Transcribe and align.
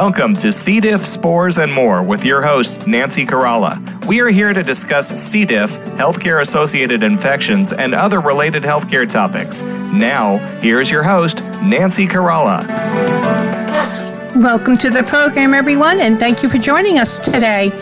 Welcome 0.00 0.36
to 0.36 0.52
C. 0.52 0.78
diff, 0.78 1.04
spores, 1.04 1.58
and 1.58 1.74
more 1.74 2.04
with 2.04 2.24
your 2.24 2.40
host, 2.40 2.86
Nancy 2.86 3.26
Caralla. 3.26 4.06
We 4.06 4.20
are 4.20 4.28
here 4.28 4.52
to 4.52 4.62
discuss 4.62 5.08
C. 5.08 5.44
diff, 5.44 5.72
healthcare 5.96 6.40
associated 6.40 7.02
infections, 7.02 7.72
and 7.72 7.96
other 7.96 8.20
related 8.20 8.62
healthcare 8.62 9.10
topics. 9.10 9.64
Now, 9.92 10.36
here's 10.60 10.88
your 10.88 11.02
host, 11.02 11.42
Nancy 11.64 12.06
Caralla. 12.06 12.64
Welcome 14.36 14.78
to 14.78 14.88
the 14.88 15.02
program, 15.02 15.52
everyone, 15.52 15.98
and 15.98 16.16
thank 16.16 16.44
you 16.44 16.48
for 16.48 16.58
joining 16.58 17.00
us 17.00 17.18
today. 17.18 17.72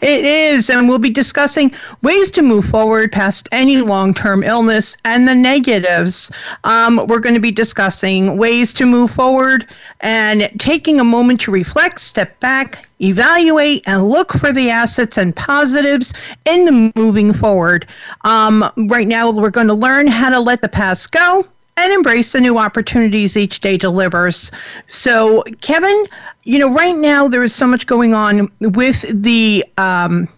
It 0.00 0.24
is, 0.24 0.70
and 0.70 0.88
we'll 0.88 0.98
be 0.98 1.10
discussing 1.10 1.74
ways 2.02 2.30
to 2.32 2.42
move 2.42 2.64
forward 2.66 3.12
past 3.12 3.48
any 3.52 3.78
long 3.78 4.14
term 4.14 4.42
illness 4.42 4.96
and 5.04 5.28
the 5.28 5.34
negatives. 5.34 6.30
Um, 6.64 7.06
we're 7.06 7.20
going 7.20 7.34
to 7.34 7.40
be 7.40 7.50
discussing 7.50 8.36
ways 8.36 8.72
to 8.74 8.86
move 8.86 9.10
forward 9.10 9.66
and 10.00 10.50
taking 10.58 11.00
a 11.00 11.04
moment 11.04 11.40
to 11.42 11.50
reflect, 11.50 12.00
step 12.00 12.38
back, 12.40 12.86
evaluate, 13.00 13.82
and 13.86 14.08
look 14.08 14.32
for 14.32 14.52
the 14.52 14.70
assets 14.70 15.18
and 15.18 15.36
positives 15.36 16.12
in 16.46 16.64
the 16.64 16.92
moving 16.96 17.32
forward. 17.32 17.86
Um, 18.24 18.70
right 18.76 19.06
now, 19.06 19.30
we're 19.30 19.50
going 19.50 19.68
to 19.68 19.74
learn 19.74 20.06
how 20.06 20.30
to 20.30 20.40
let 20.40 20.62
the 20.62 20.68
past 20.68 21.12
go 21.12 21.46
and 21.78 21.92
embrace 21.92 22.32
the 22.32 22.40
new 22.40 22.58
opportunities 22.58 23.36
each 23.36 23.60
day 23.60 23.76
delivers. 23.76 24.50
So, 24.88 25.42
Kevin, 25.60 26.06
you 26.44 26.58
know, 26.58 26.68
right 26.68 26.96
now 26.96 27.28
there 27.28 27.42
is 27.42 27.54
so 27.54 27.66
much 27.66 27.86
going 27.86 28.14
on 28.14 28.50
with 28.60 29.04
the 29.08 29.64
um, 29.78 30.28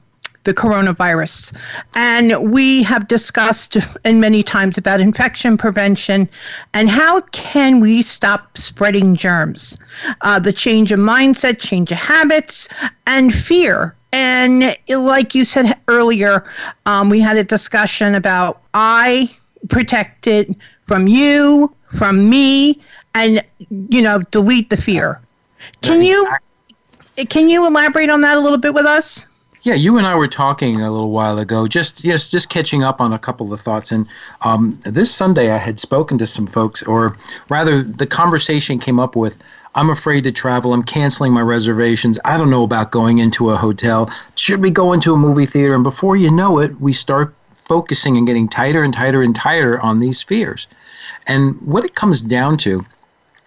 the 0.44 0.54
coronavirus, 0.54 1.54
and 1.94 2.50
we 2.50 2.82
have 2.82 3.08
discussed 3.08 3.76
and 4.04 4.20
many 4.20 4.42
times 4.42 4.78
about 4.78 5.00
infection 5.00 5.58
prevention 5.58 6.28
and 6.72 6.88
how 6.88 7.20
can 7.32 7.80
we 7.80 8.00
stop 8.00 8.56
spreading 8.56 9.14
germs. 9.14 9.78
Uh, 10.22 10.38
the 10.38 10.52
change 10.52 10.92
of 10.92 10.98
mindset, 10.98 11.58
change 11.58 11.92
of 11.92 11.98
habits, 11.98 12.68
and 13.06 13.34
fear 13.34 13.94
and 14.12 14.76
like 14.88 15.34
you 15.34 15.44
said 15.44 15.78
earlier, 15.86 16.44
um, 16.86 17.10
we 17.10 17.20
had 17.20 17.36
a 17.36 17.44
discussion 17.44 18.16
about 18.16 18.60
I 18.74 19.30
protected 19.68 20.56
from 20.90 21.06
you, 21.06 21.72
from 21.96 22.28
me, 22.28 22.80
and 23.14 23.44
you 23.90 24.02
know, 24.02 24.18
delete 24.32 24.70
the 24.70 24.76
fear. 24.76 25.20
Can 25.82 26.02
you 26.02 26.28
can 27.28 27.48
you 27.48 27.64
elaborate 27.64 28.10
on 28.10 28.22
that 28.22 28.36
a 28.36 28.40
little 28.40 28.58
bit 28.58 28.74
with 28.74 28.86
us? 28.86 29.28
Yeah, 29.62 29.74
you 29.74 29.98
and 29.98 30.04
I 30.04 30.16
were 30.16 30.26
talking 30.26 30.80
a 30.80 30.90
little 30.90 31.12
while 31.12 31.38
ago, 31.38 31.68
just 31.68 32.02
yes, 32.02 32.28
just 32.28 32.50
catching 32.50 32.82
up 32.82 33.00
on 33.00 33.12
a 33.12 33.20
couple 33.20 33.52
of 33.52 33.60
thoughts. 33.60 33.92
And 33.92 34.04
um, 34.42 34.80
this 34.82 35.14
Sunday, 35.14 35.52
I 35.52 35.58
had 35.58 35.78
spoken 35.78 36.18
to 36.18 36.26
some 36.26 36.48
folks, 36.48 36.82
or 36.82 37.16
rather, 37.48 37.84
the 37.84 38.06
conversation 38.06 38.80
came 38.80 38.98
up 38.98 39.14
with, 39.14 39.40
"I'm 39.76 39.90
afraid 39.90 40.24
to 40.24 40.32
travel. 40.32 40.74
I'm 40.74 40.82
canceling 40.82 41.32
my 41.32 41.42
reservations. 41.42 42.18
I 42.24 42.36
don't 42.36 42.50
know 42.50 42.64
about 42.64 42.90
going 42.90 43.18
into 43.18 43.50
a 43.50 43.56
hotel. 43.56 44.10
Should 44.34 44.60
we 44.60 44.70
go 44.70 44.92
into 44.92 45.14
a 45.14 45.16
movie 45.16 45.46
theater?" 45.46 45.72
And 45.72 45.84
before 45.84 46.16
you 46.16 46.32
know 46.32 46.58
it, 46.58 46.80
we 46.80 46.92
start 46.92 47.32
focusing 47.70 48.16
and 48.16 48.26
getting 48.26 48.48
tighter 48.48 48.82
and 48.82 48.92
tighter 48.92 49.22
and 49.22 49.36
tighter 49.36 49.80
on 49.80 50.00
these 50.00 50.20
fears. 50.24 50.66
And 51.28 51.54
what 51.62 51.84
it 51.84 51.94
comes 51.94 52.20
down 52.20 52.58
to, 52.64 52.84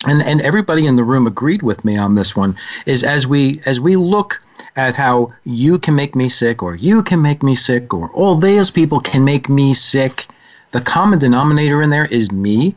and, 0.08 0.24
and 0.24 0.40
everybody 0.40 0.88
in 0.88 0.96
the 0.96 1.04
room 1.04 1.28
agreed 1.28 1.62
with 1.62 1.84
me 1.84 1.98
on 1.98 2.16
this 2.16 2.34
one, 2.34 2.56
is 2.86 3.04
as 3.04 3.28
we 3.28 3.62
as 3.66 3.82
we 3.82 3.98
look 3.98 4.42
at 4.78 4.94
how 4.94 5.28
you 5.44 5.78
can 5.78 5.94
make 5.94 6.16
me 6.16 6.30
sick 6.30 6.64
or 6.64 6.74
you 6.76 7.04
can 7.04 7.22
make 7.22 7.44
me 7.44 7.54
sick 7.54 7.94
or 7.94 8.10
all 8.12 8.38
these 8.38 8.72
people 8.72 9.02
can 9.02 9.26
make 9.26 9.50
me 9.50 9.74
sick, 9.74 10.28
the 10.72 10.80
common 10.80 11.20
denominator 11.20 11.82
in 11.82 11.90
there 11.90 12.06
is 12.06 12.32
me. 12.32 12.76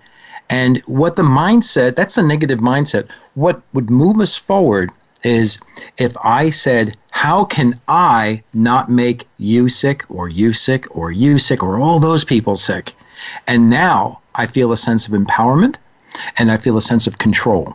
And 0.51 0.79
what 0.87 1.15
the 1.15 1.23
mindset, 1.23 1.95
that's 1.95 2.17
the 2.17 2.25
negative 2.25 2.59
mindset. 2.59 3.09
What 3.35 3.63
would 3.73 3.89
move 3.89 4.19
us 4.19 4.37
forward 4.37 4.91
is 5.23 5.61
if 5.97 6.13
I 6.25 6.51
said, 6.51 6.97
How 7.17 7.47
can 7.47 7.73
I 7.89 8.43
not 8.53 8.91
make 8.91 9.27
you 9.39 9.71
sick 9.71 10.05
or 10.11 10.29
you 10.29 10.53
sick 10.53 10.85
or 10.95 11.11
you 11.11 11.39
sick 11.39 11.63
or 11.63 11.79
all 11.79 11.99
those 11.99 12.27
people 12.27 12.57
sick? 12.57 12.93
And 13.47 13.71
now 13.71 14.21
I 14.35 14.45
feel 14.47 14.71
a 14.71 14.77
sense 14.77 15.09
of 15.09 15.15
empowerment 15.15 15.77
and 16.37 16.53
I 16.53 16.59
feel 16.59 16.77
a 16.77 16.83
sense 16.83 17.07
of 17.07 17.17
control. 17.17 17.75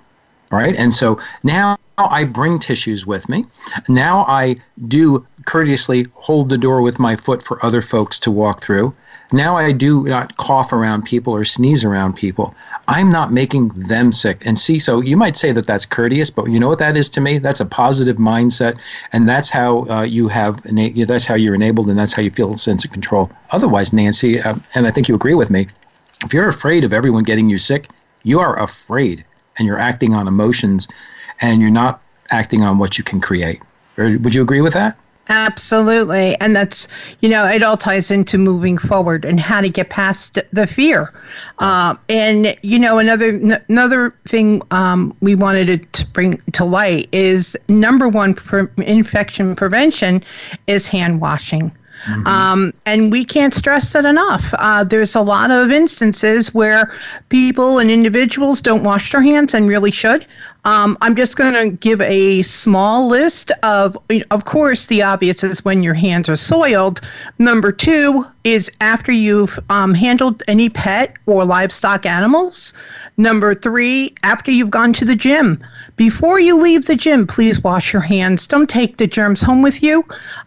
Right? 0.51 0.75
And 0.75 0.93
so 0.93 1.19
now 1.43 1.75
I 1.97 2.23
bring 2.23 2.59
tissues 2.59 3.07
with 3.07 3.27
me. 3.29 3.45
Now 3.89 4.25
I 4.27 4.57
do 4.87 5.25
courteously 5.45 6.05
hold 6.13 6.49
the 6.49 6.57
door 6.59 6.83
with 6.83 6.99
my 6.99 7.15
foot 7.15 7.41
for 7.41 7.65
other 7.65 7.81
folks 7.81 8.19
to 8.19 8.29
walk 8.29 8.61
through. 8.61 8.93
Now 9.31 9.55
I 9.55 9.71
do 9.71 10.03
not 10.03 10.35
cough 10.37 10.73
around 10.73 11.03
people 11.03 11.33
or 11.33 11.45
sneeze 11.45 11.85
around 11.85 12.15
people. 12.15 12.53
I'm 12.87 13.09
not 13.09 13.31
making 13.31 13.69
them 13.69 14.11
sick. 14.11 14.45
And 14.45 14.59
see, 14.59 14.77
so 14.77 14.99
you 14.99 15.15
might 15.15 15.37
say 15.37 15.53
that 15.53 15.65
that's 15.65 15.85
courteous, 15.85 16.29
but 16.29 16.49
you 16.49 16.59
know 16.59 16.67
what 16.67 16.79
that 16.79 16.97
is 16.97 17.09
to 17.11 17.21
me? 17.21 17.37
That's 17.37 17.61
a 17.61 17.65
positive 17.65 18.17
mindset, 18.17 18.77
and 19.13 19.29
that's 19.29 19.49
how 19.49 19.87
uh, 19.89 20.01
you 20.01 20.27
have 20.27 20.61
that's 20.63 21.25
how 21.25 21.35
you're 21.35 21.55
enabled, 21.55 21.89
and 21.89 21.97
that's 21.97 22.13
how 22.13 22.21
you 22.21 22.31
feel 22.31 22.51
a 22.51 22.57
sense 22.57 22.83
of 22.83 22.91
control. 22.91 23.31
Otherwise, 23.51 23.93
Nancy, 23.93 24.41
uh, 24.41 24.55
and 24.75 24.87
I 24.87 24.91
think 24.91 25.07
you 25.07 25.15
agree 25.15 25.35
with 25.35 25.49
me, 25.49 25.67
if 26.25 26.33
you're 26.33 26.49
afraid 26.49 26.83
of 26.83 26.91
everyone 26.91 27.23
getting 27.23 27.49
you 27.49 27.57
sick, 27.57 27.89
you 28.23 28.39
are 28.39 28.61
afraid, 28.61 29.23
and 29.57 29.65
you're 29.65 29.79
acting 29.79 30.13
on 30.13 30.27
emotions, 30.27 30.87
and 31.39 31.61
you're 31.61 31.69
not 31.69 32.01
acting 32.31 32.63
on 32.63 32.77
what 32.77 32.97
you 32.97 33.03
can 33.03 33.21
create. 33.21 33.61
Or 33.97 34.17
Would 34.17 34.35
you 34.35 34.41
agree 34.41 34.61
with 34.61 34.73
that? 34.73 34.97
Absolutely. 35.29 36.35
And 36.41 36.55
that's, 36.55 36.87
you 37.21 37.29
know, 37.29 37.45
it 37.45 37.63
all 37.63 37.77
ties 37.77 38.11
into 38.11 38.37
moving 38.37 38.77
forward 38.77 39.23
and 39.23 39.39
how 39.39 39.61
to 39.61 39.69
get 39.69 39.89
past 39.89 40.39
the 40.51 40.67
fear. 40.67 41.13
Uh, 41.59 41.95
and, 42.09 42.57
you 42.63 42.77
know, 42.77 42.97
another 42.97 43.29
n- 43.29 43.63
another 43.69 44.13
thing 44.27 44.61
um, 44.71 45.15
we 45.21 45.35
wanted 45.35 45.91
to 45.93 46.05
bring 46.07 46.41
to 46.53 46.65
light 46.65 47.07
is 47.11 47.55
number 47.69 48.09
one 48.09 48.33
for 48.33 48.71
infection 48.77 49.55
prevention 49.55 50.23
is 50.67 50.87
hand 50.87 51.21
washing. 51.21 51.71
Mm-hmm. 52.05 52.27
Um, 52.27 52.73
and 52.87 53.11
we 53.11 53.23
can't 53.23 53.53
stress 53.53 53.93
that 53.93 54.05
enough. 54.05 54.53
Uh, 54.57 54.83
there's 54.83 55.13
a 55.13 55.21
lot 55.21 55.51
of 55.51 55.71
instances 55.71 56.53
where 56.53 56.91
people 57.29 57.77
and 57.77 57.91
individuals 57.91 58.59
don't 58.59 58.83
wash 58.83 59.11
their 59.11 59.21
hands 59.21 59.53
and 59.53 59.69
really 59.69 59.91
should. 59.91 60.25
Um, 60.63 60.95
I'm 61.01 61.15
just 61.15 61.37
going 61.37 61.53
to 61.55 61.75
give 61.77 62.01
a 62.01 62.43
small 62.43 63.07
list 63.07 63.51
of, 63.63 63.97
of 64.29 64.45
course, 64.45 64.85
the 64.85 65.01
obvious 65.01 65.43
is 65.43 65.65
when 65.65 65.81
your 65.81 65.95
hands 65.95 66.29
are 66.29 66.35
soiled. 66.35 67.01
Number 67.39 67.71
two 67.71 68.27
is 68.43 68.71
after 68.79 69.11
you've 69.11 69.59
um, 69.69 69.95
handled 69.95 70.43
any 70.47 70.69
pet 70.69 71.13
or 71.25 71.45
livestock 71.45 72.05
animals. 72.05 72.73
Number 73.17 73.55
three, 73.55 74.13
after 74.23 74.51
you've 74.51 74.69
gone 74.69 74.93
to 74.93 75.05
the 75.05 75.15
gym. 75.15 75.63
Before 75.95 76.39
you 76.39 76.59
leave 76.59 76.85
the 76.85 76.95
gym, 76.95 77.27
please 77.27 77.63
wash 77.63 77.91
your 77.91 78.01
hands. 78.01 78.47
Don't 78.47 78.69
take 78.69 78.97
the 78.97 79.07
germs 79.07 79.41
home 79.41 79.61
with 79.61 79.83
you. 79.83 80.05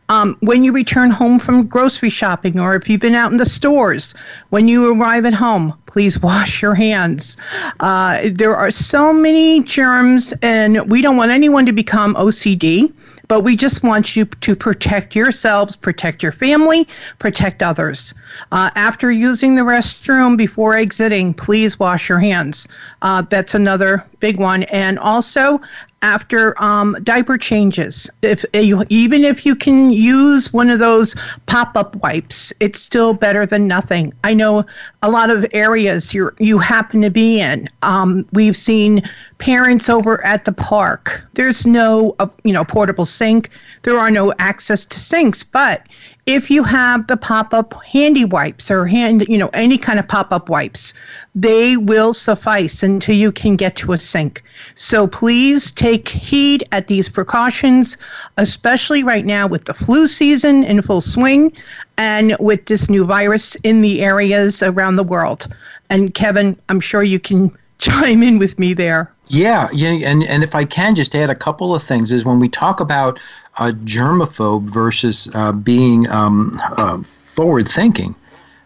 Um, 0.09 0.37
when 0.41 0.65
you 0.65 0.73
return 0.73 1.11
home 1.11 1.39
from 1.39 1.67
grocery 1.67 2.11
shopping 2.11 2.59
or 2.59 2.75
if 2.75 2.89
you've 2.89 3.01
been 3.01 3.15
out 3.15 3.33
in 3.33 3.37
the 3.39 3.45
stores, 3.45 4.15
when 4.51 4.69
you 4.69 4.93
arrive 4.93 5.25
at 5.27 5.35
home, 5.35 5.75
please 5.95 6.19
wash 6.19 6.61
your 6.61 6.75
hands. 6.75 7.37
Uh, 7.79 8.29
there 8.33 8.57
are 8.57 8.73
so 8.73 9.13
many 9.13 9.61
germs, 9.61 10.35
and 10.43 10.91
we 10.91 11.01
don't 11.01 11.17
want 11.17 11.31
anyone 11.31 11.65
to 11.65 11.71
become 11.73 12.17
OCD. 12.17 12.93
But 13.29 13.41
we 13.41 13.55
just 13.57 13.83
want 13.85 14.17
you 14.17 14.25
to 14.27 14.57
protect 14.57 15.15
yourselves, 15.15 15.77
protect 15.77 16.23
your 16.23 16.33
family, 16.33 16.87
protect 17.21 17.63
others. 17.63 18.13
Uh, 18.53 18.71
after 18.75 19.11
using 19.11 19.55
the 19.55 19.63
restroom, 19.63 20.37
before 20.37 20.77
exiting, 20.77 21.33
please 21.33 21.79
wash 21.79 22.09
your 22.09 22.19
hands. 22.19 22.69
Uh, 23.01 23.23
that's 23.31 23.55
another 23.55 24.05
big 24.19 24.39
one. 24.39 24.65
And 24.65 24.99
also, 24.99 25.61
after 26.05 26.63
um, 26.63 26.95
diaper 27.03 27.39
changes. 27.39 28.11
If 28.21 28.45
you, 28.53 28.85
even 28.91 29.25
if 29.25 29.47
you 29.47 29.57
can 29.57 29.91
use 29.91 30.53
one 30.53 30.69
of 30.69 30.79
those 30.79 31.17
pop-up 31.47 31.97
wipes, 31.97 32.53
it's 32.61 32.79
still 32.79 33.15
better 33.15 33.47
than 33.47 33.67
nothing. 33.67 34.13
I 34.23 34.35
know 34.35 34.67
a 35.03 35.11
lot 35.11 35.31
of 35.31 35.47
areas 35.53 36.13
you 36.13 36.31
you 36.39 36.59
happen 36.59 37.01
to 37.01 37.11
be 37.11 37.41
in. 37.41 37.71
Um, 37.81 38.27
we've 38.33 38.57
seen 38.57 39.03
parents 39.39 39.89
over 39.89 40.25
at 40.25 40.45
the 40.45 40.53
park. 40.53 41.23
There's 41.33 41.67
no 41.67 42.15
uh, 42.19 42.29
you 42.45 42.53
know 42.53 42.65
portable 42.65 43.07
sink. 43.07 43.49
There 43.83 43.99
are 43.99 44.11
no 44.11 44.35
access 44.39 44.85
to 44.85 45.01
sinks, 45.01 45.43
but 45.43 45.87
if 46.27 46.51
you 46.51 46.63
have 46.65 47.07
the 47.07 47.17
pop-up 47.17 47.75
handy 47.85 48.25
wipes 48.25 48.71
or 48.71 48.87
hand 48.87 49.27
you 49.29 49.37
know 49.37 49.51
any 49.53 49.77
kind 49.77 49.99
of 49.99 50.09
pop-up 50.09 50.49
wipes 50.49 50.95
they 51.35 51.77
will 51.77 52.15
suffice 52.15 52.83
until 52.83 53.15
you 53.15 53.31
can 53.33 53.57
get 53.57 53.75
to 53.75 53.93
a 53.93 53.99
sink. 53.99 54.45
So 54.77 55.07
please 55.07 55.73
take 55.73 56.09
heed 56.09 56.65
at 56.73 56.87
these 56.87 57.09
precautions 57.09 57.97
especially 58.39 59.03
right 59.03 59.27
now 59.27 59.47
with 59.47 59.67
the 59.67 59.75
flu 59.75 60.07
season 60.07 60.65
in 60.65 60.81
full 60.81 61.01
swing 61.01 61.53
and 61.99 62.37
with 62.41 62.67
this 62.67 62.89
new 62.89 63.05
virus 63.05 63.55
in 63.57 63.83
the 63.83 64.03
areas 64.03 64.63
around 64.63 64.97
the 64.97 65.05
world. 65.05 65.55
And 65.91 66.15
kevin 66.15 66.57
i'm 66.69 66.81
sure 66.81 67.03
you 67.03 67.21
can 67.21 67.51
chime 67.79 68.23
in 68.23 68.39
with 68.39 68.59
me 68.59 68.73
there 68.73 69.14
yeah 69.29 69.69
yeah 69.73 69.91
and, 69.91 70.23
and 70.25 70.43
if 70.43 70.55
i 70.55 70.65
can 70.65 70.95
just 70.95 71.15
add 71.15 71.31
a 71.31 71.35
couple 71.35 71.75
of 71.75 71.83
things 71.83 72.13
is 72.13 72.25
when 72.25 72.39
we 72.39 72.49
talk 72.49 72.81
about 72.81 73.19
a 73.59 73.73
germaphobe 73.73 74.63
versus 74.63 75.29
uh, 75.35 75.53
being 75.53 76.09
um, 76.11 76.59
uh, 76.77 77.01
forward 77.03 77.69
thinking, 77.69 78.15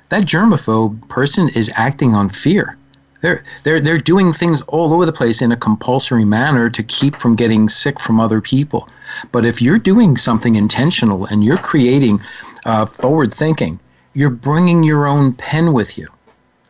that 0.08 0.24
germaphobe 0.24 1.08
person 1.08 1.48
is 1.50 1.70
acting 1.74 2.14
on 2.14 2.28
fear. 2.28 2.76
They're, 3.20 3.42
they're, 3.64 3.80
they're 3.80 3.98
doing 3.98 4.32
things 4.32 4.62
all 4.62 4.94
over 4.94 5.04
the 5.04 5.12
place 5.12 5.42
in 5.42 5.50
a 5.50 5.56
compulsory 5.56 6.24
manner 6.24 6.70
to 6.70 6.82
keep 6.84 7.16
from 7.16 7.34
getting 7.34 7.68
sick 7.68 7.98
from 7.98 8.20
other 8.20 8.40
people. 8.40 8.88
But 9.32 9.44
if 9.44 9.60
you're 9.60 9.78
doing 9.78 10.16
something 10.16 10.54
intentional 10.54 11.26
and 11.26 11.42
you're 11.42 11.56
creating 11.56 12.20
uh, 12.64 12.86
forward 12.86 13.32
thinking, 13.32 13.80
you're 14.14 14.30
bringing 14.30 14.84
your 14.84 15.06
own 15.06 15.32
pen 15.32 15.72
with 15.72 15.98
you. 15.98 16.06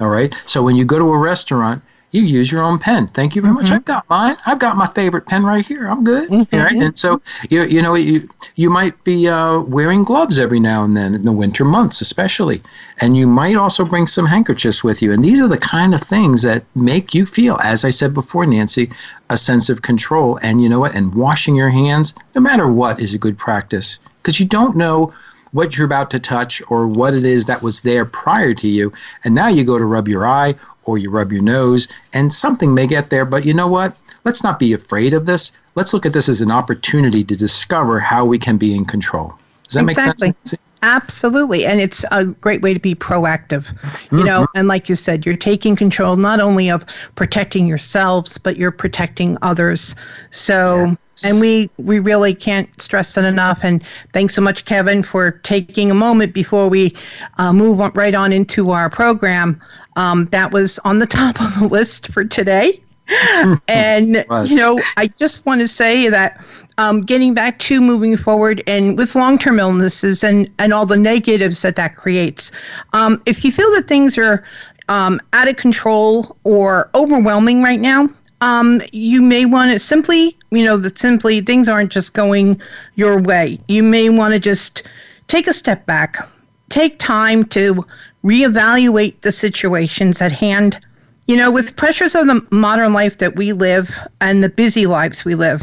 All 0.00 0.08
right. 0.08 0.35
So 0.46 0.62
when 0.62 0.75
you 0.75 0.87
go 0.87 0.99
to 0.99 1.12
a 1.12 1.19
restaurant, 1.19 1.82
you 2.10 2.22
use 2.22 2.50
your 2.50 2.62
own 2.62 2.78
pen. 2.78 3.06
Thank 3.06 3.37
you 3.37 3.43
very 3.43 3.52
much. 3.52 3.66
Mm-hmm. 3.66 3.75
I've 3.75 3.84
got 3.84 4.08
mine. 4.08 4.37
I've 4.46 4.58
got 4.58 4.76
my 4.76 4.87
favorite 4.87 5.26
pen 5.26 5.44
right 5.44 5.66
here. 5.66 5.88
I'm 5.88 6.05
good. 6.05 6.28
Mm-hmm. 6.31 6.56
Right? 6.56 6.76
And 6.76 6.99
so 6.99 7.20
you 7.50 7.64
you 7.64 7.82
know 7.82 7.94
you 7.94 8.28
you 8.56 8.70
might 8.70 9.02
be 9.05 9.28
uh, 9.28 9.60
wearing 9.60 10.05
gloves 10.05 10.38
every 10.38 10.60
now 10.60 10.84
and 10.84 10.96
then 10.96 11.14
in 11.14 11.22
the 11.22 11.32
winter 11.32 11.64
months, 11.64 12.00
especially, 12.00 12.62
and 13.00 13.16
you 13.16 13.26
might 13.26 13.56
also 13.56 13.84
bring 13.84 14.06
some 14.06 14.26
handkerchiefs 14.26 14.82
with 14.82 15.02
you. 15.02 15.12
And 15.12 15.22
these 15.22 15.40
are 15.40 15.49
the 15.49 15.58
kind 15.58 15.94
of 15.94 16.00
things 16.00 16.43
that 16.43 16.64
make 16.75 17.14
you 17.14 17.26
feel, 17.26 17.58
as 17.62 17.84
I 17.84 17.90
said 17.90 18.14
before, 18.14 18.46
Nancy, 18.46 18.90
a 19.31 19.37
sense 19.37 19.69
of 19.69 19.82
control. 19.82 20.38
And 20.43 20.62
you 20.62 20.69
know 20.69 20.81
what? 20.81 20.94
And 20.94 21.14
washing 21.14 21.56
your 21.56 21.70
hands, 21.70 22.14
no 22.34 22.40
matter 22.40 22.69
what, 22.69 23.00
is 23.00 23.14
a 23.14 23.19
good 23.19 23.37
practice 23.37 23.99
because 24.28 24.40
you 24.40 24.46
don't 24.46 24.76
know 24.76 25.12
what 25.52 25.76
you're 25.76 25.86
about 25.86 26.10
to 26.10 26.18
touch 26.18 26.62
or 26.68 26.86
what 26.86 27.14
it 27.14 27.24
is 27.24 27.46
that 27.46 27.62
was 27.62 27.82
there 27.82 28.04
prior 28.04 28.54
to 28.54 28.68
you. 28.68 28.92
And 29.24 29.34
now 29.34 29.48
you 29.48 29.64
go 29.64 29.78
to 29.78 29.84
rub 29.84 30.08
your 30.08 30.26
eye 30.26 30.54
or 30.84 30.98
you 30.98 31.10
rub 31.10 31.32
your 31.32 31.42
nose, 31.42 31.86
and 32.14 32.32
something 32.32 32.72
may 32.72 32.86
get 32.86 33.10
there. 33.10 33.26
But 33.26 33.44
you 33.44 33.52
know 33.52 33.68
what? 33.68 33.94
Let's 34.24 34.42
not 34.42 34.58
be 34.58 34.72
afraid 34.72 35.12
of 35.12 35.26
this. 35.26 35.52
Let's 35.74 35.92
look 35.92 36.06
at 36.06 36.14
this 36.14 36.28
as 36.28 36.40
an 36.40 36.50
opportunity 36.50 37.22
to 37.24 37.36
discover 37.36 38.00
how 38.00 38.24
we 38.24 38.38
can 38.38 38.56
be 38.56 38.74
in 38.74 38.86
control. 38.86 39.34
Does 39.64 39.74
that 39.74 39.82
exactly. 39.84 40.28
make 40.28 40.36
sense? 40.44 40.60
Absolutely. 40.82 41.66
And 41.66 41.80
it's 41.80 42.04
a 42.10 42.24
great 42.24 42.62
way 42.62 42.72
to 42.72 42.80
be 42.80 42.94
proactive. 42.94 43.66
You 44.12 44.24
know, 44.24 44.42
mm-hmm. 44.42 44.58
and 44.58 44.68
like 44.68 44.88
you 44.88 44.94
said, 44.94 45.26
you're 45.26 45.36
taking 45.36 45.76
control 45.76 46.16
not 46.16 46.40
only 46.40 46.70
of 46.70 46.86
protecting 47.16 47.66
yourselves, 47.66 48.38
but 48.38 48.56
you're 48.56 48.70
protecting 48.70 49.36
others. 49.42 49.94
So, 50.30 50.86
yes. 50.86 50.98
And 51.24 51.40
we 51.40 51.70
we 51.78 51.98
really 51.98 52.34
can't 52.34 52.68
stress 52.80 53.16
it 53.16 53.24
enough. 53.24 53.60
And 53.62 53.84
thanks 54.12 54.34
so 54.34 54.42
much, 54.42 54.64
Kevin, 54.64 55.02
for 55.02 55.32
taking 55.42 55.90
a 55.90 55.94
moment 55.94 56.32
before 56.32 56.68
we 56.68 56.94
uh, 57.38 57.52
move 57.52 57.80
on, 57.80 57.92
right 57.94 58.14
on 58.14 58.32
into 58.32 58.70
our 58.70 58.90
program 58.90 59.60
um, 59.98 60.26
that 60.30 60.52
was 60.52 60.78
on 60.80 60.98
the 60.98 61.06
top 61.18 61.40
of 61.40 61.58
the 61.58 61.66
list 61.66 62.08
for 62.08 62.24
today. 62.24 62.80
and, 63.68 64.26
you 64.44 64.54
know, 64.54 64.78
I 64.98 65.06
just 65.06 65.46
want 65.46 65.60
to 65.62 65.68
say 65.68 66.10
that 66.10 66.44
um, 66.76 67.00
getting 67.00 67.32
back 67.32 67.58
to 67.60 67.80
moving 67.80 68.16
forward 68.18 68.62
and 68.66 68.98
with 68.98 69.14
long 69.14 69.38
term 69.38 69.58
illnesses 69.58 70.22
and, 70.22 70.50
and 70.58 70.74
all 70.74 70.84
the 70.84 70.96
negatives 70.96 71.62
that 71.62 71.76
that 71.76 71.96
creates, 71.96 72.52
um, 72.92 73.22
if 73.24 73.44
you 73.44 73.52
feel 73.52 73.70
that 73.72 73.88
things 73.88 74.18
are 74.18 74.44
um, 74.90 75.20
out 75.32 75.48
of 75.48 75.56
control 75.56 76.36
or 76.44 76.90
overwhelming 76.94 77.62
right 77.62 77.80
now, 77.80 78.10
um, 78.40 78.82
you 78.93 79.20
may 79.20 79.44
want 79.44 79.73
to 79.73 79.79
simply, 79.79 80.37
you 80.50 80.64
know, 80.64 80.76
that 80.76 80.99
simply 80.99 81.40
things 81.40 81.69
aren't 81.69 81.90
just 81.90 82.14
going 82.14 82.61
your 82.94 83.20
way. 83.20 83.58
You 83.69 83.82
may 83.82 84.08
want 84.08 84.35
to 84.35 84.40
just 84.40 84.85
take 85.26 85.46
a 85.46 85.52
step 85.52 85.87
back, 85.87 86.29
take 86.69 86.99
time 86.99 87.44
to 87.46 87.85
reevaluate 88.25 89.20
the 89.23 89.32
situations 89.32 90.20
at 90.23 90.32
hand. 90.32 90.79
You 91.26 91.37
know, 91.37 91.50
with 91.50 91.76
pressures 91.76 92.14
of 92.14 92.26
the 92.26 92.46
modern 92.50 92.93
life 92.93 93.19
that 93.19 93.37
we 93.37 93.52
live 93.52 93.90
and 94.20 94.43
the 94.43 94.49
busy 94.49 94.87
lives 94.87 95.25
we 95.25 95.35
live, 95.35 95.62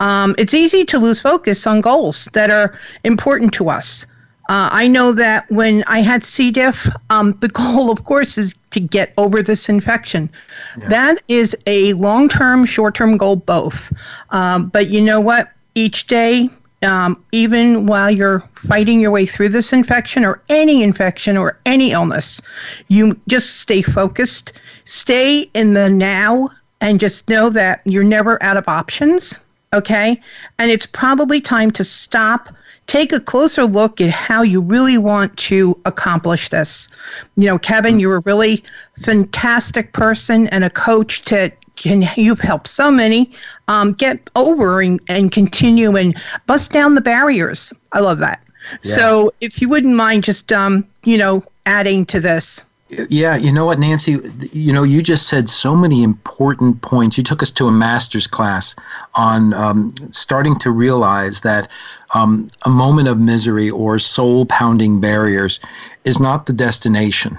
um, 0.00 0.34
it's 0.38 0.54
easy 0.54 0.84
to 0.86 0.98
lose 0.98 1.20
focus 1.20 1.66
on 1.66 1.80
goals 1.80 2.28
that 2.32 2.50
are 2.50 2.78
important 3.04 3.52
to 3.54 3.68
us. 3.68 4.06
Uh, 4.48 4.68
I 4.72 4.88
know 4.88 5.12
that 5.12 5.50
when 5.50 5.84
I 5.86 6.00
had 6.00 6.24
C. 6.24 6.50
diff, 6.50 6.88
um, 7.10 7.36
the 7.40 7.48
goal, 7.60 7.90
of 7.90 8.04
course, 8.04 8.38
is 8.38 8.54
to 8.72 8.80
get 8.80 9.12
over 9.16 9.42
this 9.42 9.68
infection. 9.68 10.30
Yeah. 10.76 10.88
That 10.88 11.22
is 11.28 11.56
a 11.66 11.92
long 11.94 12.28
term, 12.28 12.64
short 12.66 12.94
term 12.94 13.16
goal, 13.16 13.36
both. 13.36 13.92
Um, 14.30 14.68
but 14.68 14.88
you 14.88 15.00
know 15.00 15.20
what? 15.20 15.52
Each 15.74 16.06
day, 16.06 16.50
um, 16.82 17.22
even 17.32 17.86
while 17.86 18.10
you're 18.10 18.42
fighting 18.66 19.00
your 19.00 19.10
way 19.10 19.24
through 19.24 19.50
this 19.50 19.72
infection 19.72 20.24
or 20.24 20.42
any 20.48 20.82
infection 20.82 21.36
or 21.36 21.58
any 21.64 21.92
illness, 21.92 22.40
you 22.88 23.18
just 23.28 23.60
stay 23.60 23.82
focused, 23.82 24.52
stay 24.84 25.50
in 25.54 25.74
the 25.74 25.88
now, 25.88 26.50
and 26.80 26.98
just 26.98 27.28
know 27.28 27.48
that 27.50 27.80
you're 27.84 28.04
never 28.04 28.42
out 28.42 28.56
of 28.56 28.66
options. 28.68 29.34
Okay. 29.72 30.20
And 30.58 30.70
it's 30.70 30.86
probably 30.86 31.40
time 31.40 31.70
to 31.72 31.84
stop, 31.84 32.48
take 32.86 33.12
a 33.12 33.20
closer 33.20 33.64
look 33.64 34.00
at 34.00 34.10
how 34.10 34.42
you 34.42 34.60
really 34.60 34.98
want 34.98 35.36
to 35.38 35.78
accomplish 35.84 36.48
this. 36.48 36.88
You 37.36 37.46
know, 37.46 37.58
Kevin, 37.58 38.00
you're 38.00 38.16
a 38.16 38.20
really 38.20 38.64
fantastic 39.04 39.92
person 39.92 40.48
and 40.48 40.64
a 40.64 40.70
coach 40.70 41.24
to 41.26 41.50
can 41.76 42.08
you've 42.16 42.40
helped 42.40 42.68
so 42.68 42.90
many 42.90 43.32
um, 43.68 43.94
get 43.94 44.30
over 44.36 44.82
and, 44.82 45.00
and 45.08 45.32
continue 45.32 45.96
and 45.96 46.16
bust 46.46 46.72
down 46.72 46.94
the 46.94 47.00
barriers. 47.00 47.72
I 47.92 48.00
love 48.00 48.18
that. 48.18 48.42
Yeah. 48.82 48.94
So 48.94 49.32
if 49.40 49.60
you 49.60 49.68
wouldn't 49.68 49.94
mind 49.94 50.24
just 50.24 50.52
um, 50.52 50.86
you 51.04 51.16
know 51.18 51.42
adding 51.66 52.04
to 52.06 52.20
this. 52.20 52.64
Yeah, 53.08 53.36
you 53.36 53.50
know 53.50 53.64
what, 53.64 53.78
Nancy? 53.78 54.18
You 54.52 54.70
know, 54.70 54.82
you 54.82 55.00
just 55.00 55.26
said 55.26 55.48
so 55.48 55.74
many 55.74 56.02
important 56.02 56.82
points. 56.82 57.16
You 57.16 57.24
took 57.24 57.42
us 57.42 57.50
to 57.52 57.66
a 57.66 57.72
master's 57.72 58.26
class 58.26 58.76
on 59.14 59.54
um, 59.54 59.94
starting 60.10 60.54
to 60.56 60.70
realize 60.70 61.40
that 61.40 61.68
um, 62.12 62.48
a 62.66 62.68
moment 62.68 63.08
of 63.08 63.18
misery 63.18 63.70
or 63.70 63.98
soul 63.98 64.44
pounding 64.44 65.00
barriers 65.00 65.58
is 66.04 66.20
not 66.20 66.44
the 66.44 66.52
destination, 66.52 67.38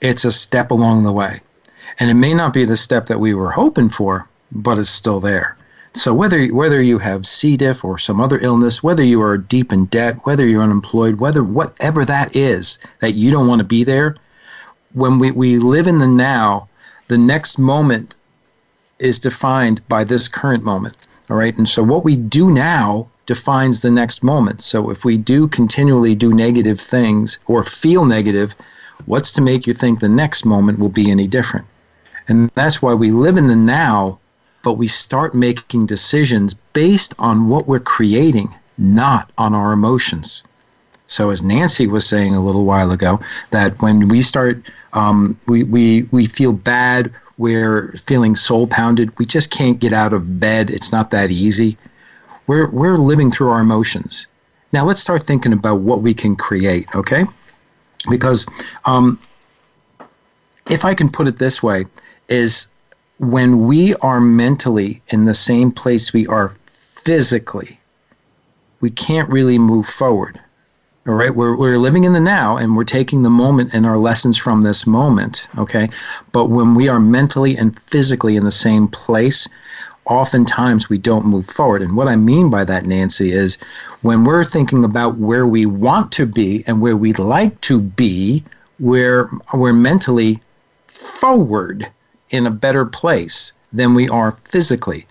it's 0.00 0.24
a 0.24 0.32
step 0.32 0.72
along 0.72 1.04
the 1.04 1.12
way. 1.12 1.38
And 2.00 2.10
it 2.10 2.14
may 2.14 2.34
not 2.34 2.52
be 2.52 2.64
the 2.64 2.76
step 2.76 3.06
that 3.06 3.20
we 3.20 3.34
were 3.34 3.52
hoping 3.52 3.88
for, 3.88 4.28
but 4.50 4.76
it's 4.76 4.90
still 4.90 5.20
there. 5.20 5.56
So 5.92 6.12
whether 6.12 6.46
whether 6.48 6.82
you 6.82 6.98
have 6.98 7.26
C. 7.26 7.56
diff 7.56 7.84
or 7.84 7.96
some 7.96 8.20
other 8.20 8.40
illness, 8.40 8.82
whether 8.82 9.04
you 9.04 9.22
are 9.22 9.38
deep 9.38 9.72
in 9.72 9.84
debt, 9.86 10.16
whether 10.26 10.46
you're 10.46 10.62
unemployed, 10.62 11.20
whether 11.20 11.44
whatever 11.44 12.04
that 12.04 12.34
is 12.34 12.80
that 13.00 13.14
you 13.14 13.30
don't 13.30 13.46
want 13.46 13.60
to 13.60 13.64
be 13.64 13.84
there, 13.84 14.16
when 14.92 15.18
we, 15.18 15.30
we 15.30 15.58
live 15.58 15.86
in 15.86 15.98
the 15.98 16.06
now, 16.06 16.68
the 17.08 17.18
next 17.18 17.58
moment 17.58 18.14
is 18.98 19.18
defined 19.18 19.86
by 19.88 20.04
this 20.04 20.28
current 20.28 20.64
moment. 20.64 20.94
All 21.30 21.36
right. 21.36 21.56
And 21.56 21.68
so 21.68 21.82
what 21.82 22.04
we 22.04 22.16
do 22.16 22.50
now 22.50 23.08
defines 23.26 23.82
the 23.82 23.90
next 23.90 24.22
moment. 24.22 24.62
So 24.62 24.90
if 24.90 25.04
we 25.04 25.18
do 25.18 25.48
continually 25.48 26.14
do 26.14 26.32
negative 26.32 26.80
things 26.80 27.38
or 27.46 27.62
feel 27.62 28.06
negative, 28.06 28.56
what's 29.04 29.32
to 29.32 29.42
make 29.42 29.66
you 29.66 29.74
think 29.74 30.00
the 30.00 30.08
next 30.08 30.46
moment 30.46 30.78
will 30.78 30.88
be 30.88 31.10
any 31.10 31.26
different? 31.26 31.66
And 32.28 32.50
that's 32.54 32.80
why 32.82 32.94
we 32.94 33.10
live 33.10 33.36
in 33.36 33.46
the 33.46 33.56
now, 33.56 34.18
but 34.62 34.74
we 34.74 34.86
start 34.86 35.34
making 35.34 35.86
decisions 35.86 36.54
based 36.72 37.14
on 37.18 37.48
what 37.48 37.68
we're 37.68 37.78
creating, 37.78 38.54
not 38.76 39.30
on 39.38 39.54
our 39.54 39.72
emotions. 39.72 40.42
So, 41.08 41.30
as 41.30 41.42
Nancy 41.42 41.86
was 41.86 42.06
saying 42.06 42.34
a 42.34 42.40
little 42.40 42.66
while 42.66 42.90
ago, 42.92 43.18
that 43.50 43.80
when 43.80 44.08
we 44.08 44.20
start, 44.20 44.70
um, 44.92 45.38
we, 45.48 45.64
we, 45.64 46.02
we 46.12 46.26
feel 46.26 46.52
bad, 46.52 47.10
we're 47.38 47.92
feeling 48.04 48.36
soul 48.36 48.66
pounded, 48.66 49.18
we 49.18 49.24
just 49.24 49.50
can't 49.50 49.78
get 49.78 49.94
out 49.94 50.12
of 50.12 50.38
bed, 50.38 50.70
it's 50.70 50.92
not 50.92 51.10
that 51.12 51.30
easy. 51.30 51.78
We're, 52.46 52.68
we're 52.68 52.98
living 52.98 53.30
through 53.30 53.48
our 53.48 53.60
emotions. 53.60 54.28
Now, 54.72 54.84
let's 54.84 55.00
start 55.00 55.22
thinking 55.22 55.54
about 55.54 55.80
what 55.80 56.02
we 56.02 56.12
can 56.12 56.36
create, 56.36 56.94
okay? 56.94 57.24
Because 58.10 58.46
um, 58.84 59.18
if 60.68 60.84
I 60.84 60.92
can 60.92 61.10
put 61.10 61.26
it 61.26 61.38
this 61.38 61.62
way, 61.62 61.86
is 62.28 62.68
when 63.18 63.66
we 63.66 63.94
are 63.96 64.20
mentally 64.20 65.00
in 65.08 65.24
the 65.24 65.32
same 65.32 65.70
place 65.70 66.12
we 66.12 66.26
are 66.26 66.50
physically, 66.66 67.80
we 68.80 68.90
can't 68.90 69.28
really 69.30 69.58
move 69.58 69.86
forward. 69.86 70.38
All 71.08 71.14
right, 71.14 71.34
we're, 71.34 71.56
we're 71.56 71.78
living 71.78 72.04
in 72.04 72.12
the 72.12 72.20
now 72.20 72.58
and 72.58 72.76
we're 72.76 72.84
taking 72.84 73.22
the 73.22 73.30
moment 73.30 73.70
and 73.72 73.86
our 73.86 73.96
lessons 73.96 74.36
from 74.36 74.60
this 74.60 74.86
moment. 74.86 75.48
Okay, 75.56 75.88
but 76.32 76.50
when 76.50 76.74
we 76.74 76.86
are 76.88 77.00
mentally 77.00 77.56
and 77.56 77.80
physically 77.80 78.36
in 78.36 78.44
the 78.44 78.50
same 78.50 78.88
place, 78.88 79.48
oftentimes 80.04 80.90
we 80.90 80.98
don't 80.98 81.24
move 81.24 81.46
forward. 81.46 81.80
And 81.80 81.96
what 81.96 82.08
I 82.08 82.16
mean 82.16 82.50
by 82.50 82.62
that, 82.64 82.84
Nancy, 82.84 83.32
is 83.32 83.56
when 84.02 84.24
we're 84.24 84.44
thinking 84.44 84.84
about 84.84 85.16
where 85.16 85.46
we 85.46 85.64
want 85.64 86.12
to 86.12 86.26
be 86.26 86.62
and 86.66 86.82
where 86.82 86.96
we'd 86.96 87.18
like 87.18 87.58
to 87.62 87.80
be, 87.80 88.44
we're, 88.78 89.30
we're 89.54 89.72
mentally 89.72 90.42
forward 90.88 91.88
in 92.28 92.46
a 92.46 92.50
better 92.50 92.84
place 92.84 93.54
than 93.72 93.94
we 93.94 94.10
are 94.10 94.32
physically. 94.32 95.06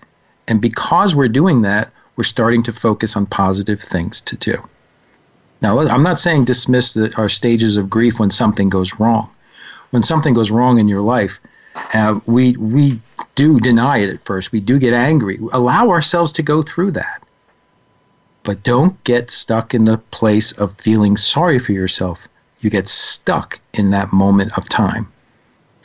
And 0.46 0.60
because 0.60 1.16
we're 1.16 1.26
doing 1.26 1.62
that, 1.62 1.90
we're 2.14 2.22
starting 2.22 2.62
to 2.62 2.72
focus 2.72 3.16
on 3.16 3.26
positive 3.26 3.80
things 3.80 4.20
to 4.20 4.36
do. 4.36 4.62
Now, 5.60 5.80
I'm 5.80 6.02
not 6.02 6.18
saying 6.18 6.44
dismiss 6.44 6.94
the, 6.94 7.12
our 7.16 7.28
stages 7.28 7.76
of 7.76 7.90
grief 7.90 8.20
when 8.20 8.30
something 8.30 8.68
goes 8.68 9.00
wrong. 9.00 9.30
When 9.90 10.02
something 10.02 10.34
goes 10.34 10.50
wrong 10.50 10.78
in 10.78 10.88
your 10.88 11.00
life, 11.00 11.40
uh, 11.94 12.20
we 12.26 12.56
we 12.56 13.00
do 13.34 13.58
deny 13.58 13.98
it 13.98 14.10
at 14.10 14.22
first. 14.22 14.52
We 14.52 14.60
do 14.60 14.78
get 14.78 14.92
angry. 14.92 15.38
Allow 15.52 15.90
ourselves 15.90 16.32
to 16.34 16.42
go 16.42 16.62
through 16.62 16.92
that, 16.92 17.24
but 18.42 18.62
don't 18.62 19.02
get 19.04 19.30
stuck 19.30 19.74
in 19.74 19.84
the 19.84 19.98
place 19.98 20.52
of 20.52 20.78
feeling 20.78 21.16
sorry 21.16 21.58
for 21.58 21.72
yourself. 21.72 22.28
You 22.60 22.70
get 22.70 22.88
stuck 22.88 23.60
in 23.74 23.90
that 23.90 24.12
moment 24.12 24.56
of 24.58 24.68
time, 24.68 25.10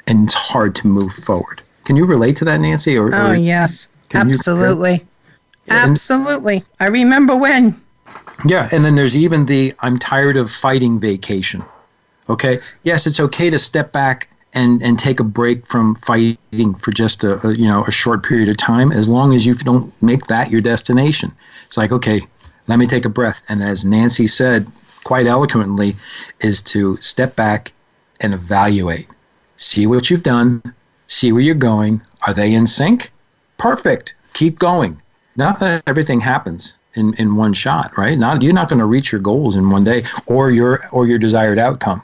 and 0.07 0.25
it's 0.25 0.33
hard 0.33 0.75
to 0.75 0.87
move 0.87 1.13
forward. 1.13 1.61
Can 1.85 1.95
you 1.95 2.05
relate 2.05 2.35
to 2.37 2.45
that, 2.45 2.59
Nancy? 2.59 2.97
Or, 2.97 3.13
oh 3.13 3.31
or 3.31 3.35
yes, 3.35 3.87
absolutely, 4.13 5.05
absolutely. 5.69 6.65
I 6.79 6.87
remember 6.87 7.35
when. 7.35 7.82
Yeah, 8.45 8.69
and 8.71 8.83
then 8.83 8.95
there's 8.95 9.15
even 9.15 9.45
the 9.45 9.73
I'm 9.79 9.97
tired 9.97 10.37
of 10.37 10.51
fighting 10.51 10.99
vacation. 10.99 11.63
Okay, 12.29 12.59
yes, 12.83 13.05
it's 13.05 13.19
okay 13.19 13.49
to 13.49 13.59
step 13.59 13.91
back 13.91 14.29
and 14.53 14.81
and 14.81 14.99
take 14.99 15.19
a 15.19 15.23
break 15.23 15.65
from 15.65 15.95
fighting 15.95 16.75
for 16.75 16.91
just 16.91 17.23
a, 17.23 17.45
a, 17.47 17.53
you 17.53 17.67
know 17.67 17.83
a 17.85 17.91
short 17.91 18.23
period 18.23 18.49
of 18.49 18.57
time 18.57 18.91
as 18.91 19.07
long 19.07 19.33
as 19.33 19.45
you 19.45 19.55
don't 19.55 19.91
make 20.01 20.25
that 20.25 20.51
your 20.51 20.61
destination. 20.61 21.31
It's 21.65 21.77
like 21.77 21.91
okay 21.91 22.21
let 22.67 22.79
me 22.79 22.87
take 22.87 23.05
a 23.05 23.09
breath. 23.09 23.43
And 23.49 23.61
as 23.61 23.85
nancy 23.85 24.27
said 24.27 24.67
quite 25.03 25.25
eloquently 25.25 25.95
is 26.39 26.61
to 26.61 26.97
step 27.01 27.35
back 27.35 27.73
and 28.21 28.33
evaluate. 28.33 29.07
See 29.57 29.85
what 29.85 30.09
you've 30.09 30.23
done. 30.23 30.61
See 31.07 31.31
where 31.31 31.41
you're 31.41 31.55
going. 31.55 32.01
Are 32.25 32.33
they 32.33 32.53
in 32.53 32.67
sync? 32.67 33.11
Perfect. 33.57 34.15
Keep 34.33 34.59
going. 34.59 35.01
Not 35.35 35.59
that 35.59 35.83
everything 35.87 36.21
happens 36.21 36.77
in, 36.95 37.13
in 37.15 37.35
one 37.35 37.53
shot 37.53 37.97
right 37.97 38.17
not 38.17 38.41
you're 38.41 38.53
not 38.53 38.69
going 38.69 38.79
to 38.79 38.85
reach 38.85 39.11
your 39.11 39.21
goals 39.21 39.55
in 39.55 39.69
one 39.69 39.83
day 39.83 40.03
or 40.27 40.51
your 40.51 40.87
or 40.91 41.07
your 41.07 41.17
desired 41.17 41.57
outcome 41.57 42.01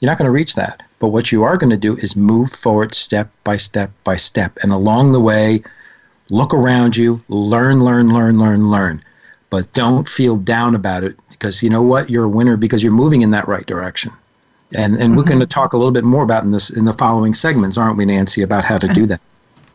you're 0.00 0.10
not 0.10 0.18
going 0.18 0.28
to 0.28 0.32
reach 0.32 0.54
that 0.54 0.82
but 0.98 1.08
what 1.08 1.30
you 1.30 1.42
are 1.44 1.56
going 1.56 1.70
to 1.70 1.76
do 1.76 1.94
is 1.96 2.16
move 2.16 2.50
forward 2.50 2.94
step 2.94 3.30
by 3.44 3.56
step 3.56 3.90
by 4.04 4.16
step. 4.16 4.56
And 4.62 4.72
along 4.72 5.12
the 5.12 5.20
way, 5.20 5.62
look 6.30 6.54
around 6.54 6.96
you, 6.96 7.22
learn, 7.28 7.84
learn, 7.84 8.12
learn, 8.12 8.38
learn, 8.38 8.70
learn. 8.70 9.02
But 9.50 9.72
don't 9.74 10.08
feel 10.08 10.36
down 10.36 10.74
about 10.74 11.04
it 11.04 11.18
because 11.30 11.62
you 11.62 11.70
know 11.70 11.82
what? 11.82 12.10
You're 12.10 12.24
a 12.24 12.28
winner 12.28 12.56
because 12.56 12.82
you're 12.82 12.92
moving 12.92 13.22
in 13.22 13.30
that 13.30 13.46
right 13.46 13.66
direction. 13.66 14.12
And 14.72 14.94
and 14.94 15.02
mm-hmm. 15.02 15.16
we're 15.16 15.24
going 15.24 15.40
to 15.40 15.46
talk 15.46 15.74
a 15.74 15.76
little 15.76 15.92
bit 15.92 16.04
more 16.04 16.24
about 16.24 16.44
in 16.44 16.50
this 16.50 16.70
in 16.70 16.86
the 16.86 16.94
following 16.94 17.34
segments, 17.34 17.78
aren't 17.78 17.96
we, 17.96 18.04
Nancy, 18.04 18.42
about 18.42 18.64
how 18.64 18.78
to 18.78 18.88
do 18.88 19.06
that. 19.10 19.20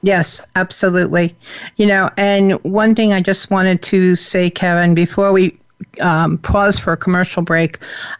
Yes, 0.01 0.41
absolutely. 0.55 1.35
You 1.77 1.85
know, 1.85 2.09
and 2.17 2.53
one 2.63 2.95
thing 2.95 3.13
I 3.13 3.21
just 3.21 3.51
wanted 3.51 3.81
to 3.83 4.15
say, 4.15 4.49
Kevin, 4.49 4.95
before 4.95 5.31
we 5.31 5.57
um, 5.99 6.37
pause 6.39 6.79
for 6.79 6.93
a 6.93 6.97
commercial 6.97 7.43
break, 7.43 7.77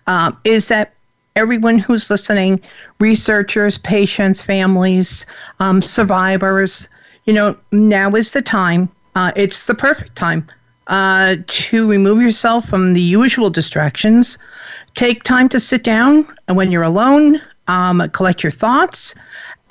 um, 0.07 0.37
is 0.43 0.67
that 0.67 0.93
everyone 1.35 1.79
who's 1.79 2.09
listening 2.09 2.61
researchers, 2.99 3.77
patients, 3.79 4.41
families, 4.41 5.25
um, 5.59 5.81
survivors 5.81 6.87
you 7.25 7.33
know, 7.33 7.55
now 7.71 8.09
is 8.15 8.31
the 8.31 8.41
time. 8.41 8.89
Uh, 9.15 9.31
it's 9.35 9.65
the 9.65 9.75
perfect 9.75 10.15
time 10.15 10.47
uh, 10.87 11.35
to 11.47 11.87
remove 11.87 12.21
yourself 12.21 12.67
from 12.67 12.93
the 12.93 13.01
usual 13.01 13.49
distractions. 13.49 14.37
Take 14.95 15.23
time 15.23 15.47
to 15.49 15.59
sit 15.59 15.83
down 15.83 16.27
and 16.47 16.57
when 16.57 16.71
you're 16.71 16.83
alone, 16.83 17.41
um, 17.67 18.09
collect 18.11 18.43
your 18.43 18.51
thoughts 18.51 19.13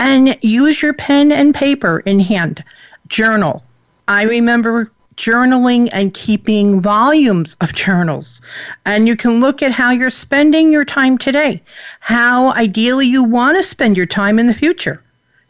and 0.00 0.36
use 0.40 0.82
your 0.82 0.94
pen 0.94 1.30
and 1.30 1.54
paper 1.54 2.00
in 2.00 2.18
hand. 2.18 2.64
Journal. 3.08 3.62
I 4.08 4.22
remember 4.22 4.90
journaling 5.16 5.90
and 5.92 6.14
keeping 6.14 6.80
volumes 6.80 7.54
of 7.60 7.74
journals. 7.74 8.40
And 8.86 9.06
you 9.06 9.16
can 9.16 9.40
look 9.40 9.62
at 9.62 9.70
how 9.70 9.90
you're 9.90 10.10
spending 10.10 10.72
your 10.72 10.84
time 10.84 11.18
today, 11.18 11.62
how 12.00 12.52
ideally 12.54 13.06
you 13.06 13.22
want 13.22 13.58
to 13.58 13.62
spend 13.62 13.96
your 13.96 14.06
time 14.06 14.38
in 14.38 14.46
the 14.46 14.54
future. 14.54 15.02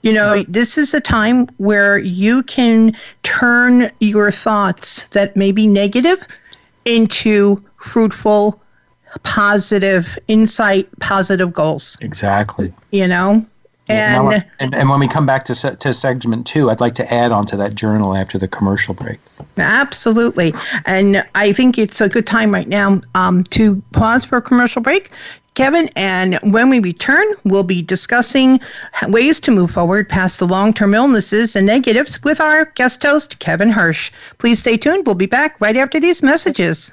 You 0.02 0.14
know, 0.14 0.44
this 0.48 0.78
is 0.78 0.94
a 0.94 1.00
time 1.00 1.46
where 1.58 1.98
you 1.98 2.42
can 2.44 2.96
turn 3.22 3.90
your 4.00 4.30
thoughts 4.30 5.06
that 5.08 5.36
may 5.36 5.52
be 5.52 5.66
negative 5.66 6.26
into 6.86 7.62
fruitful, 7.76 8.60
positive 9.22 10.18
insight, 10.26 10.88
positive 11.00 11.52
goals. 11.52 11.98
Exactly. 12.00 12.72
You 12.92 13.06
know? 13.06 13.44
And, 13.90 14.44
and, 14.60 14.74
and, 14.74 14.88
when 14.88 15.00
we 15.00 15.08
come 15.08 15.26
back 15.26 15.44
to, 15.44 15.76
to 15.76 15.92
segment 15.92 16.46
two, 16.46 16.70
I'd 16.70 16.80
like 16.80 16.94
to 16.96 17.12
add 17.12 17.32
on 17.32 17.46
to 17.46 17.56
that 17.56 17.74
journal 17.74 18.14
after 18.14 18.38
the 18.38 18.48
commercial 18.48 18.94
break. 18.94 19.18
Absolutely. 19.56 20.54
And 20.86 21.24
I 21.34 21.52
think 21.52 21.78
it's 21.78 22.00
a 22.00 22.08
good 22.08 22.26
time 22.26 22.52
right 22.52 22.68
now 22.68 23.00
um, 23.14 23.44
to 23.44 23.82
pause 23.92 24.24
for 24.24 24.38
a 24.38 24.42
commercial 24.42 24.82
break. 24.82 25.10
Kevin, 25.54 25.90
and 25.96 26.38
when 26.42 26.70
we 26.70 26.78
return, 26.78 27.26
we'll 27.44 27.64
be 27.64 27.82
discussing 27.82 28.60
ways 29.08 29.40
to 29.40 29.50
move 29.50 29.72
forward 29.72 30.08
past 30.08 30.38
the 30.38 30.46
long 30.46 30.72
term 30.72 30.94
illnesses 30.94 31.56
and 31.56 31.66
negatives 31.66 32.22
with 32.22 32.40
our 32.40 32.66
guest 32.76 33.02
host, 33.02 33.38
Kevin 33.40 33.68
Hirsch. 33.68 34.12
Please 34.38 34.60
stay 34.60 34.76
tuned. 34.76 35.06
We'll 35.06 35.16
be 35.16 35.26
back 35.26 35.60
right 35.60 35.76
after 35.76 35.98
these 35.98 36.22
messages. 36.22 36.92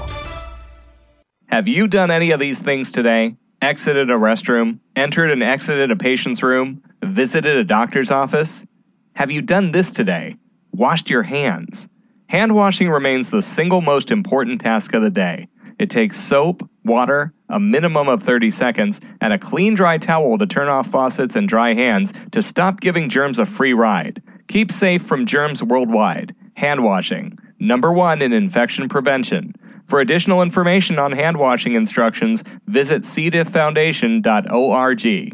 Have 1.48 1.68
you 1.68 1.88
done 1.88 2.12
any 2.12 2.30
of 2.30 2.40
these 2.40 2.62
things 2.62 2.92
today? 2.92 3.36
Exited 3.60 4.12
a 4.12 4.16
restroom, 4.16 4.80
entered 4.96 5.32
and 5.32 5.42
exited 5.42 5.90
a 5.90 5.96
patient's 5.96 6.44
room, 6.44 6.84
visited 7.04 7.58
a 7.58 7.64
doctor's 7.64 8.12
office? 8.12 8.68
Have 9.16 9.32
you 9.32 9.42
done 9.42 9.72
this 9.72 9.92
today? 9.92 10.38
Washed 10.74 11.10
your 11.10 11.24
hands? 11.24 11.90
Hand 12.28 12.54
washing 12.54 12.90
remains 12.90 13.32
the 13.32 13.42
single 13.42 13.82
most 13.82 14.12
important 14.12 14.62
task 14.62 14.94
of 14.94 15.02
the 15.02 15.10
day. 15.10 15.48
It 15.80 15.90
takes 15.90 16.20
soap, 16.20 16.70
water, 16.86 17.34
a 17.52 17.60
minimum 17.60 18.08
of 18.08 18.24
30 18.24 18.50
seconds, 18.50 19.02
and 19.22 19.34
a 19.34 19.38
clean 19.38 19.76
dry 19.76 20.00
towel 20.00 20.40
to 20.40 20.48
turn 20.48 20.68
off 20.68 20.88
faucets 20.88 21.36
and 21.36 21.48
dry 21.48 21.74
hands 21.74 22.14
to 22.32 22.42
stop 22.42 22.80
giving 22.80 23.10
germs 23.10 23.38
a 23.38 23.46
free 23.46 23.74
ride. 23.74 24.24
Keep 24.48 24.72
safe 24.72 25.04
from 25.04 25.28
germs 25.28 25.62
worldwide. 25.62 26.34
Hand 26.56 26.84
washing, 26.84 27.38
number 27.60 27.92
one 27.92 28.22
in 28.22 28.32
infection 28.34 28.90
prevention. 28.90 29.54
For 29.88 30.00
additional 30.00 30.42
information 30.42 30.98
on 31.00 31.12
hand 31.12 31.38
washing 31.38 31.74
instructions, 31.74 32.44
visit 32.68 33.04
cdifffoundation.org. 33.04 35.34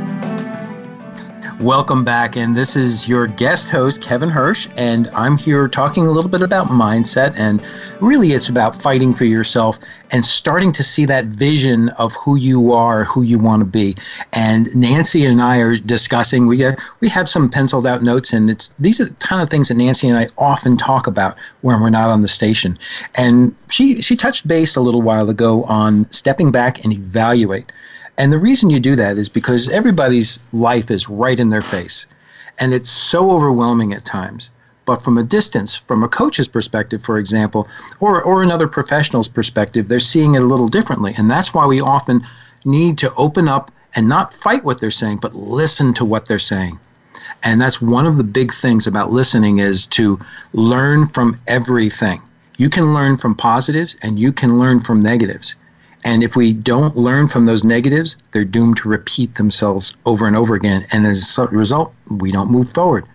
Welcome 1.61 2.03
back, 2.03 2.37
and 2.37 2.57
this 2.57 2.75
is 2.75 3.07
your 3.07 3.27
guest 3.27 3.69
host, 3.69 4.01
Kevin 4.01 4.29
Hirsch, 4.29 4.67
and 4.77 5.07
I'm 5.09 5.37
here 5.37 5.67
talking 5.67 6.07
a 6.07 6.11
little 6.11 6.31
bit 6.31 6.41
about 6.41 6.69
mindset. 6.69 7.35
And 7.37 7.61
really, 7.99 8.31
it's 8.31 8.49
about 8.49 8.81
fighting 8.81 9.13
for 9.13 9.25
yourself 9.25 9.77
and 10.09 10.25
starting 10.25 10.71
to 10.71 10.81
see 10.81 11.05
that 11.05 11.25
vision 11.25 11.89
of 11.89 12.15
who 12.15 12.35
you 12.35 12.73
are, 12.73 13.03
who 13.03 13.21
you 13.21 13.37
want 13.37 13.59
to 13.59 13.65
be. 13.65 13.95
And 14.33 14.75
Nancy 14.75 15.23
and 15.23 15.39
I 15.39 15.59
are 15.59 15.75
discussing. 15.75 16.47
We 16.47 16.65
uh, 16.65 16.75
we 16.99 17.09
have 17.09 17.29
some 17.29 17.47
penciled 17.47 17.85
out 17.85 18.01
notes, 18.01 18.33
and 18.33 18.49
it's 18.49 18.73
these 18.79 18.99
are 18.99 19.05
the 19.05 19.13
kind 19.15 19.43
of 19.43 19.51
things 19.51 19.67
that 19.67 19.75
Nancy 19.75 20.07
and 20.07 20.17
I 20.17 20.29
often 20.39 20.77
talk 20.77 21.05
about 21.05 21.37
when 21.61 21.79
we're 21.79 21.91
not 21.91 22.09
on 22.09 22.23
the 22.23 22.27
station. 22.27 22.75
And 23.13 23.55
she 23.69 24.01
she 24.01 24.15
touched 24.15 24.47
base 24.47 24.75
a 24.75 24.81
little 24.81 25.03
while 25.03 25.29
ago 25.29 25.61
on 25.65 26.11
stepping 26.11 26.51
back 26.51 26.83
and 26.83 26.91
evaluate. 26.91 27.71
And 28.17 28.31
the 28.31 28.37
reason 28.37 28.69
you 28.69 28.79
do 28.79 28.95
that 28.95 29.17
is 29.17 29.29
because 29.29 29.69
everybody's 29.69 30.39
life 30.53 30.91
is 30.91 31.09
right 31.09 31.39
in 31.39 31.49
their 31.49 31.61
face. 31.61 32.05
And 32.59 32.73
it's 32.73 32.89
so 32.89 33.31
overwhelming 33.31 33.93
at 33.93 34.05
times. 34.05 34.51
But 34.85 35.01
from 35.01 35.17
a 35.17 35.23
distance, 35.23 35.75
from 35.75 36.03
a 36.03 36.09
coach's 36.09 36.47
perspective, 36.47 37.01
for 37.01 37.17
example, 37.17 37.67
or, 37.99 38.21
or 38.21 38.43
another 38.43 38.67
professional's 38.67 39.27
perspective, 39.27 39.87
they're 39.87 39.99
seeing 39.99 40.35
it 40.35 40.41
a 40.41 40.45
little 40.45 40.67
differently. 40.67 41.13
And 41.17 41.29
that's 41.29 41.53
why 41.53 41.65
we 41.65 41.79
often 41.79 42.25
need 42.65 42.97
to 42.99 43.13
open 43.15 43.47
up 43.47 43.71
and 43.95 44.07
not 44.07 44.33
fight 44.33 44.63
what 44.63 44.79
they're 44.79 44.91
saying, 44.91 45.19
but 45.21 45.35
listen 45.35 45.93
to 45.95 46.05
what 46.05 46.25
they're 46.25 46.39
saying. 46.39 46.79
And 47.43 47.61
that's 47.61 47.81
one 47.81 48.05
of 48.05 48.17
the 48.17 48.23
big 48.23 48.53
things 48.53 48.87
about 48.87 49.11
listening 49.11 49.59
is 49.59 49.87
to 49.87 50.19
learn 50.53 51.05
from 51.05 51.39
everything. 51.47 52.21
You 52.57 52.69
can 52.69 52.93
learn 52.93 53.17
from 53.17 53.35
positives 53.35 53.95
and 54.01 54.19
you 54.19 54.31
can 54.31 54.59
learn 54.59 54.79
from 54.79 54.99
negatives. 54.99 55.55
And 56.03 56.23
if 56.23 56.35
we 56.35 56.53
don't 56.53 56.97
learn 56.97 57.27
from 57.27 57.45
those 57.45 57.63
negatives, 57.63 58.17
they're 58.31 58.43
doomed 58.43 58.77
to 58.77 58.89
repeat 58.89 59.35
themselves 59.35 59.95
over 60.05 60.25
and 60.25 60.35
over 60.35 60.55
again. 60.55 60.85
And 60.91 61.05
as 61.05 61.37
a 61.37 61.45
result, 61.47 61.93
we 62.09 62.31
don't 62.31 62.51
move 62.51 62.69
forward. 62.69 63.05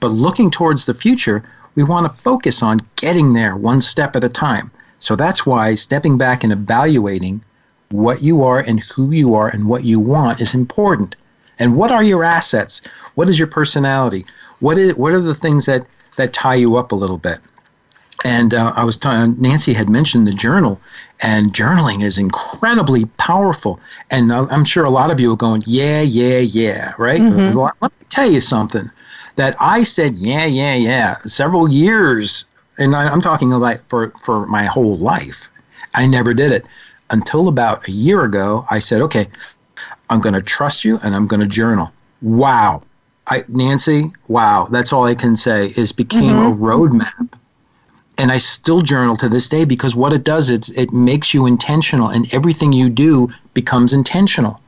But 0.00 0.08
looking 0.08 0.50
towards 0.50 0.86
the 0.86 0.94
future, 0.94 1.44
we 1.74 1.84
want 1.84 2.06
to 2.06 2.22
focus 2.22 2.62
on 2.62 2.80
getting 2.96 3.34
there 3.34 3.56
one 3.56 3.80
step 3.80 4.16
at 4.16 4.24
a 4.24 4.28
time. 4.28 4.70
So 4.98 5.16
that's 5.16 5.44
why 5.44 5.74
stepping 5.74 6.18
back 6.18 6.42
and 6.42 6.52
evaluating 6.52 7.44
what 7.90 8.22
you 8.22 8.42
are 8.42 8.58
and 8.58 8.80
who 8.80 9.12
you 9.12 9.34
are 9.34 9.48
and 9.48 9.66
what 9.66 9.84
you 9.84 10.00
want 10.00 10.40
is 10.40 10.54
important. 10.54 11.16
And 11.58 11.76
what 11.76 11.90
are 11.90 12.02
your 12.02 12.24
assets? 12.24 12.82
What 13.14 13.28
is 13.28 13.38
your 13.38 13.48
personality? 13.48 14.26
What 14.60 14.78
is 14.78 14.94
what 14.94 15.12
are 15.12 15.20
the 15.20 15.34
things 15.34 15.66
that 15.66 15.86
that 16.16 16.32
tie 16.32 16.54
you 16.54 16.76
up 16.76 16.90
a 16.90 16.96
little 16.96 17.18
bit? 17.18 17.38
And 18.24 18.54
uh, 18.54 18.72
I 18.76 18.84
was 18.84 18.96
talking, 18.96 19.40
Nancy 19.40 19.72
had 19.72 19.90
mentioned 19.90 20.26
the 20.26 20.32
journal, 20.32 20.80
and 21.20 21.52
journaling 21.52 22.02
is 22.02 22.18
incredibly 22.18 23.06
powerful. 23.18 23.80
And 24.10 24.32
uh, 24.32 24.46
I'm 24.50 24.64
sure 24.64 24.84
a 24.84 24.90
lot 24.90 25.10
of 25.10 25.20
you 25.20 25.32
are 25.32 25.36
going, 25.36 25.62
yeah, 25.66 26.00
yeah, 26.00 26.38
yeah, 26.38 26.94
right? 26.96 27.20
Mm-hmm. 27.20 27.58
Let 27.58 27.82
me 27.82 28.06
tell 28.08 28.30
you 28.30 28.40
something 28.40 28.90
that 29.36 29.56
I 29.60 29.82
said, 29.82 30.14
yeah, 30.14 30.46
yeah, 30.46 30.74
yeah, 30.74 31.16
several 31.24 31.68
years, 31.68 32.44
and 32.78 32.94
I, 32.94 33.08
I'm 33.08 33.20
talking 33.20 33.52
about 33.52 33.80
for, 33.88 34.10
for 34.10 34.46
my 34.46 34.64
whole 34.64 34.96
life. 34.96 35.48
I 35.94 36.06
never 36.06 36.34
did 36.34 36.52
it 36.52 36.64
until 37.10 37.48
about 37.48 37.86
a 37.88 37.92
year 37.92 38.24
ago. 38.24 38.66
I 38.70 38.78
said, 38.78 39.00
okay, 39.02 39.28
I'm 40.10 40.20
going 40.20 40.34
to 40.34 40.42
trust 40.42 40.84
you 40.84 40.98
and 41.02 41.14
I'm 41.14 41.26
going 41.26 41.40
to 41.40 41.46
journal. 41.46 41.92
Wow. 42.22 42.82
I, 43.26 43.44
Nancy, 43.48 44.12
wow, 44.28 44.68
that's 44.70 44.92
all 44.92 45.04
I 45.04 45.14
can 45.14 45.34
say 45.36 45.72
is 45.76 45.92
became 45.92 46.36
mm-hmm. 46.36 46.62
a 46.62 46.66
roadmap 46.66 47.38
and 48.18 48.30
I 48.30 48.36
still 48.36 48.80
journal 48.80 49.16
to 49.16 49.28
this 49.28 49.48
day 49.48 49.64
because 49.64 49.96
what 49.96 50.12
it 50.12 50.24
does 50.24 50.50
is 50.50 50.70
it 50.70 50.92
makes 50.92 51.34
you 51.34 51.46
intentional 51.46 52.08
and 52.08 52.32
everything 52.32 52.72
you 52.72 52.88
do 52.88 53.28
becomes 53.54 53.92
intentional. 53.92 54.60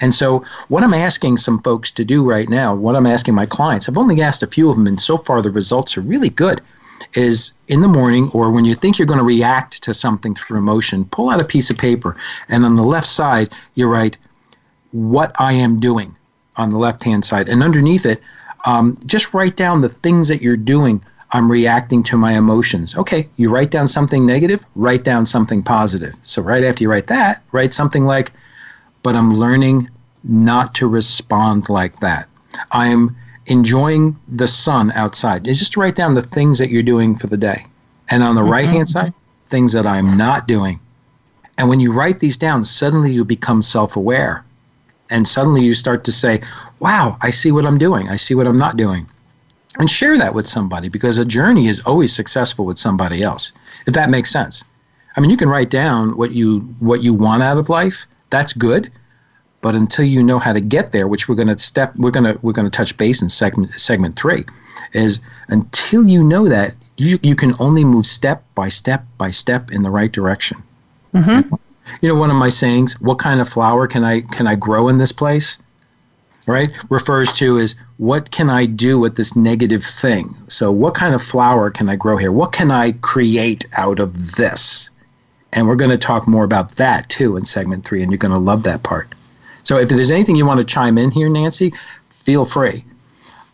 And 0.00 0.14
so 0.14 0.44
what 0.68 0.84
I'm 0.84 0.94
asking 0.94 1.38
some 1.38 1.60
folks 1.60 1.90
to 1.92 2.04
do 2.04 2.24
right 2.24 2.48
now, 2.48 2.74
what 2.74 2.94
I'm 2.96 3.06
asking 3.06 3.34
my 3.34 3.46
clients, 3.46 3.88
I've 3.88 3.98
only 3.98 4.22
asked 4.22 4.42
a 4.42 4.46
few 4.46 4.70
of 4.70 4.76
them 4.76 4.86
and 4.86 5.00
so 5.00 5.18
far 5.18 5.42
the 5.42 5.50
results 5.50 5.96
are 5.96 6.02
really 6.02 6.30
good 6.30 6.60
is 7.14 7.52
in 7.68 7.80
the 7.80 7.88
morning 7.88 8.30
or 8.32 8.50
when 8.50 8.64
you 8.64 8.74
think 8.74 8.98
you're 8.98 9.06
going 9.06 9.18
to 9.18 9.24
react 9.24 9.82
to 9.82 9.94
something 9.94 10.34
through 10.34 10.58
emotion, 10.58 11.04
pull 11.06 11.30
out 11.30 11.42
a 11.42 11.44
piece 11.44 11.70
of 11.70 11.78
paper 11.78 12.16
and 12.48 12.64
on 12.64 12.76
the 12.76 12.82
left 12.82 13.06
side 13.06 13.52
you 13.74 13.86
write 13.86 14.18
what 14.92 15.32
I 15.38 15.52
am 15.52 15.78
doing 15.78 16.16
on 16.56 16.70
the 16.70 16.78
left 16.78 17.04
hand 17.04 17.24
side 17.24 17.48
and 17.48 17.62
underneath 17.62 18.06
it 18.06 18.20
um, 18.64 18.98
just 19.06 19.32
write 19.32 19.56
down 19.56 19.80
the 19.80 19.88
things 19.88 20.28
that 20.28 20.42
you're 20.42 20.56
doing 20.56 21.02
I'm 21.32 21.50
reacting 21.50 22.02
to 22.04 22.16
my 22.16 22.32
emotions. 22.32 22.96
Okay, 22.96 23.28
you 23.36 23.50
write 23.50 23.70
down 23.70 23.86
something 23.86 24.24
negative, 24.24 24.64
write 24.74 25.04
down 25.04 25.26
something 25.26 25.62
positive. 25.62 26.14
So, 26.22 26.40
right 26.40 26.64
after 26.64 26.82
you 26.82 26.90
write 26.90 27.08
that, 27.08 27.42
write 27.52 27.74
something 27.74 28.04
like, 28.04 28.32
but 29.02 29.14
I'm 29.14 29.34
learning 29.34 29.90
not 30.24 30.74
to 30.76 30.88
respond 30.88 31.68
like 31.68 32.00
that. 32.00 32.28
I'm 32.72 33.14
enjoying 33.46 34.16
the 34.28 34.48
sun 34.48 34.90
outside. 34.92 35.46
It's 35.46 35.58
just 35.58 35.76
write 35.76 35.96
down 35.96 36.14
the 36.14 36.22
things 36.22 36.58
that 36.58 36.70
you're 36.70 36.82
doing 36.82 37.14
for 37.14 37.26
the 37.26 37.36
day. 37.36 37.66
And 38.10 38.22
on 38.22 38.34
the 38.34 38.40
mm-hmm. 38.40 38.50
right 38.50 38.66
hand 38.66 38.88
side, 38.88 39.12
things 39.48 39.72
that 39.72 39.86
I'm 39.86 40.16
not 40.16 40.48
doing. 40.48 40.80
And 41.58 41.68
when 41.68 41.80
you 41.80 41.92
write 41.92 42.20
these 42.20 42.36
down, 42.36 42.64
suddenly 42.64 43.12
you 43.12 43.24
become 43.24 43.60
self 43.60 43.96
aware. 43.96 44.44
And 45.10 45.26
suddenly 45.28 45.62
you 45.62 45.74
start 45.74 46.04
to 46.04 46.12
say, 46.12 46.40
wow, 46.80 47.16
I 47.20 47.30
see 47.30 47.52
what 47.52 47.66
I'm 47.66 47.78
doing. 47.78 48.08
I 48.08 48.16
see 48.16 48.34
what 48.34 48.46
I'm 48.46 48.56
not 48.56 48.76
doing 48.76 49.06
and 49.78 49.90
share 49.90 50.16
that 50.16 50.34
with 50.34 50.48
somebody 50.48 50.88
because 50.88 51.18
a 51.18 51.24
journey 51.24 51.68
is 51.68 51.80
always 51.80 52.14
successful 52.14 52.64
with 52.64 52.78
somebody 52.78 53.22
else 53.22 53.52
if 53.86 53.94
that 53.94 54.10
makes 54.10 54.30
sense. 54.30 54.64
I 55.16 55.20
mean 55.20 55.30
you 55.30 55.36
can 55.36 55.48
write 55.48 55.70
down 55.70 56.16
what 56.16 56.32
you 56.32 56.60
what 56.80 57.02
you 57.02 57.14
want 57.14 57.42
out 57.42 57.58
of 57.58 57.68
life. 57.68 58.06
That's 58.30 58.52
good. 58.52 58.90
But 59.60 59.74
until 59.74 60.04
you 60.04 60.22
know 60.22 60.38
how 60.38 60.52
to 60.52 60.60
get 60.60 60.92
there 60.92 61.08
which 61.08 61.28
we're 61.28 61.34
going 61.34 61.48
to 61.48 61.58
step 61.58 61.94
we're 61.96 62.12
going 62.12 62.32
to 62.32 62.38
we're 62.42 62.52
going 62.52 62.70
to 62.70 62.76
touch 62.76 62.96
base 62.96 63.22
in 63.22 63.28
segment 63.28 63.72
segment 63.72 64.16
3 64.16 64.44
is 64.92 65.20
until 65.48 66.06
you 66.06 66.22
know 66.22 66.48
that 66.48 66.74
you 66.96 67.18
you 67.22 67.34
can 67.34 67.54
only 67.58 67.84
move 67.84 68.06
step 68.06 68.44
by 68.54 68.68
step 68.68 69.04
by 69.18 69.30
step 69.30 69.72
in 69.72 69.82
the 69.82 69.90
right 69.90 70.12
direction. 70.12 70.62
Mm-hmm. 71.14 71.54
you 72.02 72.08
know 72.08 72.14
one 72.14 72.30
of 72.30 72.36
my 72.36 72.50
sayings 72.50 73.00
what 73.00 73.18
kind 73.18 73.40
of 73.40 73.48
flower 73.48 73.86
can 73.86 74.04
i 74.04 74.20
can 74.20 74.46
i 74.46 74.54
grow 74.54 74.88
in 74.88 74.98
this 74.98 75.10
place 75.10 75.58
right, 76.48 76.70
refers 76.90 77.32
to 77.34 77.58
is 77.58 77.76
what 77.98 78.30
can 78.30 78.50
I 78.50 78.66
do 78.66 78.98
with 78.98 79.16
this 79.16 79.36
negative 79.36 79.84
thing? 79.84 80.34
So, 80.48 80.72
what 80.72 80.94
kind 80.94 81.14
of 81.14 81.22
flower 81.22 81.70
can 81.70 81.88
I 81.88 81.96
grow 81.96 82.16
here? 82.16 82.32
What 82.32 82.52
can 82.52 82.70
I 82.70 82.92
create 82.92 83.66
out 83.76 84.00
of 84.00 84.36
this? 84.36 84.90
And 85.52 85.66
we're 85.66 85.76
going 85.76 85.90
to 85.90 85.98
talk 85.98 86.26
more 86.26 86.44
about 86.44 86.72
that 86.72 87.08
too 87.08 87.36
in 87.36 87.44
segment 87.44 87.84
three, 87.84 88.02
and 88.02 88.10
you're 88.10 88.18
going 88.18 88.32
to 88.32 88.38
love 88.38 88.62
that 88.64 88.82
part. 88.82 89.12
So, 89.62 89.78
if 89.78 89.88
there's 89.88 90.10
anything 90.10 90.36
you 90.36 90.46
want 90.46 90.58
to 90.58 90.64
chime 90.64 90.98
in 90.98 91.10
here, 91.10 91.28
Nancy, 91.28 91.72
feel 92.10 92.44
free. 92.44 92.84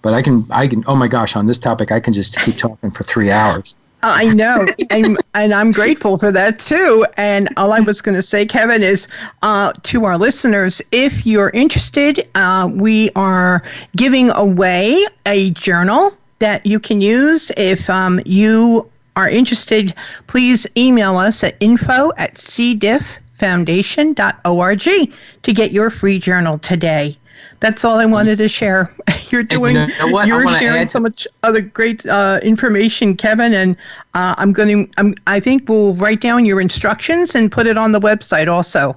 But 0.02 0.14
I 0.14 0.22
can, 0.22 0.44
I 0.50 0.68
can. 0.68 0.84
Oh 0.86 0.96
my 0.96 1.08
gosh, 1.08 1.34
on 1.36 1.46
this 1.46 1.58
topic, 1.58 1.90
I 1.90 2.00
can 2.00 2.12
just 2.12 2.38
keep 2.40 2.56
talking 2.56 2.90
for 2.90 3.02
three 3.02 3.30
hours. 3.30 3.76
I 4.06 4.26
know, 4.34 4.66
I'm, 4.90 5.16
and 5.32 5.54
I'm 5.54 5.72
grateful 5.72 6.18
for 6.18 6.30
that 6.30 6.58
too. 6.58 7.06
And 7.16 7.48
all 7.56 7.72
I 7.72 7.80
was 7.80 8.02
going 8.02 8.14
to 8.14 8.20
say, 8.20 8.44
Kevin, 8.44 8.82
is 8.82 9.08
uh, 9.42 9.72
to 9.84 10.04
our 10.04 10.18
listeners, 10.18 10.82
if 10.92 11.24
you're 11.24 11.48
interested, 11.50 12.28
uh, 12.34 12.68
we 12.70 13.08
are 13.16 13.62
giving 13.96 14.28
away 14.30 15.06
a 15.24 15.48
journal 15.50 16.12
that 16.40 16.66
you 16.66 16.78
can 16.78 17.00
use 17.00 17.50
if 17.56 17.88
um, 17.88 18.20
you 18.26 18.86
are 19.16 19.30
interested. 19.30 19.94
Please 20.26 20.66
email 20.76 21.16
us 21.16 21.42
at 21.42 21.56
info 21.60 22.12
at 22.18 22.34
cdifffoundation.org 22.34 25.12
to 25.42 25.52
get 25.54 25.72
your 25.72 25.88
free 25.88 26.18
journal 26.18 26.58
today 26.58 27.16
that's 27.64 27.82
all 27.82 27.98
I 27.98 28.04
wanted 28.04 28.36
to 28.38 28.48
share. 28.48 28.94
You're 29.30 29.42
doing, 29.42 29.74
you 29.74 29.86
know 29.86 30.22
you're 30.22 30.46
sharing 30.58 30.86
so 30.86 31.00
much 31.00 31.26
other 31.42 31.62
great 31.62 32.04
uh, 32.06 32.38
information, 32.42 33.16
Kevin, 33.16 33.54
and 33.54 33.74
uh, 34.12 34.34
I'm 34.36 34.52
going 34.52 34.86
to, 34.86 34.92
I'm, 34.98 35.14
I 35.26 35.40
think 35.40 35.68
we'll 35.68 35.94
write 35.94 36.20
down 36.20 36.44
your 36.44 36.60
instructions 36.60 37.34
and 37.34 37.50
put 37.50 37.66
it 37.66 37.76
on 37.76 37.90
the 37.90 37.98
website 37.98 38.52
also. 38.52 38.94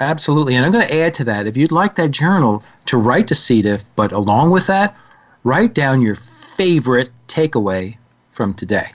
Absolutely, 0.00 0.56
and 0.56 0.64
I'm 0.64 0.72
going 0.72 0.88
to 0.88 0.94
add 0.94 1.14
to 1.14 1.24
that. 1.24 1.46
If 1.46 1.56
you'd 1.56 1.70
like 1.70 1.94
that 1.96 2.10
journal 2.10 2.64
to 2.86 2.96
write 2.96 3.28
to 3.28 3.34
C. 3.34 3.62
diff, 3.62 3.84
but 3.96 4.12
along 4.12 4.50
with 4.50 4.66
that, 4.66 4.96
write 5.44 5.74
down 5.74 6.00
your 6.00 6.14
favorite 6.14 7.10
takeaway 7.28 7.96
from 8.28 8.54
today. 8.54 8.90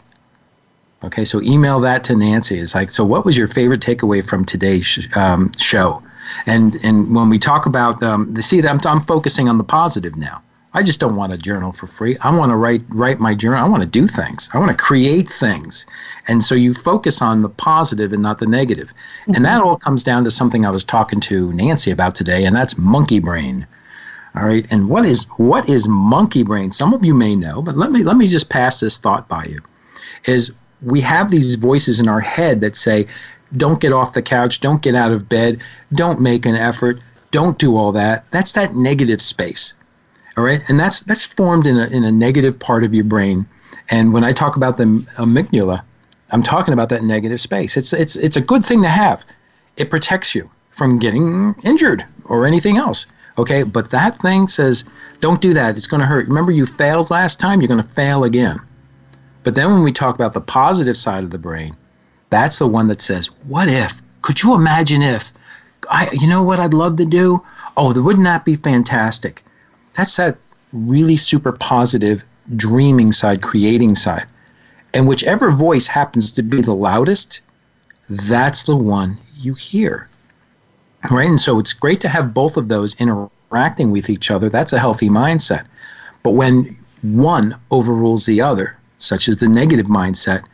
Okay, 1.04 1.26
so 1.26 1.42
email 1.42 1.80
that 1.80 2.04
to 2.06 2.16
Nancy. 2.16 2.58
It's 2.58 2.76
like, 2.76 2.90
so 2.90 3.06
what 3.06 3.24
was 3.24 3.38
your 3.38 3.48
favorite 3.48 3.82
takeaway 3.82 4.28
from 4.28 4.44
today's 4.46 4.86
sh- 4.86 5.08
um, 5.16 5.52
show? 5.58 6.04
And 6.46 6.78
and 6.84 7.16
when 7.16 7.30
we 7.30 7.40
talk 7.40 7.66
about 7.66 8.02
um, 8.04 8.34
the 8.34 8.42
see, 8.42 8.66
I'm, 8.66 8.80
I'm 8.86 9.02
focusing 9.02 9.50
on 9.50 9.58
the 9.58 9.64
positive 9.64 10.16
now. 10.16 10.42
I 10.74 10.84
just 10.84 11.02
don't 11.02 11.18
want 11.18 11.34
a 11.34 11.38
journal 11.38 11.74
for 11.74 11.86
free. 11.86 12.18
I 12.22 12.36
want 12.36 12.52
to 12.52 12.56
write 12.56 12.82
write 12.90 13.20
my 13.20 13.36
journal. 13.36 13.64
I 13.64 13.68
want 13.68 13.84
to 13.84 13.90
do 13.90 14.08
things. 14.08 14.50
I 14.54 14.60
want 14.60 14.72
to 14.72 14.84
create 14.84 15.28
things. 15.28 15.86
And 16.28 16.44
so 16.44 16.56
you 16.56 16.74
focus 16.74 17.22
on 17.22 17.42
the 17.42 17.50
positive 17.50 18.14
and 18.14 18.24
not 18.24 18.40
the 18.40 18.46
negative. 18.46 18.90
Mm-hmm. 18.90 19.36
And 19.36 19.46
that 19.46 19.62
all 19.62 19.78
comes 19.78 20.04
down 20.04 20.24
to 20.24 20.32
something 20.32 20.66
I 20.66 20.70
was 20.70 20.86
talking 20.86 21.20
to 21.22 21.52
Nancy 21.54 21.92
about 21.92 22.16
today, 22.16 22.46
and 22.46 22.56
that's 22.56 22.78
monkey 22.78 23.20
brain. 23.20 23.68
All 24.36 24.46
right. 24.46 24.66
And 24.72 24.88
what 24.88 25.06
is 25.06 25.24
what 25.38 25.68
is 25.68 25.90
monkey 25.90 26.44
brain? 26.44 26.72
Some 26.72 26.94
of 26.94 27.04
you 27.04 27.14
may 27.14 27.36
know, 27.36 27.62
but 27.62 27.76
let 27.76 27.92
me 27.92 28.04
let 28.04 28.16
me 28.16 28.28
just 28.28 28.50
pass 28.50 28.80
this 28.80 28.98
thought 28.98 29.28
by 29.28 29.46
you. 29.46 29.60
Is 30.26 30.54
we 30.82 31.02
have 31.02 31.30
these 31.30 31.56
voices 31.56 32.00
in 32.00 32.08
our 32.08 32.22
head 32.22 32.62
that 32.62 32.76
say, 32.76 33.08
don't 33.58 33.82
get 33.82 33.94
off 33.94 34.14
the 34.14 34.22
couch, 34.22 34.60
don't 34.60 34.82
get 34.82 34.96
out 34.96 35.12
of 35.12 35.28
bed, 35.28 35.62
don't 35.94 36.22
make 36.22 36.46
an 36.46 36.56
effort, 36.56 37.00
don't 37.32 37.58
do 37.58 37.78
all 37.78 37.92
that. 37.92 38.30
That's 38.32 38.54
that 38.54 38.76
negative 38.76 39.22
space. 39.22 39.74
All 40.38 40.44
right? 40.44 40.62
And 40.68 40.80
that's 40.80 41.02
that's 41.02 41.26
formed 41.26 41.68
in 41.68 41.78
a 41.78 41.88
in 41.88 42.04
a 42.04 42.12
negative 42.12 42.58
part 42.58 42.84
of 42.84 42.94
your 42.94 43.04
brain. 43.04 43.46
And 43.90 44.14
when 44.14 44.24
I 44.24 44.32
talk 44.32 44.56
about 44.56 44.78
the 44.78 44.86
amygdala, 45.18 45.84
I'm 46.32 46.44
talking 46.44 46.74
about 46.74 46.90
that 46.90 47.04
negative 47.04 47.42
space. 47.42 47.78
It's 47.78 47.94
it's 47.94 48.16
it's 48.16 48.38
a 48.38 48.42
good 48.42 48.64
thing 48.64 48.82
to 48.84 48.90
have. 48.90 49.26
It 49.78 49.90
protects 49.90 50.36
you 50.36 50.50
from 50.72 51.00
getting 51.00 51.56
injured 51.64 52.06
or 52.26 52.46
anything 52.46 52.78
else. 52.78 53.08
Okay, 53.38 53.64
but 53.64 53.92
that 53.92 54.16
thing 54.16 54.48
says, 54.48 54.84
don't 55.22 55.42
do 55.42 55.54
that. 55.54 55.78
It's 55.78 55.88
going 55.88 56.02
to 56.02 56.06
hurt. 56.06 56.28
Remember, 56.28 56.52
you 56.52 56.66
failed 56.66 57.10
last 57.10 57.40
time, 57.40 57.62
you're 57.62 57.68
going 57.68 57.82
to 57.82 57.90
fail 57.90 58.24
again. 58.26 58.60
But 59.44 59.56
then 59.56 59.72
when 59.72 59.84
we 59.84 59.92
talk 59.92 60.16
about 60.16 60.34
the 60.34 60.42
positive 60.42 60.98
side 60.98 61.24
of 61.24 61.32
the 61.32 61.40
brain, 61.40 61.76
that's 62.32 62.58
the 62.58 62.68
one 62.68 62.88
that 62.88 63.02
says, 63.02 63.28
what 63.48 63.68
if? 63.68 64.02
Could 64.24 64.42
you 64.42 64.56
imagine 64.56 65.04
if? 65.04 65.32
I, 65.90 66.10
you 66.12 66.28
know 66.28 66.42
what 66.42 66.60
I'd 66.60 66.74
love 66.74 66.96
to 66.98 67.06
do? 67.06 67.44
Oh, 67.78 67.94
wouldn't 68.02 68.26
that 68.26 68.44
be 68.46 68.56
fantastic? 68.56 69.44
That's 69.94 70.16
that 70.16 70.38
really 70.74 71.16
super 71.16 71.52
positive 71.52 72.24
dreaming 72.56 73.12
side, 73.12 73.44
creating 73.44 73.94
side. 73.94 74.26
And 74.94 75.08
whichever 75.08 75.52
voice 75.52 75.86
happens 75.86 76.32
to 76.32 76.42
be 76.42 76.62
the 76.62 76.74
loudest, 76.74 77.42
that's 78.10 78.64
the 78.64 78.76
one 78.76 79.20
you 79.36 79.54
hear 79.54 80.10
right? 81.10 81.28
And 81.28 81.40
so 81.40 81.58
it's 81.58 81.74
great 81.74 82.02
to 82.02 82.10
have 82.10 82.34
both 82.34 82.58
of 82.58 82.68
those 82.68 83.00
interacting 83.00 83.92
with 83.92 84.10
each 84.10 84.30
other. 84.30 84.50
That's 84.50 84.74
a 84.74 84.80
healthy 84.80 85.10
mindset. 85.10 85.66
But 86.24 86.32
when 86.32 86.78
one 87.02 87.56
overrules 87.72 88.26
the 88.26 88.42
other, 88.42 88.78
such 89.00 89.28
as 89.28 89.38
the 89.38 89.48
negative 89.48 89.88
mindset, 89.88 90.46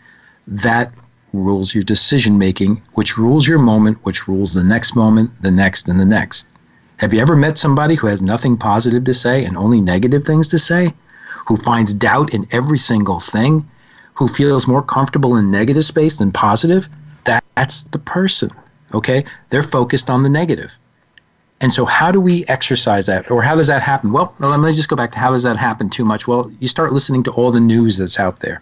that 0.48 0.94
rules 1.34 1.74
your 1.74 1.84
decision 1.84 2.38
making, 2.38 2.82
which 2.94 3.18
rules 3.18 3.48
your 3.48 3.60
moment, 3.60 3.98
which 4.04 4.28
rules 4.28 4.54
the 4.54 4.64
next 4.64 4.96
moment, 4.96 5.32
the 5.42 5.52
next, 5.52 5.90
and 5.90 6.00
the 6.00 6.06
next. 6.06 6.54
Have 6.98 7.14
you 7.14 7.20
ever 7.20 7.36
met 7.36 7.58
somebody 7.58 7.96
who 7.96 8.08
has 8.08 8.22
nothing 8.22 8.58
positive 8.58 9.04
to 9.04 9.14
say 9.14 9.46
and 9.46 9.56
only 9.56 9.82
negative 9.82 10.24
things 10.24 10.48
to 10.50 10.58
say? 10.58 10.94
Who 11.48 11.58
finds 11.58 11.94
doubt 11.94 12.34
in 12.34 12.48
every 12.52 12.78
single 12.78 13.20
thing? 13.20 13.68
Who 14.16 14.28
feels 14.28 14.68
more 14.68 14.82
comfortable 14.82 15.36
in 15.38 15.52
negative 15.52 15.86
space 15.86 16.18
than 16.18 16.32
positive? 16.32 16.90
That, 17.26 17.44
that's 17.56 17.84
the 17.84 18.00
person. 18.00 18.50
Okay? 18.94 19.24
They're 19.50 19.62
focused 19.62 20.10
on 20.10 20.24
the 20.24 20.30
negative. 20.30 20.78
And 21.60 21.74
so, 21.74 21.86
how 21.86 22.12
do 22.12 22.22
we 22.22 22.46
exercise 22.46 23.08
that, 23.08 23.32
or 23.32 23.42
how 23.42 23.56
does 23.56 23.66
that 23.68 23.82
happen? 23.82 24.12
Well, 24.12 24.34
let 24.40 24.60
me 24.60 24.74
just 24.76 24.90
go 24.90 24.96
back 24.96 25.12
to 25.14 25.20
how 25.20 25.32
does 25.32 25.42
that 25.42 25.58
happen 25.58 25.90
too 25.90 26.06
much? 26.06 26.28
Well, 26.28 26.52
you 26.60 26.68
start 26.68 26.94
listening 26.94 27.24
to 27.24 27.32
all 27.32 27.52
the 27.52 27.60
news 27.60 27.98
that's 27.98 28.20
out 28.20 28.42
there, 28.42 28.62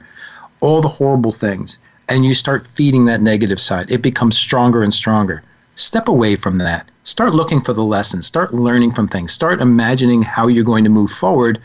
all 0.61 0.81
the 0.81 0.87
horrible 0.87 1.33
things, 1.33 1.77
and 2.09 2.25
you 2.25 2.33
start 2.33 2.67
feeding 2.67 3.05
that 3.05 3.21
negative 3.21 3.59
side. 3.59 3.89
It 3.89 4.01
becomes 4.01 4.37
stronger 4.37 4.83
and 4.83 4.93
stronger. 4.93 5.43
Step 5.75 6.07
away 6.07 6.35
from 6.35 6.57
that. 6.59 6.89
Start 7.03 7.33
looking 7.33 7.61
for 7.61 7.73
the 7.73 7.83
lessons. 7.83 8.25
Start 8.25 8.53
learning 8.53 8.91
from 8.91 9.07
things. 9.07 9.31
Start 9.31 9.61
imagining 9.61 10.21
how 10.21 10.47
you're 10.47 10.63
going 10.63 10.83
to 10.83 10.89
move 10.89 11.11
forward, 11.11 11.59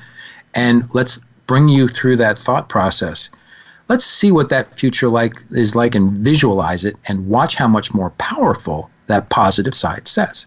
and 0.54 0.88
let's 0.92 1.18
bring 1.46 1.68
you 1.68 1.88
through 1.88 2.16
that 2.16 2.38
thought 2.38 2.68
process 2.68 3.30
let's 3.90 4.04
see 4.04 4.30
what 4.30 4.48
that 4.50 4.72
future 4.78 5.08
like 5.08 5.42
is 5.50 5.74
like 5.74 5.96
and 5.96 6.12
visualize 6.12 6.84
it 6.84 6.96
and 7.08 7.28
watch 7.28 7.56
how 7.56 7.66
much 7.66 7.92
more 7.92 8.10
powerful 8.10 8.88
that 9.08 9.28
positive 9.30 9.74
side 9.74 10.06
says. 10.06 10.46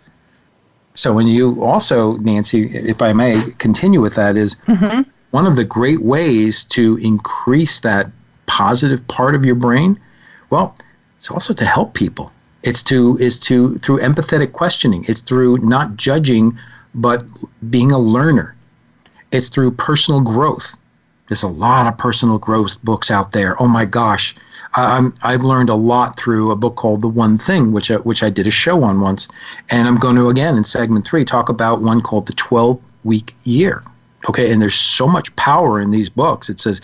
So 0.93 1.13
when 1.13 1.27
you 1.27 1.62
also, 1.62 2.13
Nancy, 2.17 2.69
if 2.73 3.01
I 3.01 3.12
may 3.12 3.43
continue 3.58 3.99
with 3.99 4.15
that, 4.15 4.38
is 4.38 4.56
mm-hmm. 4.67 5.01
one 5.32 5.45
of 5.45 5.58
the 5.58 5.65
great 5.65 6.01
ways 6.01 6.63
to 6.65 6.97
increase 6.99 7.82
that 7.82 8.10
positive 8.45 9.06
part 9.08 9.36
of 9.36 9.45
your 9.45 9.56
brain. 9.56 9.99
Well, 10.49 10.75
it's 11.17 11.32
also 11.32 11.53
to 11.53 11.65
help 11.65 11.93
people. 11.93 12.32
It's 12.63 12.84
to 12.84 13.17
is 13.19 13.39
to 13.41 13.77
through 13.79 13.99
empathetic 13.99 14.53
questioning. 14.53 15.06
It's 15.08 15.21
through 15.21 15.58
not 15.58 15.95
judging, 15.97 16.58
but 16.95 17.23
being 17.69 17.91
a 17.91 17.99
learner. 17.99 18.56
It's 19.32 19.49
through 19.49 19.71
personal 19.71 20.21
growth. 20.21 20.77
There's 21.27 21.43
a 21.43 21.47
lot 21.47 21.88
of 21.88 21.97
personal 21.97 22.38
growth 22.38 22.82
books 22.84 23.10
out 23.10 23.32
there. 23.32 23.62
Oh 23.62 23.67
my 23.67 23.86
gosh, 23.86 24.36
I'm, 24.75 25.13
I've 25.23 25.43
learned 25.43 25.69
a 25.69 25.75
lot 25.75 26.17
through 26.17 26.51
a 26.51 26.56
book 26.56 26.75
called 26.75 27.01
The 27.01 27.08
One 27.08 27.38
Thing, 27.38 27.71
which 27.71 27.91
I, 27.91 27.97
which 27.97 28.23
I 28.23 28.29
did 28.29 28.47
a 28.47 28.51
show 28.51 28.84
on 28.84 29.01
once, 29.01 29.27
and 29.69 29.88
I'm 29.88 29.97
going 29.97 30.15
to 30.15 30.29
again 30.29 30.58
in 30.58 30.63
segment 30.63 31.06
three 31.06 31.25
talk 31.25 31.49
about 31.49 31.82
one 31.82 32.01
called 32.01 32.27
The 32.27 32.34
12 32.34 32.82
Week 33.03 33.36
Year. 33.43 33.84
Okay, 34.29 34.51
and 34.51 34.62
there's 34.62 34.75
so 34.75 35.08
much 35.08 35.36
power 35.36 35.79
in 35.79 35.91
these 35.91 36.10
books. 36.10 36.49
It 36.49 36.60
says, 36.60 36.82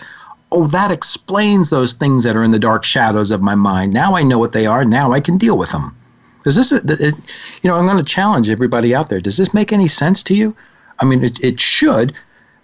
oh, 0.52 0.66
that 0.66 0.90
explains 0.90 1.70
those 1.70 1.92
things 1.92 2.24
that 2.24 2.36
are 2.36 2.42
in 2.42 2.50
the 2.50 2.58
dark 2.58 2.84
shadows 2.84 3.30
of 3.30 3.42
my 3.42 3.54
mind. 3.54 3.92
Now 3.92 4.16
I 4.16 4.22
know 4.22 4.38
what 4.38 4.52
they 4.52 4.66
are. 4.66 4.84
Now 4.84 5.12
I 5.12 5.20
can 5.20 5.38
deal 5.38 5.56
with 5.56 5.70
them. 5.70 5.94
Does 6.42 6.56
this, 6.56 6.72
it, 6.72 7.14
you 7.62 7.70
know, 7.70 7.76
I'm 7.76 7.86
going 7.86 7.98
to 7.98 8.04
challenge 8.04 8.48
everybody 8.48 8.94
out 8.94 9.10
there. 9.10 9.20
Does 9.20 9.36
this 9.36 9.52
make 9.52 9.72
any 9.72 9.88
sense 9.88 10.22
to 10.24 10.34
you? 10.34 10.56
I 10.98 11.04
mean, 11.04 11.22
it, 11.22 11.38
it 11.44 11.60
should, 11.60 12.14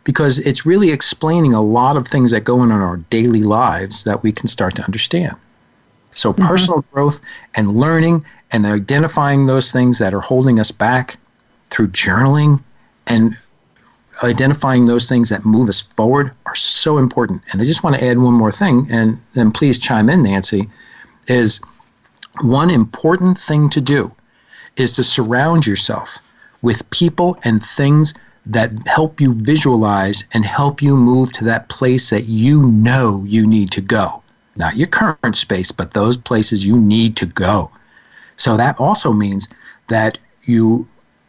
because 0.05 0.38
it's 0.40 0.64
really 0.64 0.90
explaining 0.90 1.53
a 1.53 1.62
lot 1.62 1.96
of 1.96 2.09
things 2.09 2.31
that 2.31 2.40
go 2.40 2.61
on 2.61 2.70
in 2.70 2.79
our 2.79 2.96
daily 3.11 3.42
lives 3.42 4.05
that 4.05 4.22
we 4.22 4.33
can 4.33 4.46
start 4.46 4.75
to 4.77 4.85
understand. 4.85 5.37
So, 6.11 6.33
mm-hmm. 6.33 6.46
personal 6.46 6.85
growth 6.92 7.20
and 7.55 7.77
learning 7.77 8.25
and 8.51 8.64
identifying 8.64 9.46
those 9.46 9.72
things 9.72 9.99
that 9.99 10.14
are 10.14 10.20
holding 10.20 10.59
us 10.59 10.70
back 10.70 11.16
through 11.70 11.88
journaling 11.88 12.62
and 13.07 13.37
identifying 14.22 14.87
those 14.87 15.09
things 15.09 15.29
that 15.29 15.44
move 15.44 15.68
us 15.68 15.81
forward 15.81 16.33
are 16.46 16.55
so 16.55 16.98
important. 16.98 17.42
And 17.50 17.61
I 17.61 17.64
just 17.64 17.85
want 17.85 17.96
to 17.96 18.05
add 18.05 18.18
one 18.18 18.35
more 18.35 18.52
thing, 18.52 18.87
and 18.90 19.20
then 19.35 19.50
please 19.50 19.79
chime 19.79 20.09
in, 20.09 20.22
Nancy, 20.22 20.68
is 21.29 21.61
one 22.42 22.70
important 22.70 23.38
thing 23.38 23.68
to 23.70 23.81
do 23.81 24.12
is 24.76 24.94
to 24.96 25.02
surround 25.02 25.66
yourself 25.66 26.18
with 26.62 26.88
people 26.90 27.38
and 27.44 27.62
things 27.62 28.14
that 28.44 28.70
help 28.87 29.20
you 29.20 29.33
visualize 29.33 30.24
and 30.33 30.44
help 30.44 30.81
you 30.81 30.96
move 30.96 31.33
to 31.33 31.44
that 31.44 31.68
place 31.68 32.11
that 32.11 32.26
you 32.26 32.62
know 32.62 33.24
you 33.26 33.46
need 33.46 33.70
to 33.72 33.81
go. 33.81 34.22
Not 34.57 34.76
your 34.76 34.87
current 34.87 35.37
space, 35.37 35.72
but 35.72 35.92
those 35.92 36.16
places 36.16 36.64
you 36.64 36.79
need 36.79 37.16
to 37.16 37.26
go. 37.26 37.70
So 38.37 38.57
that 38.57 38.79
also 38.79 39.12
means 39.12 39.48
that 39.88 40.18
you 40.44 40.87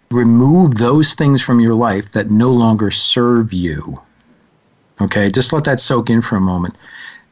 remove 0.10 0.76
those 0.76 1.14
things 1.14 1.42
from 1.42 1.60
your 1.60 1.74
life 1.74 2.12
that 2.12 2.30
no 2.30 2.52
longer 2.52 2.92
serve 2.92 3.54
you. 3.54 3.96
Okay, 5.02 5.30
just 5.30 5.54
let 5.54 5.64
that 5.66 5.80
soak 5.80 6.10
in 6.10 6.22
for 6.22 6.38
a 6.38 6.42
moment. 6.42 6.76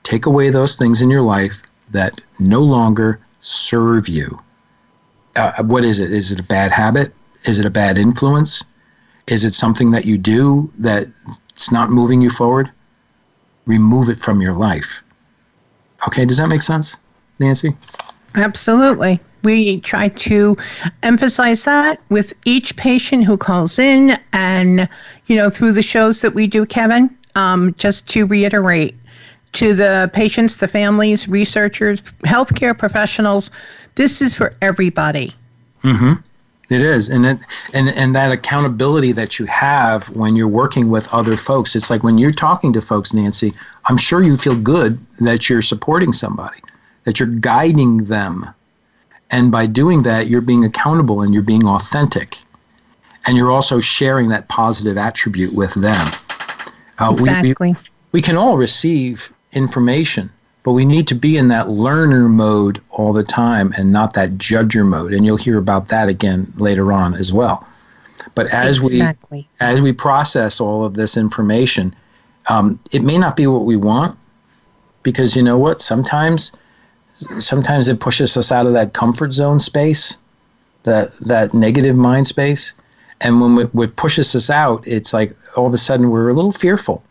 Take 0.04 0.26
away 0.26 0.50
those 0.50 0.78
things 0.78 1.02
in 1.02 1.10
your 1.10 1.22
life 1.22 1.64
that 1.92 2.20
no 2.40 2.62
longer 2.62 3.20
serve 3.40 4.08
you. 4.08 4.40
Uh, 5.36 5.64
what 5.64 5.84
is 5.84 6.00
it? 6.00 6.12
Is 6.12 6.32
it 6.32 6.40
a 6.40 6.44
bad 6.44 6.72
habit? 6.72 7.14
Is 7.46 7.60
it 7.60 7.66
a 7.66 7.72
bad 7.72 7.98
influence? 7.98 8.64
Is 9.28 9.44
it 9.44 9.54
something 9.54 9.92
that 9.92 10.06
you 10.06 10.18
do 10.18 10.72
that 10.80 11.08
it's 11.50 11.72
not 11.72 11.90
moving 11.90 12.22
you 12.22 12.30
forward? 12.30 12.70
Remove 13.66 14.10
it 14.10 14.20
from 14.20 14.42
your 14.42 14.54
life. 14.54 15.02
Okay, 16.08 16.26
does 16.26 16.38
that 16.38 16.50
make 16.50 16.62
sense, 16.62 16.98
Nancy? 17.40 17.76
Absolutely. 18.36 19.20
We 19.46 19.80
try 19.80 20.10
to 20.10 20.58
emphasize 21.04 21.64
that 21.64 22.02
with 22.10 22.34
each 22.44 22.76
patient 22.76 23.24
who 23.24 23.38
calls 23.38 23.80
in, 23.80 24.20
and 24.34 24.90
you 25.28 25.38
know, 25.38 25.50
through 25.50 25.72
the 25.72 25.82
shows 25.82 26.20
that 26.22 26.34
we 26.34 26.48
do, 26.48 26.66
Kevin. 26.66 27.16
Um, 27.36 27.74
just 27.78 28.10
to 28.10 28.26
reiterate 28.26 28.96
to 29.54 29.74
the 29.74 30.10
patients, 30.14 30.58
the 30.58 30.68
families, 30.68 31.28
researchers, 31.28 32.02
healthcare 32.26 32.78
professionals, 32.78 33.52
this 33.96 34.22
is 34.22 34.36
for 34.36 34.54
everybody. 34.62 35.34
Mm-hmm. 35.84 36.14
It 36.70 36.82
is, 36.82 37.10
and 37.10 37.26
it, 37.26 37.38
and 37.76 37.90
and 37.90 38.16
that 38.16 38.32
accountability 38.32 39.12
that 39.12 39.38
you 39.38 39.46
have 39.46 40.10
when 40.16 40.36
you're 40.36 40.48
working 40.48 40.90
with 40.90 41.14
other 41.14 41.38
folks. 41.38 41.76
It's 41.76 41.92
like 41.92 42.04
when 42.04 42.18
you're 42.18 42.32
talking 42.32 42.74
to 42.74 42.82
folks, 42.82 43.14
Nancy. 43.14 43.54
I'm 43.86 43.98
sure 43.98 44.24
you 44.24 44.36
feel 44.36 44.60
good 44.60 44.98
that 45.20 45.48
you're 45.48 45.62
supporting 45.62 46.12
somebody, 46.12 46.60
that 47.04 47.20
you're 47.20 47.30
guiding 47.30 48.06
them, 48.06 48.48
and 49.32 49.52
by 49.52 49.66
doing 49.66 50.04
that, 50.04 50.28
you're 50.28 50.42
being 50.42 50.64
accountable 50.64 51.22
and 51.22 51.34
you're 51.34 51.44
being 51.44 51.66
authentic, 51.66 52.38
and 53.28 53.38
you're 53.38 53.52
also 53.52 53.80
sharing 53.80 54.30
that 54.30 54.48
positive 54.48 54.98
attribute 54.98 55.54
with 55.54 55.74
them. 55.74 56.08
Uh, 57.00 57.12
exactly. 57.14 57.54
We, 57.60 57.74
we, 57.74 57.78
we 58.14 58.22
can 58.22 58.38
all 58.38 58.58
receive 58.58 59.34
information 59.52 60.32
but 60.66 60.72
we 60.72 60.84
need 60.84 61.08
to 61.08 61.16
be 61.16 61.38
in 61.38 61.48
that 61.50 61.70
learner 61.70 62.28
mode 62.28 62.82
all 62.90 63.14
the 63.14 63.24
time 63.24 63.72
and 63.78 63.94
not 63.94 64.16
that 64.16 64.32
judger 64.32 64.84
mode. 64.84 65.14
And 65.14 65.24
you'll 65.24 65.38
hear 65.38 65.60
about 65.60 65.90
that 65.90 66.10
again 66.10 66.52
later 66.58 66.92
on 66.92 67.14
as 67.14 67.32
well. 67.32 67.66
But 68.34 68.48
as 68.48 68.82
exactly. 68.82 69.48
we 69.60 69.66
as 69.66 69.80
we 69.80 69.94
process 69.94 70.60
all 70.60 70.84
of 70.84 70.96
this 70.96 71.18
information, 71.18 71.96
um, 72.50 72.80
it 72.92 73.04
may 73.04 73.20
not 73.20 73.38
be 73.38 73.46
what 73.46 73.66
we 73.66 73.76
want 73.76 74.18
because 75.04 75.36
you 75.36 75.44
know 75.44 75.58
what? 75.58 75.82
Sometimes 75.82 76.52
sometimes 77.16 77.88
it 77.88 78.00
pushes 78.00 78.38
us 78.38 78.52
out 78.52 78.66
of 78.66 78.74
that 78.74 78.94
comfort 78.94 79.34
zone 79.34 79.60
space, 79.60 80.18
that 80.84 81.18
that 81.20 81.54
negative 81.54 81.96
mind 81.96 82.28
space, 82.28 82.74
And 83.22 83.42
when 83.42 83.58
it, 83.58 83.96
pushes 83.96 84.36
us 84.36 84.50
out, 84.50 84.86
it's 84.88 85.14
like 85.14 85.36
all 85.56 85.66
of 85.66 85.74
a 85.74 85.78
sudden 85.78 86.10
we're 86.10 86.30
a 86.30 86.34
little 86.34 86.52
fearful, 86.52 87.04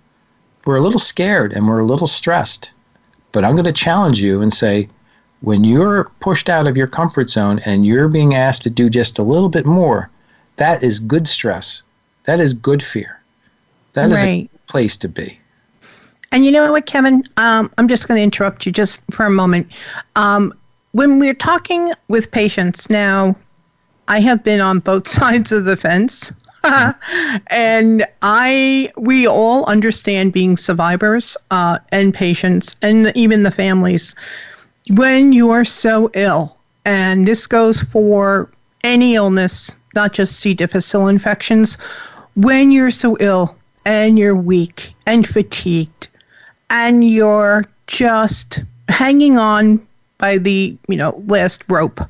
we're 0.64 0.76
a 0.76 0.80
little 0.80 0.98
scared, 0.98 1.52
and 1.52 1.66
we're 1.66 1.80
a 1.80 1.86
little 1.86 2.06
stressed. 2.06 2.74
But 3.32 3.44
I'm 3.44 3.52
going 3.52 3.64
to 3.64 3.72
challenge 3.72 4.20
you 4.20 4.40
and 4.40 4.52
say, 4.52 4.88
when 5.40 5.64
you're 5.64 6.04
pushed 6.20 6.48
out 6.48 6.66
of 6.66 6.76
your 6.76 6.86
comfort 6.86 7.28
zone 7.28 7.60
and 7.66 7.84
you're 7.84 8.08
being 8.08 8.34
asked 8.34 8.62
to 8.62 8.70
do 8.70 8.88
just 8.88 9.18
a 9.18 9.22
little 9.22 9.48
bit 9.48 9.66
more, 9.66 10.08
that 10.56 10.82
is 10.82 10.98
good 10.98 11.26
stress. 11.26 11.82
That 12.24 12.40
is 12.40 12.54
good 12.54 12.82
fear. 12.82 13.20
That 13.94 14.10
is 14.10 14.22
right. 14.22 14.50
a 14.54 14.70
place 14.70 14.96
to 14.98 15.08
be. 15.08 15.38
And 16.34 16.44
you 16.44 16.50
know 16.50 16.72
what, 16.72 16.86
Kevin? 16.86 17.22
Um, 17.36 17.70
I'm 17.78 17.86
just 17.86 18.08
going 18.08 18.18
to 18.18 18.22
interrupt 18.24 18.66
you 18.66 18.72
just 18.72 18.98
for 19.12 19.24
a 19.24 19.30
moment. 19.30 19.68
Um, 20.16 20.52
when 20.90 21.20
we're 21.20 21.32
talking 21.32 21.92
with 22.08 22.28
patients 22.32 22.90
now, 22.90 23.36
I 24.08 24.18
have 24.18 24.42
been 24.42 24.60
on 24.60 24.80
both 24.80 25.06
sides 25.20 25.52
of 25.52 25.64
the 25.64 25.76
fence. 25.76 26.32
and 27.46 28.04
I, 28.22 28.90
we 28.96 29.28
all 29.28 29.64
understand 29.66 30.32
being 30.32 30.56
survivors 30.56 31.36
uh, 31.52 31.78
and 31.92 32.12
patients, 32.12 32.74
and 32.82 33.12
even 33.14 33.44
the 33.44 33.52
families. 33.52 34.16
When 34.88 35.32
you 35.32 35.50
are 35.50 35.64
so 35.64 36.10
ill, 36.14 36.56
and 36.84 37.28
this 37.28 37.46
goes 37.46 37.80
for 37.80 38.50
any 38.82 39.14
illness, 39.14 39.72
not 39.94 40.12
just 40.12 40.40
C. 40.40 40.52
difficile 40.52 41.06
infections, 41.06 41.78
when 42.34 42.72
you're 42.72 42.90
so 42.90 43.16
ill 43.20 43.54
and 43.84 44.18
you're 44.18 44.34
weak 44.34 44.94
and 45.06 45.28
fatigued, 45.28 46.08
and 46.74 47.08
you're 47.08 47.64
just 47.86 48.58
hanging 48.88 49.38
on 49.38 49.86
by 50.18 50.38
the 50.38 50.76
you 50.88 50.96
know 50.96 51.22
last 51.28 51.62
rope. 51.68 52.00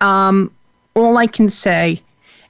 Um, 0.00 0.52
all 0.94 1.16
I 1.16 1.28
can 1.28 1.48
say 1.48 2.02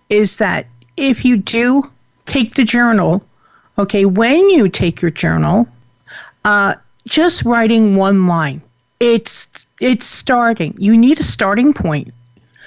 is 0.09 0.38
that 0.38 0.66
if 0.96 1.23
you 1.25 1.37
do 1.37 1.88
take 2.25 2.55
the 2.55 2.64
journal, 2.64 3.23
okay, 3.79 4.07
when 4.07 4.49
you 4.49 4.70
take 4.70 5.03
your 5.03 5.11
journal, 5.11 5.68
uh, 6.46 6.77
just 7.07 7.44
writing 7.44 7.94
one 7.94 8.27
line. 8.27 8.62
It's 8.99 9.66
it's 9.81 10.07
starting. 10.07 10.75
You 10.79 10.96
need 10.96 11.20
a 11.20 11.25
starting 11.25 11.75
point. 11.75 12.14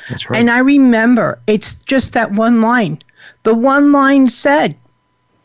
That's 0.08 0.30
right. 0.30 0.40
And 0.40 0.52
I 0.52 0.60
remember 0.60 1.40
it's 1.48 1.74
just 1.86 2.14
that 2.14 2.32
one 2.32 2.62
line. 2.62 3.00
The 3.42 3.56
one 3.56 3.92
line 3.92 4.28
said, 4.30 4.76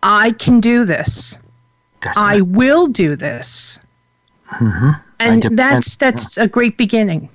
"I 0.02 0.32
can 0.32 0.61
do 0.61 0.84
this. 0.84 1.38
I 2.16 2.40
will 2.40 2.87
do 2.87 3.16
this." 3.16 3.78
Mm-hmm. 4.52 4.90
And 5.20 5.42
that's 5.58 5.96
that's 5.96 6.37
a 6.37 6.46
great 6.46 6.76
beginning 6.76 7.28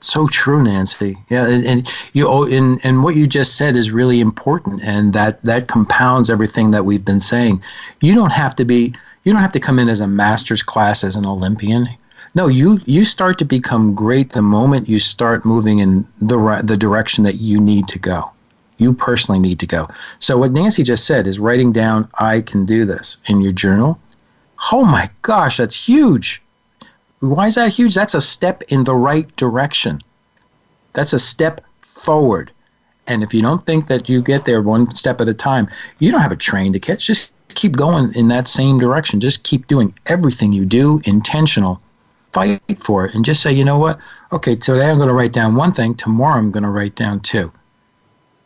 so 0.00 0.26
true, 0.28 0.62
Nancy. 0.62 1.16
Yeah, 1.28 1.46
and, 1.46 1.64
and 1.66 1.92
you 2.12 2.28
oh, 2.28 2.44
and 2.44 2.80
and 2.84 3.02
what 3.02 3.16
you 3.16 3.26
just 3.26 3.56
said 3.56 3.76
is 3.76 3.90
really 3.90 4.20
important, 4.20 4.82
and 4.82 5.12
that 5.12 5.42
that 5.42 5.68
compounds 5.68 6.30
everything 6.30 6.70
that 6.70 6.84
we've 6.84 7.04
been 7.04 7.20
saying. 7.20 7.62
You 8.00 8.14
don't 8.14 8.32
have 8.32 8.54
to 8.56 8.64
be. 8.64 8.94
You 9.24 9.32
don't 9.32 9.42
have 9.42 9.52
to 9.52 9.60
come 9.60 9.78
in 9.78 9.88
as 9.88 10.00
a 10.00 10.06
master's 10.06 10.62
class 10.62 11.02
as 11.02 11.16
an 11.16 11.26
Olympian. 11.26 11.88
No, 12.34 12.46
you 12.46 12.80
you 12.86 13.04
start 13.04 13.38
to 13.38 13.44
become 13.44 13.94
great 13.94 14.30
the 14.30 14.42
moment 14.42 14.88
you 14.88 14.98
start 14.98 15.44
moving 15.44 15.80
in 15.80 16.06
the 16.20 16.60
the 16.62 16.76
direction 16.76 17.24
that 17.24 17.36
you 17.36 17.58
need 17.58 17.88
to 17.88 17.98
go. 17.98 18.30
You 18.78 18.92
personally 18.92 19.38
need 19.38 19.58
to 19.60 19.66
go. 19.66 19.88
So 20.18 20.36
what 20.38 20.52
Nancy 20.52 20.82
just 20.82 21.06
said 21.06 21.26
is 21.26 21.38
writing 21.38 21.72
down 21.72 22.08
"I 22.18 22.40
can 22.40 22.66
do 22.66 22.84
this" 22.84 23.18
in 23.26 23.40
your 23.40 23.52
journal. 23.52 23.98
Oh 24.72 24.84
my 24.84 25.08
gosh, 25.22 25.58
that's 25.58 25.88
huge 25.88 26.42
why 27.20 27.46
is 27.46 27.54
that 27.54 27.72
huge? 27.72 27.94
That's 27.94 28.14
a 28.14 28.20
step 28.20 28.62
in 28.68 28.84
the 28.84 28.94
right 28.94 29.34
direction. 29.36 30.02
That's 30.92 31.12
a 31.12 31.18
step 31.18 31.60
forward. 31.80 32.50
And 33.06 33.22
if 33.22 33.32
you 33.32 33.42
don't 33.42 33.64
think 33.66 33.86
that 33.86 34.08
you 34.08 34.20
get 34.20 34.44
there 34.44 34.62
one 34.62 34.90
step 34.90 35.20
at 35.20 35.28
a 35.28 35.34
time, 35.34 35.68
you 35.98 36.10
don't 36.10 36.20
have 36.20 36.32
a 36.32 36.36
train 36.36 36.72
to 36.72 36.80
catch. 36.80 37.06
Just 37.06 37.32
keep 37.48 37.76
going 37.76 38.12
in 38.14 38.28
that 38.28 38.48
same 38.48 38.78
direction. 38.78 39.20
Just 39.20 39.44
keep 39.44 39.66
doing 39.66 39.94
everything 40.06 40.52
you 40.52 40.64
do 40.64 41.00
intentional. 41.04 41.80
Fight 42.32 42.60
for 42.78 43.06
it 43.06 43.14
and 43.14 43.24
just 43.24 43.42
say, 43.42 43.52
you 43.52 43.64
know 43.64 43.78
what? 43.78 43.98
Okay, 44.32 44.56
today 44.56 44.90
I'm 44.90 44.96
going 44.96 45.08
to 45.08 45.14
write 45.14 45.32
down 45.32 45.54
one 45.54 45.72
thing. 45.72 45.94
Tomorrow 45.94 46.38
I'm 46.38 46.50
going 46.50 46.64
to 46.64 46.70
write 46.70 46.94
down 46.94 47.20
two. 47.20 47.50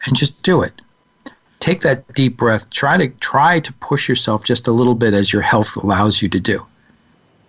And 0.06 0.16
just 0.16 0.42
do 0.42 0.62
it. 0.62 0.72
Take 1.60 1.82
that 1.82 2.12
deep 2.14 2.36
breath. 2.36 2.70
Try 2.70 2.96
to 2.96 3.08
try 3.20 3.60
to 3.60 3.72
push 3.74 4.08
yourself 4.08 4.44
just 4.44 4.66
a 4.66 4.72
little 4.72 4.94
bit 4.94 5.12
as 5.12 5.32
your 5.32 5.42
health 5.42 5.76
allows 5.76 6.22
you 6.22 6.28
to 6.30 6.40
do 6.40 6.66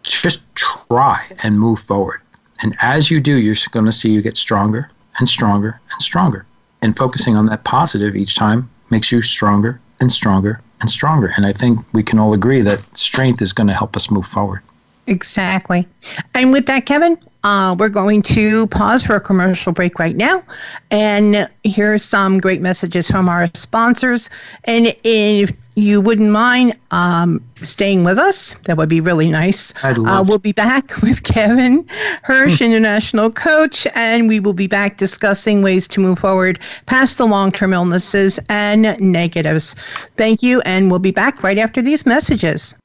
just 0.03 0.45
try 0.55 1.23
and 1.43 1.59
move 1.59 1.79
forward. 1.79 2.21
And 2.63 2.75
as 2.81 3.09
you 3.09 3.19
do, 3.19 3.37
you're 3.37 3.55
going 3.71 3.85
to 3.85 3.91
see 3.91 4.11
you 4.11 4.21
get 4.21 4.37
stronger 4.37 4.89
and 5.17 5.27
stronger 5.27 5.79
and 5.91 6.01
stronger. 6.01 6.45
And 6.81 6.97
focusing 6.97 7.35
on 7.35 7.45
that 7.47 7.63
positive 7.63 8.15
each 8.15 8.35
time 8.35 8.69
makes 8.89 9.11
you 9.11 9.21
stronger 9.21 9.79
and 9.99 10.11
stronger 10.11 10.61
and 10.79 10.89
stronger. 10.89 11.31
And 11.35 11.45
I 11.45 11.53
think 11.53 11.79
we 11.93 12.03
can 12.03 12.19
all 12.19 12.33
agree 12.33 12.61
that 12.61 12.97
strength 12.97 13.41
is 13.41 13.53
going 13.53 13.67
to 13.67 13.73
help 13.73 13.95
us 13.95 14.09
move 14.09 14.25
forward. 14.25 14.61
Exactly. 15.07 15.87
And 16.33 16.51
with 16.51 16.65
that, 16.67 16.85
Kevin, 16.85 17.17
uh, 17.43 17.75
we're 17.77 17.89
going 17.89 18.21
to 18.21 18.67
pause 18.67 19.03
for 19.03 19.15
a 19.15 19.21
commercial 19.21 19.71
break 19.71 19.99
right 19.99 20.15
now 20.15 20.43
and 20.91 21.49
here's 21.63 22.03
some 22.03 22.39
great 22.39 22.61
messages 22.61 23.09
from 23.09 23.29
our 23.29 23.49
sponsors. 23.53 24.29
And 24.65 24.93
if 25.03 25.51
you 25.75 26.01
wouldn't 26.01 26.31
mind 26.31 26.77
um, 26.91 27.41
staying 27.61 28.03
with 28.03 28.17
us, 28.17 28.55
that 28.65 28.75
would 28.75 28.89
be 28.89 28.99
really 28.99 29.29
nice. 29.29 29.73
I'd 29.83 29.97
uh, 29.97 30.01
love 30.01 30.19
uh, 30.19 30.23
we'll 30.27 30.39
be 30.39 30.51
back 30.51 30.97
with 31.01 31.23
Kevin 31.23 31.87
Hirsch, 32.23 32.57
hmm. 32.57 32.65
international 32.65 33.31
coach, 33.31 33.87
and 33.95 34.27
we 34.27 34.41
will 34.41 34.53
be 34.53 34.67
back 34.67 34.97
discussing 34.97 35.61
ways 35.61 35.87
to 35.89 36.01
move 36.01 36.19
forward 36.19 36.59
past 36.87 37.17
the 37.17 37.25
long 37.25 37.51
term 37.51 37.73
illnesses 37.73 38.39
and 38.49 38.99
negatives. 38.99 39.75
Thank 40.17 40.43
you, 40.43 40.59
and 40.61 40.91
we'll 40.91 40.99
be 40.99 41.11
back 41.11 41.41
right 41.41 41.57
after 41.57 41.81
these 41.81 42.05
messages. 42.05 42.75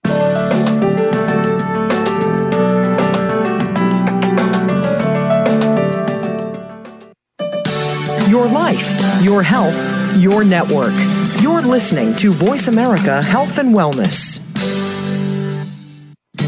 Your 9.36 9.42
health, 9.42 9.76
your 10.16 10.44
network. 10.44 10.94
You're 11.42 11.60
listening 11.60 12.16
to 12.16 12.32
Voice 12.32 12.68
America 12.68 13.20
Health 13.20 13.58
and 13.58 13.74
Wellness. 13.74 14.40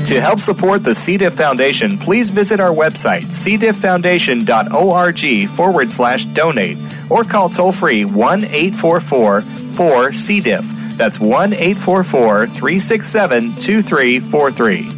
To 0.07 0.19
help 0.19 0.41
support 0.41 0.85
the 0.85 0.95
C. 0.95 1.19
diff 1.19 1.35
Foundation, 1.35 1.99
please 1.99 2.31
visit 2.31 2.61
our 2.61 2.75
website, 2.75 3.25
cdifffoundation.org 3.25 5.49
forward 5.51 5.93
slash 5.93 6.25
donate, 6.25 6.79
or 7.11 7.25
call 7.25 7.51
toll 7.51 7.73
free 7.73 8.07
1 8.07 8.45
844 8.45 9.43
4 9.43 10.13
C. 10.15 10.41
That's 10.41 11.21
1 11.21 11.53
844 11.53 12.47
367 12.47 13.43
2343. 13.57 14.98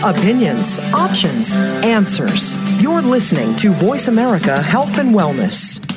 Opinions, 0.03 0.79
options, 0.95 1.55
answers. 1.85 2.57
You're 2.81 3.03
listening 3.03 3.55
to 3.57 3.71
Voice 3.71 4.07
America 4.07 4.59
Health 4.59 4.97
and 4.97 5.13
Wellness. 5.13 5.92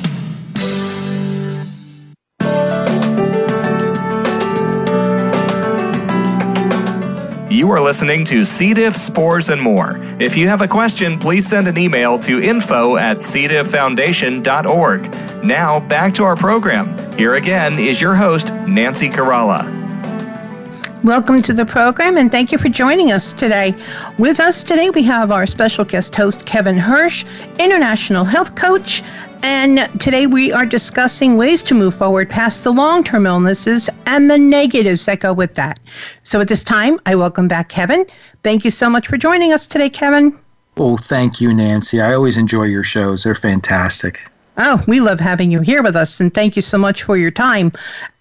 You 7.67 7.73
are 7.73 7.81
listening 7.81 8.25
to 8.27 8.45
C. 8.45 8.75
diff, 8.75 8.95
spores, 8.95 9.49
and 9.49 9.61
more. 9.61 9.99
If 10.21 10.37
you 10.37 10.47
have 10.47 10.63
a 10.63 10.69
question, 10.69 11.19
please 11.19 11.49
send 11.49 11.67
an 11.67 11.77
email 11.77 12.17
to 12.21 12.41
info 12.41 12.97
at 12.97 13.17
cdifffoundation.org. 13.17 15.45
Now, 15.45 15.81
back 15.81 16.13
to 16.13 16.23
our 16.23 16.37
program. 16.37 16.97
Here 17.19 17.35
again 17.35 17.81
is 17.81 18.01
your 18.01 18.15
host, 18.15 18.55
Nancy 18.69 19.09
Caralla. 19.09 19.69
Welcome 21.03 21.43
to 21.43 21.53
the 21.53 21.67
program 21.67 22.17
and 22.17 22.31
thank 22.31 22.53
you 22.53 22.59
for 22.59 22.69
joining 22.69 23.11
us 23.11 23.33
today. 23.33 23.75
With 24.17 24.39
us 24.39 24.63
today, 24.63 24.91
we 24.91 25.03
have 25.03 25.33
our 25.33 25.45
special 25.45 25.85
guest 25.85 26.15
host, 26.15 26.47
Kevin 26.47 26.79
Hirsch, 26.79 27.25
international 27.59 28.25
health 28.25 28.55
coach. 28.55 29.03
And 29.43 29.89
today 30.01 30.27
we 30.27 30.53
are 30.53 30.67
discussing 30.67 31.37
ways 31.37 31.63
to 31.65 31.75
move 31.75 31.97
forward 31.97 32.29
past 32.29 32.65
the 32.65 32.73
long 32.73 33.05
term 33.05 33.27
illnesses 33.27 33.89
and 34.07 34.31
the 34.31 34.39
negatives 34.39 35.07
that 35.07 35.21
go 35.21 35.33
with 35.33 35.55
that. 35.55 35.79
So 36.23 36.41
at 36.41 36.49
this 36.49 36.65
time, 36.65 36.99
I 37.07 37.15
welcome 37.15 37.49
back 37.49 37.69
Kevin. 37.69 38.07
Thank 38.43 38.65
you 38.65 38.71
so 38.71 38.89
much 38.89 39.07
for 39.07 39.17
joining 39.17 39.53
us 39.53 39.67
today, 39.67 39.91
Kevin. 39.91 40.37
Oh, 40.77 40.97
thank 40.97 41.41
you, 41.41 41.55
Nancy. 41.55 42.01
I 42.01 42.15
always 42.15 42.37
enjoy 42.37 42.65
your 42.65 42.85
shows, 42.85 43.25
they're 43.25 43.35
fantastic. 43.35 44.31
Oh, 44.59 44.83
we 44.87 45.01
love 45.01 45.21
having 45.21 45.51
you 45.51 45.61
here 45.61 45.83
with 45.83 45.97
us, 45.97 46.19
and 46.19 46.33
thank 46.33 46.57
you 46.57 46.63
so 46.63 46.79
much 46.79 47.03
for 47.03 47.17
your 47.17 47.31
time. 47.31 47.73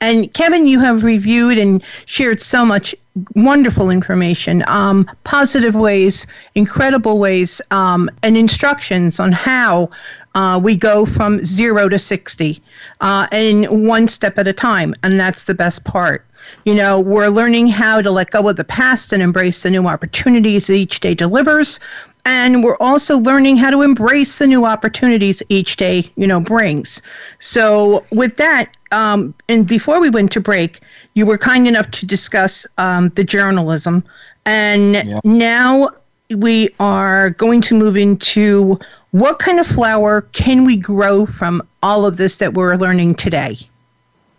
And 0.01 0.33
Kevin, 0.33 0.67
you 0.67 0.79
have 0.79 1.03
reviewed 1.03 1.57
and 1.57 1.81
shared 2.05 2.41
so 2.41 2.65
much 2.65 2.93
wonderful 3.35 3.89
information, 3.89 4.63
um, 4.67 5.09
positive 5.23 5.75
ways, 5.75 6.27
incredible 6.55 7.17
ways, 7.17 7.61
um, 7.71 8.09
and 8.23 8.37
instructions 8.37 9.19
on 9.19 9.31
how 9.31 9.89
uh, 10.35 10.59
we 10.61 10.75
go 10.75 11.05
from 11.05 11.43
zero 11.45 11.87
to 11.87 11.97
60 11.97 12.61
uh, 13.01 13.27
and 13.31 13.87
one 13.87 14.07
step 14.07 14.37
at 14.37 14.47
a 14.47 14.53
time. 14.53 14.93
And 15.03 15.19
that's 15.19 15.45
the 15.45 15.53
best 15.53 15.83
part. 15.85 16.25
You 16.65 16.75
know, 16.75 16.99
we're 16.99 17.29
learning 17.29 17.67
how 17.67 18.01
to 18.01 18.11
let 18.11 18.31
go 18.31 18.47
of 18.49 18.57
the 18.57 18.63
past 18.63 19.13
and 19.13 19.23
embrace 19.23 19.63
the 19.63 19.71
new 19.71 19.87
opportunities 19.87 20.69
each 20.69 20.99
day 20.99 21.15
delivers 21.15 21.79
and 22.25 22.63
we're 22.63 22.77
also 22.77 23.17
learning 23.17 23.55
how 23.55 23.69
to 23.69 23.83
embrace 23.83 24.39
the 24.39 24.47
new 24.47 24.65
opportunities 24.65 25.41
each 25.49 25.77
day 25.77 26.03
you 26.15 26.27
know 26.27 26.39
brings 26.39 27.01
so 27.39 28.03
with 28.11 28.35
that 28.37 28.75
um, 28.91 29.33
and 29.47 29.67
before 29.67 29.99
we 29.99 30.09
went 30.09 30.31
to 30.31 30.39
break 30.39 30.81
you 31.15 31.25
were 31.25 31.37
kind 31.37 31.67
enough 31.67 31.89
to 31.91 32.05
discuss 32.05 32.67
um, 32.77 33.09
the 33.15 33.23
journalism. 33.23 34.03
And 34.45 34.93
yeah. 34.93 35.19
now 35.23 35.89
we 36.29 36.69
are 36.79 37.31
going 37.31 37.61
to 37.61 37.73
move 37.73 37.97
into 37.97 38.79
what 39.11 39.39
kind 39.39 39.59
of 39.59 39.65
flower 39.67 40.21
can 40.33 40.65
we 40.65 40.75
grow 40.75 41.25
from 41.25 41.65
all 41.81 42.05
of 42.05 42.17
this 42.17 42.37
that 42.37 42.53
we're 42.53 42.75
learning 42.75 43.15
today? 43.15 43.57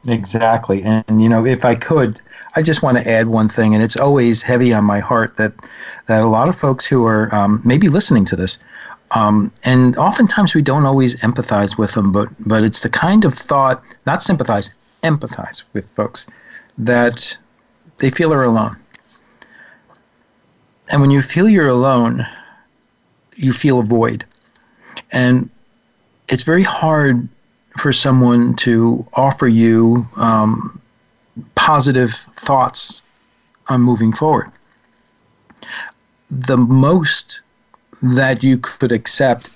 Exactly. 0.06 0.82
And, 0.82 1.20
you 1.20 1.28
know 1.28 1.44
if 1.44 1.64
i 1.64 1.74
could 1.74 2.20
i 2.54 2.62
just 2.62 2.82
want 2.82 2.96
to 2.96 3.10
add 3.10 3.26
one 3.26 3.48
thing 3.48 3.74
and 3.74 3.82
it's 3.82 3.96
always 3.96 4.42
heavy 4.42 4.72
on 4.72 4.84
my 4.84 5.00
heart 5.00 5.36
that 5.36 5.52
that 6.06 6.22
a 6.22 6.28
lot 6.28 6.48
of 6.48 6.54
folks 6.54 6.86
who 6.86 7.04
are 7.04 7.34
um, 7.34 7.60
maybe 7.64 7.88
listening 7.88 8.24
to 8.26 8.36
this, 8.36 8.60
um, 9.12 9.50
and 9.64 9.96
oftentimes 9.96 10.54
we 10.54 10.62
don't 10.62 10.86
always 10.86 11.16
empathize 11.16 11.76
with 11.76 11.92
them, 11.94 12.12
but 12.12 12.28
but 12.46 12.62
it's 12.62 12.82
the 12.82 12.88
kind 12.88 13.24
of 13.24 13.34
thought, 13.34 13.82
not 14.06 14.22
sympathize, 14.22 14.70
empathize 15.02 15.64
with 15.72 15.88
folks 15.88 16.28
that 16.78 17.36
they 17.98 18.10
feel 18.10 18.32
are 18.32 18.42
alone. 18.42 18.76
And 20.88 21.00
when 21.00 21.10
you 21.10 21.20
feel 21.20 21.48
you're 21.48 21.68
alone, 21.68 22.26
you 23.34 23.52
feel 23.52 23.80
a 23.80 23.82
void. 23.82 24.24
And 25.12 25.50
it's 26.28 26.42
very 26.42 26.62
hard 26.62 27.28
for 27.78 27.92
someone 27.92 28.54
to 28.56 29.06
offer 29.14 29.48
you 29.48 30.06
um, 30.16 30.80
positive 31.54 32.12
thoughts 32.12 33.02
on 33.68 33.80
moving 33.80 34.12
forward 34.12 34.50
the 36.30 36.56
most 36.56 37.42
that 38.02 38.42
you 38.42 38.58
could 38.58 38.92
accept 38.92 39.50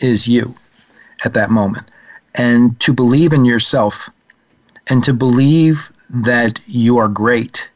is 0.00 0.26
you 0.26 0.54
at 1.24 1.34
that 1.34 1.50
moment. 1.50 1.90
And 2.34 2.78
to 2.80 2.92
believe 2.92 3.32
in 3.32 3.44
yourself 3.44 4.10
and 4.88 5.02
to 5.04 5.12
believe 5.12 5.92
that 6.12 6.60
you 6.66 6.98
are 6.98 7.08
great 7.08 7.70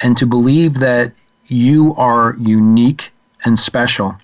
and 0.00 0.16
to 0.18 0.26
believe 0.26 0.74
that 0.74 1.12
you 1.46 1.94
are 1.96 2.34
unique 2.38 3.12
and 3.44 3.58
special 3.58 4.16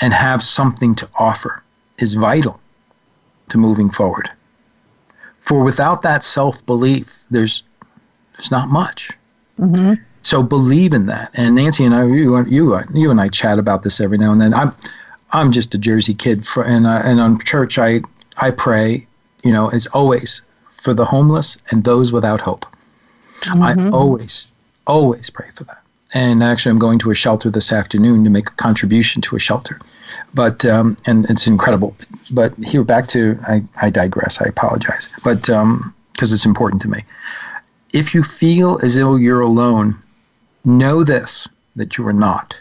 and 0.00 0.12
have 0.12 0.42
something 0.42 0.94
to 0.94 1.08
offer 1.18 1.62
is 1.98 2.14
vital 2.14 2.60
to 3.48 3.58
moving 3.58 3.88
forward. 3.88 4.30
For 5.40 5.62
without 5.62 6.02
that 6.02 6.24
self 6.24 6.64
belief, 6.66 7.24
there's, 7.30 7.62
there's 8.32 8.50
not 8.50 8.68
much. 8.68 9.10
Mm-hmm. 9.58 10.02
So 10.22 10.42
believe 10.42 10.94
in 10.94 11.06
that. 11.06 11.30
And 11.34 11.54
Nancy 11.54 11.84
and 11.84 11.94
I, 11.94 12.04
you, 12.06 12.38
you, 12.46 12.78
you 12.92 13.10
and 13.10 13.20
I 13.20 13.28
chat 13.28 13.58
about 13.58 13.82
this 13.82 14.00
every 14.00 14.18
now 14.18 14.32
and 14.32 14.40
then. 14.40 14.54
I'm, 14.54 14.72
I'm 15.32 15.52
just 15.52 15.74
a 15.74 15.78
Jersey 15.78 16.14
kid, 16.14 16.46
for, 16.46 16.64
and 16.64 16.86
uh, 16.86 17.02
and 17.04 17.20
on 17.20 17.38
church 17.40 17.78
I, 17.78 18.02
I 18.38 18.50
pray, 18.50 19.06
you 19.42 19.52
know, 19.52 19.68
as 19.68 19.86
always 19.88 20.42
for 20.84 20.94
the 20.94 21.04
homeless 21.04 21.56
and 21.70 21.82
those 21.82 22.12
without 22.12 22.40
hope. 22.40 22.66
Mm-hmm. 23.40 23.62
I 23.62 23.90
always, 23.90 24.46
always 24.86 25.30
pray 25.30 25.48
for 25.54 25.64
that. 25.64 25.80
And 26.12 26.44
actually, 26.44 26.70
I'm 26.70 26.78
going 26.78 27.00
to 27.00 27.10
a 27.10 27.14
shelter 27.14 27.50
this 27.50 27.72
afternoon 27.72 28.22
to 28.22 28.30
make 28.30 28.48
a 28.48 28.52
contribution 28.52 29.20
to 29.22 29.34
a 29.34 29.40
shelter. 29.40 29.80
But 30.32 30.64
um, 30.64 30.96
and 31.06 31.28
it's 31.28 31.48
incredible. 31.48 31.96
But 32.32 32.54
here, 32.62 32.84
back 32.84 33.08
to 33.08 33.36
I, 33.48 33.62
I 33.82 33.90
digress. 33.90 34.40
I 34.40 34.44
apologize. 34.44 35.08
But 35.24 35.40
because 35.42 35.50
um, 35.60 35.94
it's 36.16 36.46
important 36.46 36.82
to 36.82 36.88
me. 36.88 37.02
If 37.92 38.14
you 38.14 38.22
feel 38.22 38.78
as 38.82 38.94
though 38.94 39.16
you're 39.16 39.40
alone, 39.40 39.98
know 40.64 41.02
this 41.02 41.48
that 41.74 41.98
you 41.98 42.06
are 42.06 42.12
not. 42.12 42.56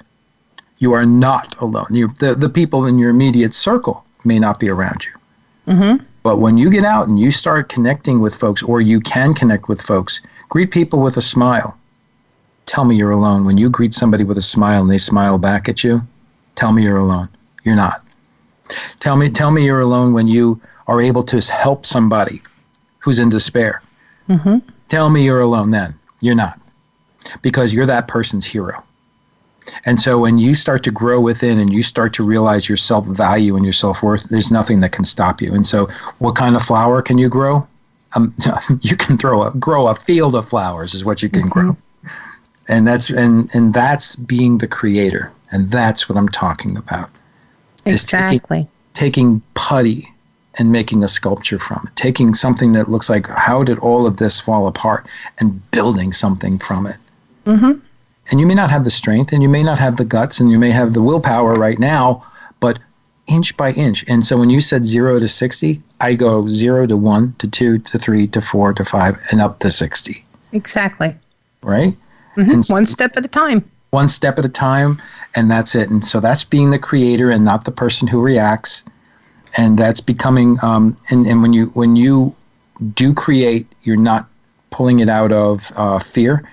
You 0.80 0.94
are 0.94 1.06
not 1.06 1.56
alone. 1.60 1.88
You, 1.92 2.08
the, 2.20 2.34
the 2.34 2.50
people 2.50 2.86
in 2.86 2.98
your 2.98 3.12
immediate 3.12 3.54
circle 3.54 4.04
may 4.26 4.40
not 4.40 4.60
be 4.60 4.70
around 4.70 5.06
you. 5.06 5.74
Mm-hmm. 5.74 6.06
But 6.24 6.38
when 6.38 6.58
you 6.58 6.70
get 6.70 6.84
out 6.84 7.08
and 7.08 7.20
you 7.20 7.32
start 7.32 7.70
connecting 7.70 8.22
with 8.22 8.36
folks, 8.36 8.64
or 8.64 8.82
you 8.82 9.00
can 9.02 9.34
connect 9.34 9.68
with 9.68 9.82
folks, 9.82 10.22
greet 10.50 10.72
people 10.72 11.02
with 11.02 11.18
a 11.18 11.22
smile. 11.22 11.78
Tell 12.66 12.86
me 12.86 12.96
you're 12.96 13.12
alone. 13.12 13.46
When 13.46 13.58
you 13.58 13.70
greet 13.70 13.94
somebody 13.94 14.24
with 14.24 14.38
a 14.38 14.42
smile 14.42 14.82
and 14.82 14.90
they 14.90 14.98
smile 14.98 15.38
back 15.38 15.68
at 15.68 15.84
you, 15.84 16.02
tell 16.56 16.72
me 16.72 16.84
you're 16.84 16.98
alone. 16.98 17.28
You're 17.64 17.76
not. 17.76 18.06
Tell 19.00 19.18
me, 19.18 19.30
tell 19.30 19.52
me 19.52 19.66
you're 19.66 19.82
alone 19.82 20.14
when 20.14 20.28
you 20.28 20.60
are 20.88 21.02
able 21.02 21.24
to 21.24 21.40
help 21.54 21.86
somebody 21.86 22.42
who's 23.00 23.20
in 23.20 23.30
despair. 23.30 23.82
Mm-hmm. 24.30 24.60
Tell 24.88 25.10
me 25.10 25.26
you're 25.26 25.42
alone 25.42 25.72
then. 25.72 25.94
You're 26.22 26.36
not 26.36 26.58
because 27.42 27.74
you're 27.74 27.86
that 27.86 28.08
person's 28.08 28.46
hero. 28.46 28.84
And 29.86 30.00
so 30.00 30.20
when 30.20 30.38
you 30.38 30.54
start 30.54 30.84
to 30.84 30.92
grow 30.92 31.20
within 31.20 31.60
and 31.60 31.74
you 31.74 31.84
start 31.84 32.14
to 32.14 32.24
realize 32.24 32.68
your 32.68 32.78
self 32.78 33.06
value 33.06 33.56
and 33.56 33.66
your 33.66 33.74
self 33.74 34.04
worth, 34.04 34.24
there's 34.30 34.52
nothing 34.52 34.80
that 34.82 34.92
can 34.92 35.06
stop 35.06 35.42
you. 35.42 35.54
And 35.54 35.66
so, 35.66 35.88
what 36.20 36.36
kind 36.36 36.56
of 36.56 36.62
flower 36.62 37.02
can 37.02 37.18
you 37.18 37.30
grow? 37.30 37.68
Um, 38.16 38.34
you 38.82 38.96
can 38.96 39.18
throw 39.18 39.44
a 39.44 39.52
grow 39.52 39.88
a 39.88 39.96
field 39.96 40.36
of 40.36 40.48
flowers 40.48 40.94
is 40.94 41.06
what 41.06 41.24
you 41.24 41.30
can 41.30 41.44
mm-hmm. 41.44 41.60
grow, 41.60 41.78
and 42.68 42.88
that's 42.88 43.10
and 43.10 43.54
and 43.54 43.74
that's 43.74 44.16
being 44.16 44.60
the 44.60 44.68
creator, 44.68 45.32
and 45.52 45.72
that's 45.72 46.08
what 46.08 46.18
I'm 46.18 46.30
talking 46.30 46.78
about. 46.78 47.10
Exactly. 47.86 48.68
Taking, 48.94 49.42
taking 49.42 49.42
putty 49.56 50.10
and 50.60 50.72
making 50.72 51.04
a 51.04 51.08
sculpture 51.08 51.60
from 51.60 51.84
it, 51.88 51.96
taking 51.96 52.34
something 52.34 52.74
that 52.74 52.90
looks 52.90 53.10
like 53.10 53.28
how 53.28 53.64
did 53.64 53.80
all 53.80 54.06
of 54.06 54.18
this 54.18 54.40
fall 54.40 54.68
apart 54.68 55.08
and 55.40 55.60
building 55.72 56.14
something 56.14 56.60
from 56.60 56.86
it. 56.86 56.98
Mm-hmm. 57.46 57.80
And 58.32 58.40
you 58.40 58.48
may 58.48 58.54
not 58.54 58.70
have 58.70 58.84
the 58.84 58.90
strength 58.90 59.34
and 59.34 59.44
you 59.44 59.50
may 59.50 59.64
not 59.64 59.80
have 59.80 59.98
the 59.98 60.06
guts 60.06 60.40
and 60.40 60.50
you 60.50 60.58
may 60.58 60.72
have 60.72 60.94
the 60.94 61.02
willpower 61.02 61.56
right 61.56 61.78
now, 61.78 62.26
but 62.60 62.80
inch 63.28 63.56
by 63.58 63.72
inch. 63.72 64.06
And 64.08 64.26
so 64.26 64.38
when 64.38 64.50
you 64.50 64.62
said 64.62 64.86
zero 64.86 65.20
to 65.20 65.28
60, 65.28 65.82
I 66.00 66.16
go 66.16 66.48
zero 66.48 66.86
to 66.88 66.98
one 66.98 67.34
to 67.40 67.48
two 67.48 67.80
to 67.80 68.00
three 68.00 68.28
to 68.28 68.42
four 68.42 68.74
to 68.74 68.86
five 68.86 69.18
and 69.32 69.42
up 69.42 69.60
to 69.60 69.72
60. 69.72 70.24
Exactly. 70.54 71.16
Right? 71.62 71.96
Mm-hmm. 72.38 72.62
So 72.62 72.74
one 72.74 72.86
step 72.86 73.16
at 73.18 73.26
a 73.26 73.30
time. 73.30 73.70
One 73.92 74.08
step 74.08 74.40
at 74.40 74.46
a 74.46 74.50
time. 74.50 75.02
And 75.36 75.50
that's 75.50 75.76
it. 75.76 75.90
And 75.90 76.04
so 76.04 76.20
that's 76.20 76.44
being 76.44 76.72
the 76.72 76.80
creator 76.80 77.30
and 77.30 77.44
not 77.44 77.66
the 77.66 77.72
person 77.72 78.08
who 78.08 78.22
reacts. 78.22 78.86
And 79.58 79.78
that's 79.78 80.00
becoming, 80.00 80.58
um, 80.62 80.98
and, 81.10 81.28
and 81.28 81.42
when 81.42 81.54
you, 81.54 81.68
when 81.68 81.96
you 81.96 82.36
do 82.94 83.14
create, 83.14 83.68
you're 83.84 83.98
not 83.98 84.28
pulling 84.72 85.00
it 85.00 85.10
out 85.10 85.32
of 85.32 85.72
uh, 85.76 86.00
fear 86.00 86.44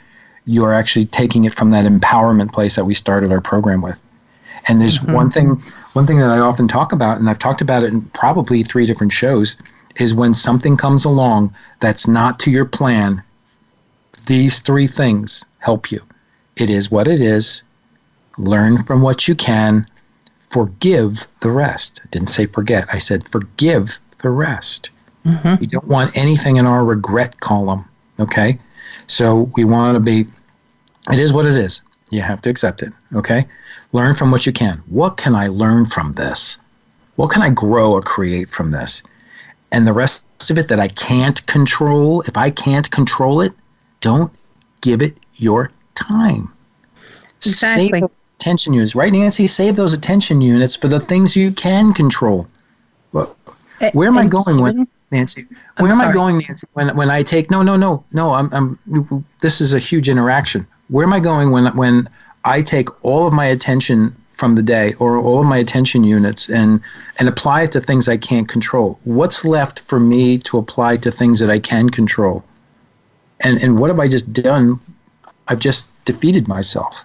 you 0.51 0.65
are 0.65 0.73
actually 0.73 1.07
taking 1.07 1.45
it 1.45 1.55
from 1.55 1.71
that 1.71 1.85
empowerment 1.85 2.53
place 2.53 2.75
that 2.75 2.85
we 2.85 2.95
started 2.95 3.31
our 3.31 3.41
program 3.41 3.83
with. 3.83 4.03
And 4.67 4.81
there's 4.81 4.99
mm-hmm. 4.99 5.13
one 5.13 5.31
thing 5.31 5.63
one 5.93 6.07
thing 6.07 6.19
that 6.19 6.31
I 6.31 6.39
often 6.39 6.69
talk 6.69 6.93
about, 6.93 7.19
and 7.19 7.31
I've 7.31 7.39
talked 7.39 7.61
about 7.61 7.83
it 7.83 7.93
in 7.93 8.03
probably 8.03 8.63
three 8.63 8.85
different 8.85 9.13
shows, 9.13 9.57
is 9.97 10.15
when 10.15 10.35
something 10.35 10.77
comes 10.77 11.05
along 11.05 11.55
that's 11.81 12.07
not 12.07 12.39
to 12.41 12.51
your 12.51 12.65
plan, 12.65 13.23
these 14.27 14.59
three 14.59 14.87
things 14.87 15.45
help 15.59 15.91
you. 15.91 16.03
It 16.57 16.69
is 16.69 16.91
what 16.91 17.09
it 17.09 17.21
is, 17.21 17.65
learn 18.39 18.83
from 18.83 19.03
what 19.03 19.29
you 19.29 19.35
can, 19.35 19.87
forgive 20.49 21.27
the 21.41 21.51
rest. 21.51 22.01
I 22.05 22.09
didn't 22.11 22.29
say 22.29 22.47
forget, 22.47 22.87
I 22.93 22.99
said 22.99 23.29
forgive 23.29 23.99
the 24.19 24.31
rest. 24.31 24.91
Mm-hmm. 25.25 25.57
We 25.61 25.67
don't 25.67 25.87
want 25.87 26.17
anything 26.17 26.57
in 26.57 26.67
our 26.67 26.85
regret 26.85 27.41
column, 27.41 27.89
okay? 28.19 28.59
So 29.07 29.51
we 29.57 29.65
want 29.65 29.97
to 29.97 30.01
be, 30.01 30.27
it 31.13 31.21
is 31.21 31.33
what 31.33 31.47
it 31.47 31.57
is. 31.57 31.83
You 32.11 32.23
have 32.23 32.43
to 32.43 32.51
accept 32.51 32.83
it, 32.83 32.93
okay? 33.15 33.47
Learn 33.93 34.15
from 34.15 34.31
what 34.31 34.47
you 34.47 34.53
can. 34.53 34.83
What 34.87 35.17
can 35.17 35.35
I 35.35 35.47
learn 35.49 35.85
from 35.85 36.13
this? 36.13 36.59
What 37.17 37.31
can 37.31 37.43
I 37.43 37.51
grow 37.51 37.93
or 37.93 38.03
create 38.03 38.51
from 38.51 38.71
this? 38.71 39.03
And 39.73 39.87
the 39.87 39.93
rest 39.93 40.25
of 40.51 40.59
it 40.59 40.69
that 40.69 40.81
I 40.81 40.89
can't 40.89 41.45
control, 41.47 42.23
if 42.23 42.37
I 42.37 42.51
can't 42.51 42.91
control 42.91 43.41
it, 43.41 43.53
don't 44.01 44.33
give 44.81 45.03
it 45.03 45.17
your 45.37 45.71
time. 45.95 46.53
Exactly. 47.37 47.89
Save 47.89 48.11
attention 48.39 48.73
units, 48.73 48.95
right, 48.95 49.13
Nancy? 49.13 49.47
Save 49.47 49.77
those 49.77 49.93
attention 49.93 50.41
units 50.41 50.75
for 50.75 50.89
the 50.89 51.01
things 51.01 51.37
you 51.37 51.53
can 51.53 51.93
control. 51.93 52.47
Well, 53.13 53.37
where 53.93 54.09
am 54.09 54.19
I 54.19 54.27
going 54.27 54.61
when 54.61 54.89
Nancy? 55.11 55.47
Where 55.79 55.91
am 55.91 56.01
I 56.01 56.13
going, 56.13 56.39
Nancy? 56.39 56.67
When 56.73 56.95
when 56.97 57.11
I 57.11 57.23
take 57.23 57.51
no, 57.51 57.63
no, 57.63 57.77
no, 57.77 58.05
no. 58.13 58.35
I'm 58.35 58.53
I'm. 58.53 59.25
This 59.41 59.61
is 59.61 59.75
a 59.75 59.79
huge 59.79 60.09
interaction. 60.09 60.67
Where 60.91 61.07
am 61.07 61.13
I 61.13 61.21
going 61.21 61.51
when 61.51 61.67
when 61.77 62.09
I 62.45 62.63
take 62.63 62.89
all 63.05 63.27
of 63.27 63.33
my 63.33 63.47
attention 63.47 64.15
from 64.31 64.55
the 64.55 64.63
day 64.63 64.95
or 64.99 65.19
all 65.19 65.41
of 65.41 65.47
my 65.47 65.59
attention 65.59 66.05
units 66.05 66.49
and 66.49 66.81
and 67.19 67.29
apply 67.29 67.63
it 67.63 67.73
to 67.73 67.81
things 67.81 68.09
I 68.09 68.17
can't 68.17 68.49
control? 68.49 68.99
What's 69.05 69.45
left 69.45 69.81
for 69.81 70.01
me 70.01 70.39
to 70.39 70.59
apply 70.59 70.97
to 70.99 71.11
things 71.11 71.41
that 71.41 71.51
I 71.51 71.59
can 71.59 71.89
control? 71.91 72.45
And 73.41 73.63
and 73.63 73.79
what 73.79 73.91
have 73.91 74.01
I 74.01 74.09
just 74.09 74.33
done? 74.33 74.81
I've 75.49 75.59
just 75.59 75.91
defeated 76.05 76.49
myself, 76.49 77.05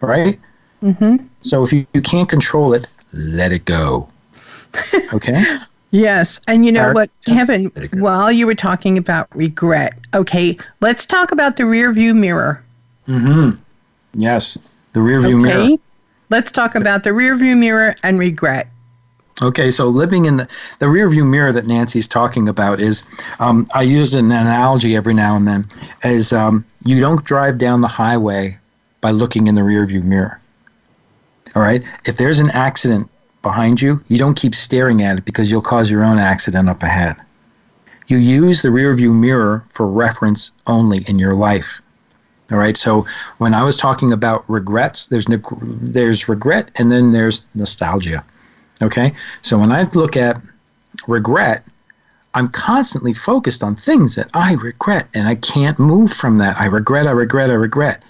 right? 0.00 0.38
Mm-hmm. 0.82 1.26
So 1.40 1.62
if 1.64 1.72
you, 1.72 1.86
you 1.94 2.00
can't 2.00 2.28
control 2.28 2.72
it, 2.72 2.86
let 3.12 3.52
it 3.52 3.64
go. 3.64 4.08
Okay. 5.14 5.58
Yes. 5.90 6.38
And 6.46 6.66
you 6.66 6.72
know 6.72 6.92
what, 6.92 7.10
Kevin, 7.24 7.72
while 7.94 8.30
you 8.30 8.46
were 8.46 8.54
talking 8.54 8.98
about 8.98 9.26
regret, 9.34 9.94
okay, 10.12 10.58
let's 10.80 11.06
talk 11.06 11.32
about 11.32 11.56
the 11.56 11.64
rear 11.64 11.92
view 11.92 12.14
mirror. 12.14 12.62
Mm-hmm. 13.08 13.60
Yes. 14.14 14.72
The 14.92 15.00
rear 15.00 15.20
view 15.20 15.40
okay. 15.40 15.66
mirror. 15.66 15.76
Let's 16.30 16.52
talk 16.52 16.74
about 16.74 17.04
the 17.04 17.12
rear 17.12 17.36
view 17.36 17.56
mirror 17.56 17.96
and 18.02 18.18
regret. 18.18 18.68
Okay, 19.40 19.70
so 19.70 19.86
living 19.86 20.24
in 20.24 20.36
the, 20.36 20.48
the 20.80 20.88
rear 20.88 21.08
view 21.08 21.24
mirror 21.24 21.52
that 21.52 21.66
Nancy's 21.66 22.08
talking 22.08 22.48
about 22.48 22.80
is, 22.80 23.04
um, 23.38 23.68
I 23.72 23.82
use 23.82 24.14
an 24.14 24.26
analogy 24.26 24.96
every 24.96 25.14
now 25.14 25.36
and 25.36 25.46
then, 25.46 25.68
is 26.02 26.32
um, 26.32 26.64
you 26.84 27.00
don't 27.00 27.24
drive 27.24 27.56
down 27.56 27.80
the 27.80 27.88
highway 27.88 28.58
by 29.00 29.12
looking 29.12 29.46
in 29.46 29.54
the 29.54 29.62
rear 29.62 29.86
view 29.86 30.02
mirror. 30.02 30.40
All 31.54 31.62
right? 31.62 31.82
If 32.04 32.16
there's 32.16 32.40
an 32.40 32.50
accident 32.50 33.08
behind 33.42 33.80
you, 33.80 34.02
you 34.08 34.18
don't 34.18 34.36
keep 34.36 34.54
staring 34.54 35.02
at 35.02 35.18
it 35.18 35.24
because 35.24 35.50
you'll 35.50 35.60
cause 35.60 35.88
your 35.88 36.04
own 36.04 36.18
accident 36.18 36.68
up 36.68 36.82
ahead. 36.82 37.16
You 38.08 38.18
use 38.18 38.62
the 38.62 38.72
rear 38.72 38.92
view 38.92 39.12
mirror 39.12 39.64
for 39.70 39.86
reference 39.86 40.50
only 40.66 41.04
in 41.06 41.18
your 41.18 41.34
life. 41.34 41.80
All 42.50 42.58
right. 42.58 42.76
So 42.76 43.06
when 43.38 43.54
I 43.54 43.62
was 43.62 43.76
talking 43.76 44.12
about 44.12 44.48
regrets, 44.48 45.08
there's 45.08 45.28
no, 45.28 45.38
there's 45.60 46.28
regret 46.28 46.70
and 46.76 46.90
then 46.90 47.12
there's 47.12 47.44
nostalgia. 47.54 48.24
Okay. 48.80 49.12
So 49.42 49.58
when 49.58 49.72
I 49.72 49.82
look 49.92 50.16
at 50.16 50.40
regret, 51.06 51.64
I'm 52.34 52.48
constantly 52.48 53.14
focused 53.14 53.62
on 53.62 53.74
things 53.74 54.14
that 54.14 54.30
I 54.34 54.54
regret 54.54 55.08
and 55.14 55.26
I 55.28 55.34
can't 55.34 55.78
move 55.78 56.12
from 56.12 56.36
that. 56.36 56.58
I 56.58 56.66
regret, 56.66 57.06
I 57.06 57.10
regret, 57.10 57.50
I 57.50 57.54
regret. 57.54 58.02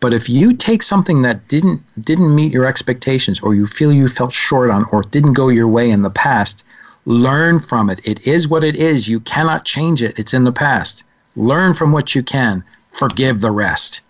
But 0.00 0.12
if 0.12 0.28
you 0.28 0.52
take 0.52 0.82
something 0.82 1.22
that 1.22 1.48
didn't 1.48 1.80
didn't 2.02 2.34
meet 2.34 2.52
your 2.52 2.66
expectations 2.66 3.40
or 3.40 3.54
you 3.54 3.66
feel 3.66 3.92
you 3.92 4.06
felt 4.06 4.32
short 4.32 4.70
on 4.70 4.84
or 4.92 5.02
didn't 5.02 5.32
go 5.32 5.48
your 5.48 5.68
way 5.68 5.90
in 5.90 6.02
the 6.02 6.10
past, 6.10 6.64
learn 7.06 7.58
from 7.58 7.88
it. 7.88 8.00
It 8.04 8.26
is 8.26 8.46
what 8.46 8.64
it 8.64 8.76
is. 8.76 9.08
You 9.08 9.20
cannot 9.20 9.64
change 9.64 10.02
it. 10.02 10.18
It's 10.18 10.34
in 10.34 10.44
the 10.44 10.52
past. 10.52 11.04
Learn 11.36 11.72
from 11.72 11.90
what 11.90 12.14
you 12.14 12.22
can. 12.22 12.62
Forgive 12.94 13.40
the 13.40 13.50
rest. 13.50 14.00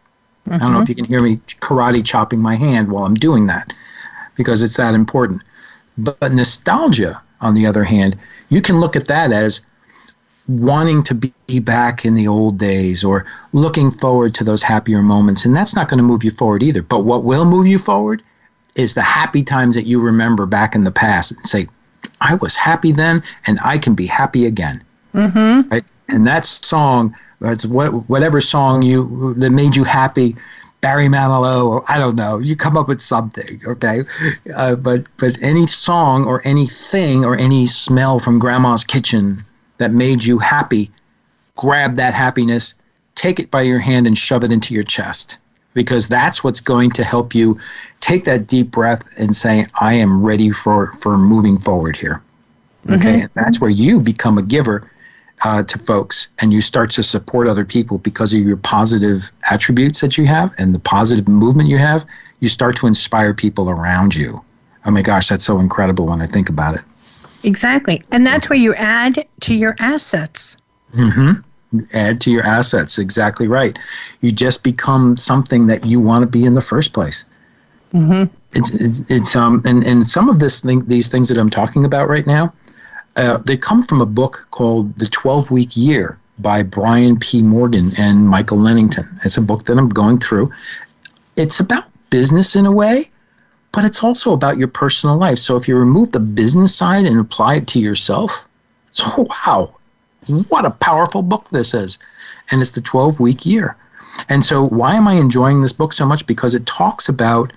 Mm-hmm. 0.47 0.55
I 0.55 0.59
don't 0.59 0.73
know 0.73 0.83
if 0.83 0.89
you 0.89 0.95
can 0.95 1.07
hear 1.07 1.21
me 1.21 1.37
karate 1.61 2.05
chopping 2.05 2.41
my 2.41 2.55
hand 2.55 2.91
while 2.91 3.05
I'm 3.05 3.15
doing 3.15 3.47
that 3.47 3.73
because 4.37 4.63
it's 4.63 4.77
that 4.77 4.95
important. 4.95 5.43
But 5.97 6.33
nostalgia, 6.33 7.23
on 7.41 7.55
the 7.55 7.67
other 7.67 7.85
hand, 7.85 8.19
you 8.49 8.61
can 8.61 8.81
look 8.81 8.97
at 8.97 9.07
that 9.07 9.33
as 9.33 9.65
wanting 10.49 11.03
to 11.05 11.15
be 11.15 11.59
back 11.59 12.05
in 12.05 12.15
the 12.15 12.29
old 12.29 12.59
days 12.59 13.03
or 13.03 13.25
looking 13.53 13.91
forward 13.91 14.35
to 14.35 14.45
those 14.45 14.63
happier 14.63 15.01
moments. 15.01 15.45
And 15.45 15.57
that's 15.57 15.75
not 15.75 15.89
going 15.89 15.99
to 15.99 16.05
move 16.05 16.25
you 16.25 16.31
forward 16.31 16.63
either. 16.63 16.83
But 16.83 17.05
what 17.05 17.25
will 17.25 17.45
move 17.45 17.67
you 17.67 17.79
forward 17.79 18.23
is 18.77 18.95
the 18.95 19.03
happy 19.03 19.43
times 19.43 19.75
that 19.77 19.87
you 19.87 20.01
remember 20.01 20.47
back 20.47 20.75
in 20.75 20.85
the 20.85 20.91
past 20.91 21.33
and 21.33 21.47
say, 21.47 21.67
I 22.21 22.35
was 22.35 22.57
happy 22.57 22.93
then 22.93 23.23
and 23.47 23.59
I 23.65 23.79
can 23.79 23.95
be 23.95 24.07
happy 24.07 24.45
again. 24.45 24.85
Mm-hmm. 25.15 25.71
Right? 25.71 25.85
And 26.09 26.27
that 26.27 26.45
song, 26.45 27.17
it's 27.41 27.67
what, 27.67 28.09
whatever 28.09 28.41
song 28.41 28.83
you 28.83 29.35
that 29.35 29.51
made 29.51 29.77
you 29.77 29.85
happy, 29.85 30.37
Barry 30.81 31.07
Manilow, 31.07 31.65
or 31.65 31.85
I 31.89 31.99
don't 31.99 32.15
know, 32.15 32.39
you 32.39 32.57
come 32.57 32.77
up 32.77 32.89
with 32.89 33.01
something, 33.01 33.59
okay? 33.67 34.01
Uh, 34.55 34.75
but 34.75 35.05
but 35.17 35.43
any 35.43 35.67
song 35.67 36.27
or 36.27 36.47
anything 36.47 37.25
or 37.25 37.37
any 37.37 37.67
smell 37.67 38.19
from 38.19 38.39
Grandma's 38.39 38.85
kitchen 38.85 39.43
that 39.79 39.93
made 39.93 40.25
you 40.25 40.39
happy, 40.39 40.91
grab 41.57 41.97
that 41.97 42.13
happiness, 42.13 42.75
take 43.15 43.41
it 43.41 43.51
by 43.51 43.63
your 43.63 43.79
hand, 43.79 44.07
and 44.07 44.19
shove 44.19 44.45
it 44.45 44.53
into 44.53 44.75
your 44.75 44.83
chest. 44.83 45.39
Because 45.73 46.09
that's 46.09 46.45
what's 46.45 46.61
going 46.61 46.91
to 46.93 47.03
help 47.03 47.35
you 47.35 47.59
take 47.99 48.25
that 48.25 48.47
deep 48.47 48.71
breath 48.71 49.03
and 49.19 49.35
say, 49.35 49.67
I 49.81 49.95
am 49.95 50.23
ready 50.23 50.51
for, 50.51 50.93
for 50.93 51.19
moving 51.19 51.59
forward 51.59 51.97
here. 51.97 52.23
Okay. 52.91 52.95
Mm-hmm. 52.95 53.21
And 53.23 53.31
that's 53.35 53.61
where 53.61 53.71
you 53.71 54.01
become 54.01 54.39
a 54.39 54.43
giver 54.43 54.89
uh, 55.43 55.63
to 55.63 55.79
folks 55.79 56.29
and 56.41 56.53
you 56.53 56.61
start 56.61 56.91
to 56.91 57.03
support 57.03 57.49
other 57.49 57.65
people 57.65 57.99
because 57.99 58.33
of 58.33 58.41
your 58.41 58.57
positive 58.57 59.31
attributes 59.51 60.01
that 60.01 60.17
you 60.17 60.27
have 60.27 60.55
and 60.59 60.75
the 60.75 60.79
positive 60.79 61.29
movement 61.29 61.69
you 61.69 61.79
have. 61.79 62.07
You 62.41 62.49
start 62.49 62.77
to 62.77 62.87
inspire 62.87 63.35
people 63.35 63.71
around 63.71 64.15
you. 64.15 64.43
Oh 64.87 64.91
my 64.91 65.03
gosh, 65.03 65.29
that's 65.29 65.45
so 65.45 65.59
incredible 65.59 66.07
when 66.07 66.21
I 66.21 66.27
think 66.27 66.49
about 66.49 66.77
it. 66.77 66.83
Exactly. 67.45 68.03
And 68.11 68.27
that's 68.27 68.49
where 68.49 68.59
you 68.59 68.75
add 68.75 69.27
to 69.41 69.55
your 69.55 69.77
assets. 69.79 70.57
Mm-hmm. 70.93 71.81
Add 71.93 72.21
to 72.23 72.31
your 72.31 72.43
assets. 72.45 72.99
Exactly 72.99 73.49
right. 73.49 73.79
You 74.21 74.31
just 74.31 74.63
become 74.63 75.17
something 75.17 75.67
that 75.67 75.85
you 75.85 76.01
want 76.01 76.23
to 76.23 76.27
be 76.27 76.45
in 76.45 76.55
the 76.55 76.61
first 76.61 76.93
place. 76.93 77.25
Mm-hmm. 77.93 78.35
It's, 78.53 78.75
it's, 78.75 79.11
it's, 79.11 79.37
um, 79.37 79.63
and, 79.65 79.85
and 79.85 80.07
some 80.07 80.29
of 80.29 80.39
this 80.39 80.61
thing, 80.61 80.85
these 80.87 81.09
things 81.09 81.29
that 81.29 81.39
I'm 81.39 81.51
talking 81.51 81.85
about 81.85 82.09
right 82.09 82.27
now, 82.27 82.53
uh, 83.17 83.39
they 83.39 83.57
come 83.57 83.83
from 83.83 84.01
a 84.01 84.07
book 84.07 84.47
called 84.51 84.97
The 84.99 85.07
12 85.07 85.51
Week 85.51 85.77
Year 85.77 86.19
by 86.39 86.63
Brian 86.63 87.19
P. 87.19 87.43
Moran 87.43 87.93
and 87.99 88.29
Michael 88.29 88.59
Lennington. 88.59 89.21
It's 89.25 89.37
a 89.37 89.43
book 89.43 89.65
that 89.65 89.79
I'm 89.79 89.89
going 89.89 90.19
through. 90.19 90.53
It's 91.37 91.61
about 91.61 91.85
business 92.11 92.57
in 92.57 92.67
a 92.67 92.73
way, 92.73 93.11
but 93.73 93.85
it's 93.85 94.03
also 94.03 94.33
about 94.33 94.59
your 94.59 94.69
personal 94.69 95.17
life. 95.17 95.39
So 95.39 95.57
if 95.57 95.69
you 95.69 95.77
remove 95.77 96.13
the 96.13 96.21
business 96.21 96.75
side 96.75 97.05
and 97.05 97.21
apply 97.21 97.57
it 97.57 97.67
to 97.69 97.81
yourself, 97.81 98.49
so 98.93 99.27
wow, 99.31 99.75
what 100.49 100.65
a 100.65 100.71
powerful 100.71 101.23
book 101.23 101.49
this 101.51 101.75
is. 101.75 101.99
And 102.51 102.61
it's 102.61 102.73
the 102.73 102.81
12 102.81 103.21
week 103.21 103.47
year. 103.47 103.77
And 104.29 104.45
so 104.45 104.69
why 104.69 104.95
am 104.95 105.09
I 105.09 105.15
enjoying 105.15 105.63
this 105.63 105.73
book 105.73 105.93
so 105.93 106.07
much? 106.07 106.27
Because 106.27 106.55
it 106.55 106.67
talks 106.67 107.09
about 107.09 107.53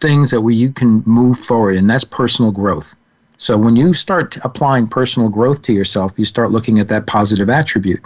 things 0.00 0.30
that 0.30 0.42
where 0.42 0.52
you 0.52 0.70
can 0.70 1.02
move 1.06 1.38
forward, 1.38 1.76
and 1.76 1.88
that's 1.88 2.04
personal 2.04 2.52
growth. 2.52 2.94
So 3.36 3.58
when 3.58 3.76
you 3.76 3.92
start 3.92 4.38
applying 4.44 4.86
personal 4.86 5.28
growth 5.28 5.62
to 5.62 5.72
yourself, 5.72 6.12
you 6.16 6.24
start 6.24 6.50
looking 6.50 6.78
at 6.78 6.88
that 6.88 7.06
positive 7.06 7.50
attribute. 7.50 8.02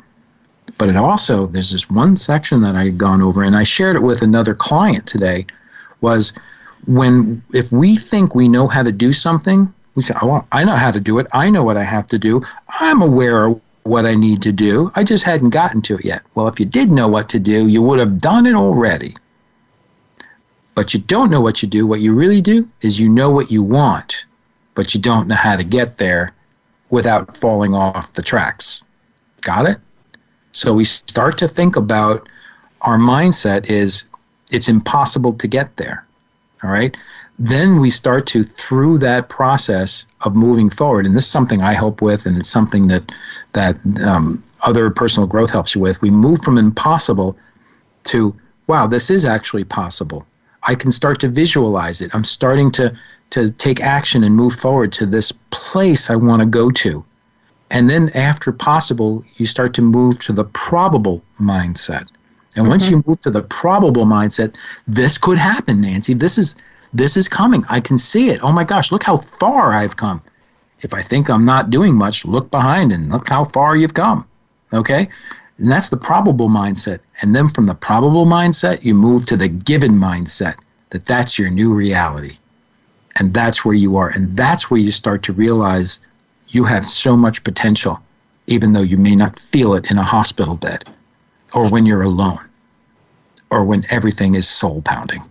But 0.77 0.89
it 0.89 0.97
also, 0.97 1.47
there's 1.47 1.71
this 1.71 1.89
one 1.91 2.17
section 2.17 2.63
that 2.63 2.75
I 2.75 2.85
had 2.85 2.99
gone 2.99 3.23
over, 3.23 3.43
and 3.43 3.57
I 3.57 3.63
shared 3.63 3.97
it 3.97 4.03
with 4.03 4.23
another 4.23 4.55
client 4.55 5.07
today, 5.07 5.47
was 6.01 6.33
when 6.87 7.43
if 7.53 7.71
we 7.71 7.97
think 7.97 8.35
we 8.35 8.49
know 8.49 8.67
how 8.67 8.83
to 8.83 8.93
do 8.93 9.13
something, 9.13 9.73
we 9.95 10.03
say, 10.03 10.15
"Oh, 10.23 10.45
I 10.53 10.65
know 10.65 10.77
how 10.77 10.91
to 10.91 11.01
do 11.01 11.19
it. 11.19 11.27
I 11.33 11.51
know 11.51 11.63
what 11.63 11.77
I 11.77 11.83
have 11.85 12.07
to 12.09 12.19
do. 12.19 12.41
I'm 12.81 13.03
aware 13.03 13.47
of 13.47 13.61
what 13.83 14.07
I 14.07 14.15
need 14.15 14.43
to 14.43 14.53
do. 14.53 14.91
I 14.95 15.05
just 15.05 15.25
hadn't 15.25 15.51
gotten 15.51 15.83
to 15.83 15.99
it 15.99 16.05
yet." 16.05 16.23
Well, 16.35 16.49
if 16.49 16.59
you 16.59 16.67
did 16.67 16.91
know 16.91 17.09
what 17.09 17.29
to 17.31 17.39
do, 17.39 17.67
you 17.67 17.83
would 17.83 17.99
have 17.99 18.19
done 18.19 18.47
it 18.47 18.55
already. 18.55 19.15
But 20.75 20.95
you 20.95 21.01
don't 21.01 21.31
know 21.31 21.41
what 21.41 21.63
you 21.63 21.69
do. 21.69 21.87
What 21.87 22.01
you 22.01 22.15
really 22.15 22.41
do 22.41 22.67
is 22.81 22.99
you 22.99 23.09
know 23.09 23.31
what 23.31 23.51
you 23.51 23.63
want, 23.63 24.25
but 24.75 24.95
you 24.95 25.01
don't 25.01 25.29
know 25.29 25.35
how 25.35 25.57
to 25.57 25.65
get 25.65 25.99
there 25.99 26.35
without 26.91 27.37
falling 27.37 27.75
off 27.75 28.13
the 28.15 28.23
tracks. 28.23 28.85
Got 29.43 29.67
it? 29.67 29.79
So 30.53 30.75
we 30.75 30.85
start 30.85 31.39
to 31.39 31.49
think 31.49 31.77
about 31.77 32.29
our 32.83 32.99
mindset 32.99 33.71
is 33.71 34.05
it's 34.51 34.69
impossible 34.69 35.33
to 35.33 35.47
get 35.47 35.77
there 35.77 36.05
all 36.63 36.71
right 36.71 36.97
then 37.39 37.81
we 37.81 37.89
start 37.89 38.27
to 38.27 38.43
through 38.43 38.99
that 38.99 39.29
process 39.29 40.07
of 40.23 40.37
moving 40.37 40.69
forward 40.69 41.07
and 41.07 41.17
this 41.17 41.25
is 41.25 41.31
something 41.31 41.63
i 41.63 41.73
help 41.73 42.03
with 42.03 42.27
and 42.27 42.37
it's 42.37 42.49
something 42.49 42.87
that 42.89 43.15
that 43.53 43.79
um, 44.05 44.43
other 44.63 44.91
personal 44.91 45.27
growth 45.27 45.51
helps 45.51 45.75
you 45.75 45.81
with 45.81 46.01
we 46.03 46.11
move 46.11 46.41
from 46.43 46.59
impossible 46.59 47.37
to 48.05 48.35
wow 48.67 48.87
this 48.87 49.11
is 49.11 49.25
actually 49.25 49.65
possible 49.65 50.27
i 50.65 50.75
can 50.75 50.91
start 50.91 51.21
to 51.21 51.29
visualize 51.29 52.01
it 52.01 52.15
i'm 52.15 52.25
starting 52.25 52.71
to 52.71 52.95
to 53.31 53.51
take 53.51 53.81
action 53.81 54.25
and 54.25 54.35
move 54.35 54.55
forward 54.55 54.93
to 54.93 55.07
this 55.07 55.33
place 55.51 56.11
i 56.11 56.17
want 56.17 56.41
to 56.41 56.47
go 56.47 56.71
to 56.71 57.05
and 57.71 57.89
then 57.89 58.09
after 58.11 58.53
possible 58.53 59.25
you 59.37 59.47
start 59.47 59.73
to 59.75 59.83
move 59.83 60.19
to 60.19 60.33
the 60.33 60.45
probable 60.45 61.23
mindset 61.41 62.07
and 62.57 62.69
once 62.69 62.85
mm-hmm. 62.85 62.97
you 62.97 63.05
move 63.07 63.21
to 63.23 63.31
the 63.31 63.43
probable 63.43 64.05
mindset, 64.05 64.57
this 64.87 65.19
could 65.19 65.39
happen, 65.39 65.81
Nancy. 65.81 66.15
This 66.15 66.39
is 66.39 66.57
this 66.93 67.17
is 67.17 67.29
coming. 67.29 67.65
I 67.69 67.81
can 67.81 67.97
see 67.97 68.31
it. 68.31 68.43
Oh 68.43 68.53
my 68.53 68.65
gosh, 68.65 68.91
look 68.91 69.05
how 69.05 69.17
far 69.17 69.73
I've 69.73 69.97
come. 69.97 70.21
If 70.81 70.93
I 70.93 71.03
think 71.03 71.31
I'm 71.31 71.45
not 71.45 71.71
doing 71.71 71.95
much, 71.95 72.25
look 72.25 72.51
behind 72.51 72.91
and 72.91 73.11
look 73.11 73.29
how 73.29 73.45
far 73.45 73.77
you've 73.77 73.95
come. 73.95 74.27
Okay? 74.73 75.09
And 75.59 75.71
that's 75.71 75.91
the 75.91 75.97
probable 75.97 76.49
mindset. 76.49 76.99
And 77.23 77.37
then 77.37 77.49
from 77.49 77.65
the 77.65 77.75
probable 77.75 78.27
mindset, 78.27 78.83
you 78.83 78.95
move 78.95 79.27
to 79.27 79.37
the 79.37 79.49
given 79.49 79.93
mindset 79.93 80.57
that 80.89 81.05
that's 81.05 81.39
your 81.39 81.51
new 81.51 81.73
reality. 81.73 82.39
And 83.17 83.35
that's 83.35 83.65
where 83.65 83.75
you 83.75 83.97
are. 83.97 84.09
And 84.09 84.35
that's 84.35 84.71
where 84.71 84.81
you 84.81 84.91
start 84.91 85.23
to 85.25 85.33
realize 85.33 86.01
you 86.49 86.65
have 86.65 86.85
so 86.85 87.17
much 87.17 87.43
potential, 87.45 88.01
even 88.47 88.73
though 88.73 88.83
you 88.83 88.97
may 88.97 89.17
not 89.17 89.39
feel 89.39 89.75
it 89.75 89.91
in 89.91 89.99
a 89.99 90.03
hospital 90.03 90.57
bed 90.57 90.89
or 91.55 91.69
when 91.71 91.87
you're 91.87 92.03
alone 92.03 92.39
or 93.51 93.65
when 93.65 93.85
everything 93.91 94.35
is 94.35 94.49
soul 94.49 94.83
pounding. 94.83 95.23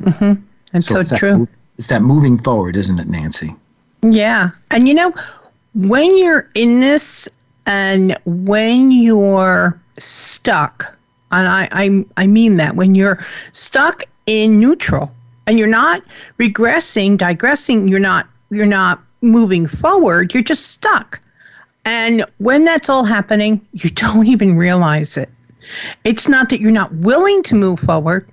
Mm-hmm. 0.00 0.40
That's 0.72 0.86
so, 0.86 1.02
so 1.02 1.16
true. 1.16 1.38
That, 1.38 1.48
it's 1.78 1.86
that 1.88 2.02
moving 2.02 2.38
forward, 2.38 2.76
isn't 2.76 2.98
it, 2.98 3.08
Nancy? 3.08 3.54
Yeah. 4.02 4.50
And 4.70 4.88
you 4.88 4.94
know, 4.94 5.14
when 5.74 6.16
you're 6.16 6.48
in 6.54 6.80
this 6.80 7.28
and 7.66 8.18
when 8.24 8.90
you're 8.90 9.80
stuck, 9.98 10.96
and 11.30 11.48
I, 11.48 11.68
I, 11.72 12.04
I 12.16 12.26
mean 12.26 12.56
that, 12.58 12.76
when 12.76 12.94
you're 12.94 13.24
stuck 13.52 14.02
in 14.26 14.60
neutral 14.60 15.12
and 15.46 15.58
you're 15.58 15.68
not 15.68 16.02
regressing, 16.38 17.16
digressing, 17.16 17.88
you're 17.88 18.00
not 18.00 18.26
you're 18.50 18.66
not 18.66 19.02
moving 19.22 19.66
forward, 19.66 20.34
you're 20.34 20.42
just 20.42 20.68
stuck. 20.68 21.20
And 21.84 22.24
when 22.38 22.64
that's 22.64 22.88
all 22.88 23.04
happening, 23.04 23.66
you 23.72 23.90
don't 24.04 24.26
even 24.26 24.56
realize 24.56 25.16
it. 25.16 25.30
It's 26.04 26.28
not 26.28 26.48
that 26.50 26.60
you're 26.60 26.72
not 26.72 26.92
willing 26.96 27.42
to 27.44 27.54
move 27.54 27.80
forward, 27.80 28.28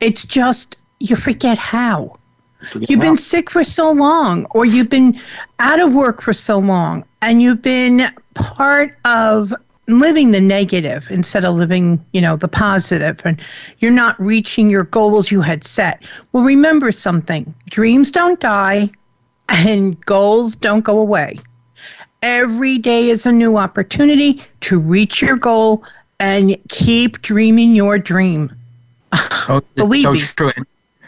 it's 0.00 0.24
just 0.24 0.76
you 0.98 1.16
forget 1.16 1.58
how. 1.58 2.16
Forget 2.70 2.90
you've 2.90 3.00
how. 3.00 3.06
been 3.06 3.16
sick 3.16 3.50
for 3.50 3.64
so 3.64 3.90
long, 3.90 4.46
or 4.50 4.64
you've 4.64 4.90
been 4.90 5.20
out 5.58 5.80
of 5.80 5.92
work 5.92 6.22
for 6.22 6.32
so 6.32 6.58
long, 6.58 7.04
and 7.22 7.40
you've 7.42 7.62
been 7.62 8.10
part 8.34 8.96
of 9.04 9.54
living 9.98 10.30
the 10.30 10.40
negative 10.40 11.06
instead 11.10 11.44
of 11.44 11.54
living, 11.56 12.04
you 12.12 12.20
know, 12.20 12.36
the 12.36 12.48
positive, 12.48 13.20
and 13.24 13.40
you're 13.78 13.90
not 13.90 14.20
reaching 14.20 14.70
your 14.70 14.84
goals 14.84 15.30
you 15.30 15.40
had 15.40 15.64
set. 15.64 16.02
Well, 16.32 16.44
remember 16.44 16.92
something 16.92 17.52
dreams 17.68 18.10
don't 18.10 18.40
die, 18.40 18.90
and 19.48 20.00
goals 20.06 20.54
don't 20.54 20.84
go 20.84 20.98
away. 20.98 21.38
Every 22.22 22.78
day 22.78 23.08
is 23.08 23.26
a 23.26 23.32
new 23.32 23.56
opportunity 23.56 24.42
to 24.62 24.78
reach 24.78 25.22
your 25.22 25.36
goal 25.36 25.84
and 26.18 26.56
keep 26.68 27.22
dreaming 27.22 27.74
your 27.74 27.98
dream. 27.98 28.54
Oh, 29.12 29.60
Believe 29.74 30.02
so 30.02 30.12
me. 30.12 30.18
True. 30.18 30.52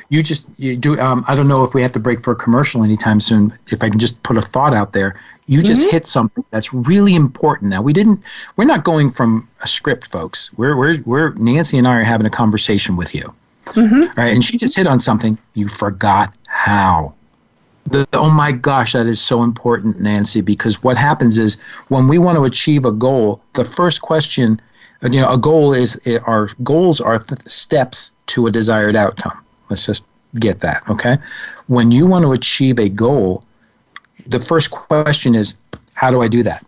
You 0.09 0.23
just 0.23 0.49
you 0.59 0.77
do. 0.77 0.99
Um, 0.99 1.25
I 1.29 1.35
don't 1.35 1.49
know 1.49 1.65
if 1.65 1.75
we 1.75 1.81
have 1.83 1.93
to 1.93 1.99
break 1.99 2.23
for 2.23 2.33
a 2.33 2.37
commercial 2.37 2.85
anytime 2.85 3.21
soon. 3.21 3.57
If 3.69 3.83
I 3.83 3.89
can 3.89 3.99
just 3.99 4.23
put 4.23 4.37
a 4.37 4.43
thought 4.43 4.75
out 4.75 4.93
there, 4.93 5.19
you 5.53 5.63
just 5.63 5.83
mm-hmm. 5.83 5.91
hit 5.91 6.07
something 6.07 6.45
that's 6.51 6.73
really 6.73 7.15
important. 7.15 7.71
Now 7.71 7.83
we 7.83 7.93
didn't. 7.93 8.25
We're 8.57 8.65
not 8.65 8.85
going 8.85 9.11
from 9.11 9.47
a 9.61 9.67
script, 9.67 10.07
folks. 10.07 10.51
We're 10.57 10.77
we're 10.77 10.95
we're 11.05 11.31
Nancy 11.35 11.77
and 11.77 11.87
I 11.87 11.97
are 11.97 12.05
having 12.05 12.27
a 12.27 12.31
conversation 12.31 12.97
with 12.97 13.15
you. 13.15 13.33
Mm-hmm. 13.67 14.19
Right, 14.19 14.33
and 14.33 14.43
she 14.43 14.57
just 14.57 14.75
hit 14.75 14.87
on 14.87 14.99
something. 14.99 15.39
You 15.55 15.69
forgot 15.69 16.37
how. 16.47 17.15
The, 17.87 18.09
oh 18.13 18.31
my 18.31 18.53
gosh, 18.53 18.93
that 18.93 19.07
is 19.07 19.21
so 19.21 19.43
important, 19.43 20.01
Nancy, 20.01 20.41
because 20.41 20.83
what 20.85 20.97
happens 20.97 21.37
is 21.37 21.61
when 21.89 22.07
we 22.07 22.17
want 22.17 22.39
to 22.39 22.45
achieve 22.45 22.87
a 22.87 22.93
goal, 22.93 23.43
the 23.55 23.65
first 23.65 24.03
question 24.03 24.61
you 25.11 25.21
know, 25.21 25.31
a 25.31 25.39
goal 25.39 25.75
is 25.75 26.01
our 26.27 26.49
goals 26.63 27.01
are 27.01 27.19
th- 27.19 27.41
steps 27.47 28.13
to 28.27 28.47
a 28.47 28.51
desired 28.51 28.95
outcome. 28.95 29.45
Let's 29.69 29.85
just 29.85 30.05
get 30.39 30.61
that, 30.61 30.89
okay? 30.89 31.19
When 31.67 31.91
you 31.91 32.07
want 32.07 32.25
to 32.25 32.33
achieve 32.33 32.79
a 32.79 32.89
goal, 32.89 33.45
the 34.27 34.39
first 34.39 34.71
question 34.71 35.35
is, 35.35 35.55
how 35.95 36.11
do 36.11 36.23
I 36.23 36.29
do 36.29 36.43
that? 36.43 36.67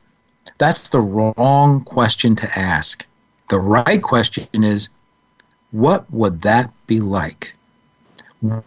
That's 0.59 0.89
the 0.91 1.01
wrong 1.01 1.83
question 1.85 2.37
to 2.37 2.59
ask. 2.59 3.05
The 3.51 3.59
right 3.59 4.03
question 4.03 4.47
is, 4.53 4.89
what 5.73 6.11
would 6.13 6.41
that 6.43 6.73
be 6.87 7.01
like? 7.01 7.55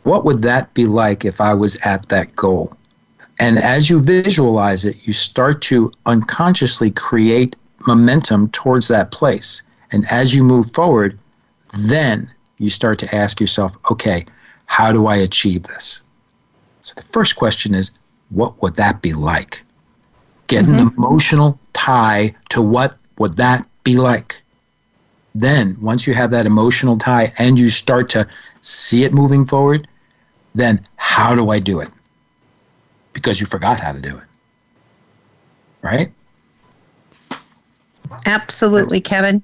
What 0.03 0.25
would 0.25 0.41
that 0.41 0.73
be 0.73 0.85
like 0.85 1.23
if 1.23 1.39
I 1.39 1.53
was 1.53 1.77
at 1.85 2.09
that 2.09 2.35
goal? 2.35 2.73
And 3.39 3.59
as 3.59 3.89
you 3.89 4.01
visualize 4.01 4.85
it, 4.85 4.97
you 5.05 5.13
start 5.13 5.61
to 5.63 5.91
unconsciously 6.07 6.89
create 6.89 7.55
momentum 7.85 8.49
towards 8.49 8.87
that 8.87 9.11
place. 9.11 9.61
And 9.91 10.05
as 10.11 10.33
you 10.33 10.43
move 10.43 10.71
forward, 10.71 11.17
then 11.87 12.29
you 12.57 12.69
start 12.69 12.97
to 12.99 13.15
ask 13.15 13.39
yourself, 13.39 13.77
okay, 13.91 14.25
how 14.65 14.91
do 14.91 15.05
I 15.05 15.15
achieve 15.15 15.63
this? 15.63 16.03
So 16.81 16.93
the 16.95 17.03
first 17.03 17.35
question 17.35 17.75
is, 17.75 17.91
what 18.29 18.61
would 18.61 18.75
that 18.75 19.01
be 19.01 19.13
like? 19.13 19.63
Get 20.47 20.65
mm-hmm. 20.65 20.87
an 20.87 20.93
emotional 20.97 21.59
tie 21.73 22.35
to 22.49 22.61
what 22.61 22.95
would 23.17 23.33
that 23.35 23.65
be 23.83 23.95
like. 23.95 24.41
Then, 25.35 25.77
once 25.81 26.07
you 26.07 26.13
have 26.13 26.31
that 26.31 26.45
emotional 26.45 26.97
tie 26.97 27.31
and 27.37 27.59
you 27.59 27.69
start 27.69 28.09
to 28.09 28.27
see 28.61 29.03
it 29.03 29.13
moving 29.13 29.45
forward, 29.45 29.87
then 30.55 30.83
how 30.95 31.35
do 31.35 31.49
I 31.49 31.59
do 31.59 31.79
it? 31.79 31.89
Because 33.13 33.39
you 33.39 33.45
forgot 33.45 33.79
how 33.79 33.91
to 33.91 34.01
do 34.01 34.17
it. 34.17 34.23
Right? 35.81 36.11
Absolutely, 38.25 38.99
Kevin. 38.99 39.43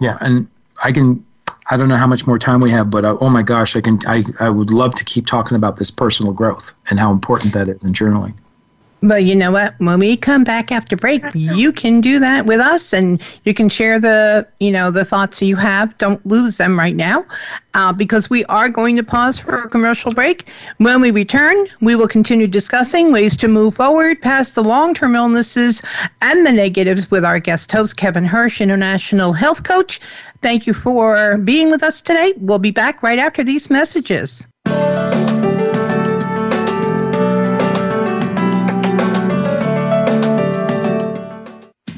Yeah, 0.00 0.18
and 0.20 0.48
I 0.82 0.92
can. 0.92 1.24
I 1.70 1.76
don't 1.76 1.88
know 1.88 1.96
how 1.96 2.06
much 2.06 2.26
more 2.26 2.38
time 2.38 2.60
we 2.60 2.70
have, 2.70 2.90
but 2.90 3.04
uh, 3.04 3.16
oh 3.20 3.30
my 3.30 3.42
gosh, 3.42 3.74
I 3.74 3.80
can. 3.80 3.98
I 4.06 4.22
I 4.38 4.50
would 4.50 4.70
love 4.70 4.94
to 4.96 5.04
keep 5.04 5.26
talking 5.26 5.56
about 5.56 5.76
this 5.76 5.90
personal 5.90 6.32
growth 6.32 6.74
and 6.90 7.00
how 7.00 7.10
important 7.10 7.54
that 7.54 7.68
is 7.68 7.84
in 7.84 7.92
journaling. 7.92 8.34
But 9.04 9.24
you 9.24 9.36
know 9.36 9.52
what? 9.52 9.74
When 9.78 9.98
we 9.98 10.16
come 10.16 10.44
back 10.44 10.72
after 10.72 10.96
break, 10.96 11.22
you 11.34 11.72
can 11.72 12.00
do 12.00 12.18
that 12.20 12.46
with 12.46 12.58
us, 12.58 12.94
and 12.94 13.20
you 13.44 13.52
can 13.52 13.68
share 13.68 14.00
the 14.00 14.48
you 14.60 14.70
know 14.70 14.90
the 14.90 15.04
thoughts 15.04 15.42
you 15.42 15.56
have. 15.56 15.96
Don't 15.98 16.24
lose 16.24 16.56
them 16.56 16.78
right 16.78 16.96
now, 16.96 17.26
uh, 17.74 17.92
because 17.92 18.30
we 18.30 18.46
are 18.46 18.70
going 18.70 18.96
to 18.96 19.02
pause 19.02 19.38
for 19.38 19.58
a 19.58 19.68
commercial 19.68 20.10
break. 20.10 20.48
When 20.78 21.02
we 21.02 21.10
return, 21.10 21.66
we 21.82 21.96
will 21.96 22.08
continue 22.08 22.46
discussing 22.46 23.12
ways 23.12 23.36
to 23.36 23.46
move 23.46 23.76
forward 23.76 24.22
past 24.22 24.54
the 24.54 24.64
long-term 24.64 25.14
illnesses 25.14 25.82
and 26.22 26.46
the 26.46 26.52
negatives 26.52 27.10
with 27.10 27.26
our 27.26 27.38
guest 27.38 27.70
host 27.70 27.98
Kevin 27.98 28.24
Hirsch, 28.24 28.62
international 28.62 29.34
health 29.34 29.64
coach. 29.64 30.00
Thank 30.40 30.66
you 30.66 30.72
for 30.72 31.36
being 31.36 31.70
with 31.70 31.82
us 31.82 32.00
today. 32.00 32.32
We'll 32.38 32.58
be 32.58 32.70
back 32.70 33.02
right 33.02 33.18
after 33.18 33.44
these 33.44 33.68
messages. 33.68 34.46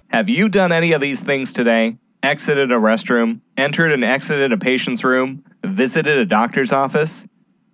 Have 0.10 0.30
you 0.30 0.50
done 0.50 0.72
any 0.72 0.92
of 0.92 1.02
these 1.02 1.24
things 1.24 1.52
today? 1.52 1.98
Exited 2.22 2.72
a 2.72 2.76
restroom, 2.76 3.42
entered 3.58 3.92
and 3.92 4.04
exited 4.04 4.52
a 4.52 4.58
patient's 4.58 5.04
room, 5.04 5.44
visited 5.64 6.20
a 6.20 6.26
doctor's 6.26 6.72
office? 6.72 7.28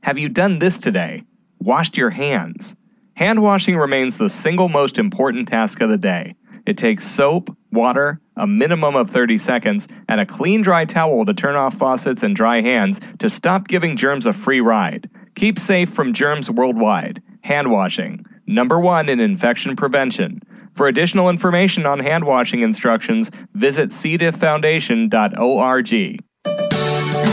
Have 0.04 0.18
you 0.18 0.30
done 0.30 0.60
this 0.60 0.80
today? 0.80 1.24
Washed 1.60 1.98
your 1.98 2.10
hands? 2.10 2.78
Hand 3.16 3.42
washing 3.42 3.76
remains 3.76 4.18
the 4.18 4.30
single 4.30 4.70
most 4.70 4.98
important 4.98 5.50
task 5.50 5.82
of 5.82 5.90
the 5.90 5.98
day. 5.98 6.34
It 6.66 6.78
takes 6.78 7.06
soap, 7.06 7.50
water, 7.74 8.22
a 8.38 8.48
minimum 8.48 8.96
of 8.96 9.10
30 9.10 9.40
seconds, 9.40 9.90
and 10.08 10.22
a 10.22 10.26
clean 10.26 10.62
dry 10.62 10.86
towel 10.86 11.26
to 11.26 11.34
turn 11.34 11.58
off 11.58 11.74
faucets 11.74 12.24
and 12.24 12.34
dry 12.34 12.62
hands 12.62 13.02
to 13.20 13.30
stop 13.30 13.68
giving 13.68 13.98
germs 13.98 14.26
a 14.26 14.32
free 14.32 14.62
ride. 14.62 15.10
Keep 15.36 15.60
safe 15.60 15.90
from 15.90 16.14
germs 16.14 16.50
worldwide. 16.50 17.22
Hand 17.44 17.72
washing, 17.72 18.26
number 18.48 18.80
one 18.80 19.10
in 19.10 19.20
infection 19.20 19.76
prevention. 19.76 20.42
For 20.76 20.88
additional 20.88 21.30
information 21.30 21.86
on 21.86 22.00
hand 22.00 22.24
washing 22.24 22.62
instructions, 22.62 23.30
visit 23.54 23.90
cdifffoundation.org. 23.90 25.92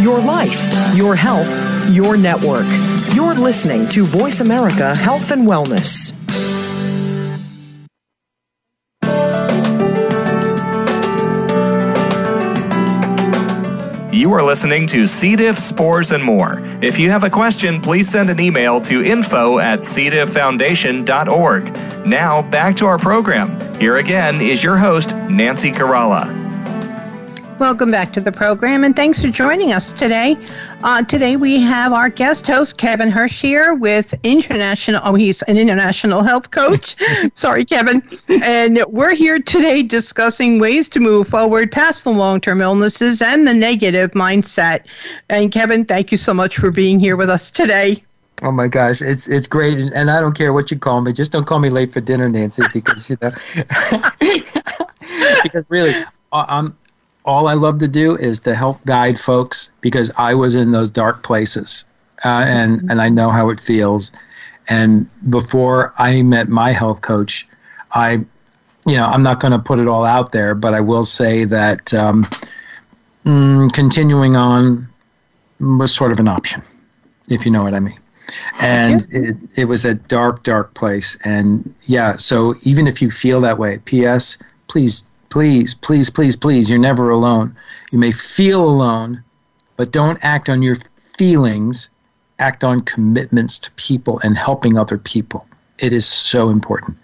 Your 0.02 0.18
life, 0.20 0.96
your 0.96 1.14
health, 1.14 1.90
your 1.90 2.16
network. 2.16 2.66
You're 3.14 3.34
listening 3.34 3.86
to 3.88 4.04
Voice 4.04 4.40
America 4.40 4.94
Health 4.94 5.30
and 5.30 5.46
Wellness. 5.46 6.17
You 14.28 14.34
are 14.34 14.42
listening 14.42 14.86
to 14.88 15.06
C. 15.06 15.36
diff, 15.36 15.58
spores, 15.58 16.12
and 16.12 16.22
more. 16.22 16.60
If 16.82 16.98
you 16.98 17.10
have 17.10 17.24
a 17.24 17.30
question, 17.30 17.80
please 17.80 18.10
send 18.10 18.28
an 18.28 18.38
email 18.38 18.78
to 18.82 19.02
info 19.02 19.58
at 19.58 19.78
cdifffoundation.org. 19.78 22.06
Now, 22.06 22.42
back 22.42 22.74
to 22.74 22.84
our 22.84 22.98
program. 22.98 23.58
Here 23.80 23.96
again 23.96 24.42
is 24.42 24.62
your 24.62 24.76
host, 24.76 25.16
Nancy 25.30 25.70
Caralla. 25.70 26.28
Welcome 27.58 27.90
back 27.90 28.12
to 28.12 28.20
the 28.20 28.30
program, 28.30 28.84
and 28.84 28.94
thanks 28.94 29.22
for 29.22 29.28
joining 29.28 29.72
us 29.72 29.94
today. 29.94 30.36
Uh, 30.84 31.02
today 31.02 31.34
we 31.34 31.60
have 31.60 31.92
our 31.92 32.08
guest 32.08 32.46
host 32.46 32.78
Kevin 32.78 33.10
Hirsch 33.10 33.40
here 33.40 33.74
with 33.74 34.14
international. 34.22 35.00
Oh, 35.04 35.16
he's 35.16 35.42
an 35.42 35.58
international 35.58 36.22
health 36.22 36.52
coach. 36.52 36.94
Sorry, 37.34 37.64
Kevin. 37.64 38.00
And 38.28 38.84
we're 38.86 39.14
here 39.14 39.40
today 39.40 39.82
discussing 39.82 40.60
ways 40.60 40.88
to 40.90 41.00
move 41.00 41.26
forward 41.28 41.72
past 41.72 42.04
the 42.04 42.10
long-term 42.10 42.60
illnesses 42.60 43.20
and 43.20 43.46
the 43.46 43.54
negative 43.54 44.12
mindset. 44.12 44.84
And 45.28 45.50
Kevin, 45.50 45.84
thank 45.84 46.12
you 46.12 46.16
so 46.16 46.32
much 46.32 46.58
for 46.58 46.70
being 46.70 47.00
here 47.00 47.16
with 47.16 47.28
us 47.28 47.50
today. 47.50 48.04
Oh 48.42 48.52
my 48.52 48.68
gosh, 48.68 49.02
it's 49.02 49.28
it's 49.28 49.48
great, 49.48 49.80
and 49.92 50.12
I 50.12 50.20
don't 50.20 50.36
care 50.38 50.52
what 50.52 50.70
you 50.70 50.78
call 50.78 51.00
me. 51.00 51.12
Just 51.12 51.32
don't 51.32 51.44
call 51.44 51.58
me 51.58 51.70
late 51.70 51.92
for 51.92 52.00
dinner, 52.00 52.28
Nancy, 52.28 52.62
because 52.72 53.10
you 53.10 53.16
know, 53.20 53.32
because 55.42 55.64
really, 55.68 56.04
I'm 56.30 56.76
all 57.28 57.46
I 57.46 57.52
love 57.52 57.78
to 57.78 57.88
do 57.88 58.16
is 58.16 58.40
to 58.40 58.54
help 58.54 58.82
guide 58.86 59.20
folks 59.20 59.70
because 59.82 60.10
I 60.16 60.34
was 60.34 60.54
in 60.54 60.72
those 60.72 60.90
dark 60.90 61.22
places, 61.22 61.84
uh, 62.24 62.44
and 62.48 62.80
and 62.90 63.02
I 63.02 63.10
know 63.10 63.28
how 63.28 63.50
it 63.50 63.60
feels. 63.60 64.10
And 64.70 65.06
before 65.30 65.92
I 65.98 66.22
met 66.22 66.48
my 66.48 66.72
health 66.72 67.02
coach, 67.02 67.46
I, 67.92 68.24
you 68.86 68.96
know, 68.96 69.04
I'm 69.04 69.22
not 69.22 69.40
going 69.40 69.52
to 69.52 69.58
put 69.58 69.78
it 69.78 69.86
all 69.86 70.04
out 70.04 70.32
there, 70.32 70.54
but 70.54 70.72
I 70.74 70.80
will 70.80 71.04
say 71.04 71.44
that 71.44 71.92
um, 71.94 72.24
mm, 73.24 73.72
continuing 73.72 74.34
on 74.34 74.88
was 75.60 75.94
sort 75.94 76.12
of 76.12 76.20
an 76.20 76.28
option, 76.28 76.62
if 77.28 77.44
you 77.44 77.50
know 77.50 77.62
what 77.62 77.74
I 77.74 77.80
mean. 77.80 77.98
And 78.60 79.06
it, 79.10 79.36
it 79.56 79.64
was 79.66 79.84
a 79.84 79.94
dark, 79.94 80.42
dark 80.42 80.74
place. 80.74 81.16
And 81.24 81.74
yeah, 81.86 82.16
so 82.16 82.54
even 82.62 82.86
if 82.86 83.00
you 83.00 83.10
feel 83.10 83.40
that 83.40 83.58
way, 83.58 83.78
P.S., 83.86 84.38
please 84.66 85.08
Please, 85.30 85.74
please, 85.74 86.08
please, 86.08 86.36
please, 86.36 86.70
you're 86.70 86.78
never 86.78 87.10
alone. 87.10 87.54
You 87.90 87.98
may 87.98 88.12
feel 88.12 88.64
alone, 88.64 89.22
but 89.76 89.92
don't 89.92 90.18
act 90.22 90.48
on 90.48 90.62
your 90.62 90.76
feelings. 90.96 91.90
Act 92.38 92.62
on 92.62 92.82
commitments 92.82 93.58
to 93.58 93.70
people 93.72 94.20
and 94.22 94.38
helping 94.38 94.78
other 94.78 94.96
people. 94.96 95.46
It 95.80 95.92
is 95.92 96.06
so 96.06 96.48
important. 96.50 96.96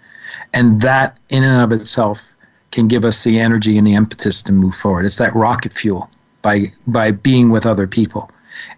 And 0.53 0.81
that, 0.81 1.19
in 1.29 1.43
and 1.43 1.61
of 1.61 1.77
itself, 1.77 2.25
can 2.71 2.87
give 2.87 3.05
us 3.05 3.23
the 3.23 3.39
energy 3.39 3.77
and 3.77 3.85
the 3.85 3.95
impetus 3.95 4.41
to 4.43 4.53
move 4.53 4.75
forward. 4.75 5.05
It's 5.05 5.17
that 5.17 5.35
rocket 5.35 5.73
fuel 5.73 6.09
by, 6.41 6.71
by 6.87 7.11
being 7.11 7.51
with 7.51 7.65
other 7.65 7.85
people. 7.85 8.31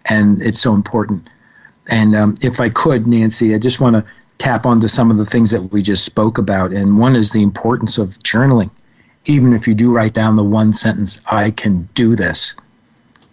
And 0.06 0.42
it's 0.42 0.60
so 0.60 0.74
important. 0.74 1.28
And 1.90 2.14
um, 2.14 2.34
if 2.42 2.60
I 2.60 2.68
could, 2.68 3.06
Nancy, 3.06 3.54
I 3.54 3.58
just 3.58 3.80
want 3.80 3.96
to 3.96 4.04
tap 4.38 4.66
onto 4.66 4.88
some 4.88 5.10
of 5.10 5.16
the 5.16 5.24
things 5.24 5.50
that 5.52 5.62
we 5.72 5.80
just 5.80 6.04
spoke 6.04 6.38
about. 6.38 6.72
And 6.72 6.98
one 6.98 7.16
is 7.16 7.32
the 7.32 7.42
importance 7.42 7.98
of 7.98 8.18
journaling 8.20 8.70
even 9.28 9.52
if 9.52 9.68
you 9.68 9.74
do 9.74 9.92
write 9.92 10.14
down 10.14 10.36
the 10.36 10.42
one 10.42 10.72
sentence, 10.72 11.22
I 11.30 11.50
can 11.50 11.88
do 11.94 12.16
this. 12.16 12.56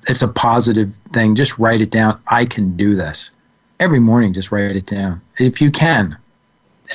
It's 0.08 0.22
a 0.22 0.28
positive 0.28 0.93
thing. 1.14 1.36
Just 1.36 1.58
write 1.58 1.82
it 1.82 1.89
down. 1.89 2.20
I 2.28 2.46
can 2.46 2.76
do 2.76 2.96
this. 2.96 3.32
Every 3.80 4.00
morning, 4.00 4.34
just 4.34 4.52
write 4.52 4.76
it 4.76 4.86
down. 4.86 5.22
If 5.39 5.62
you 5.62 5.72
can, 5.72 6.18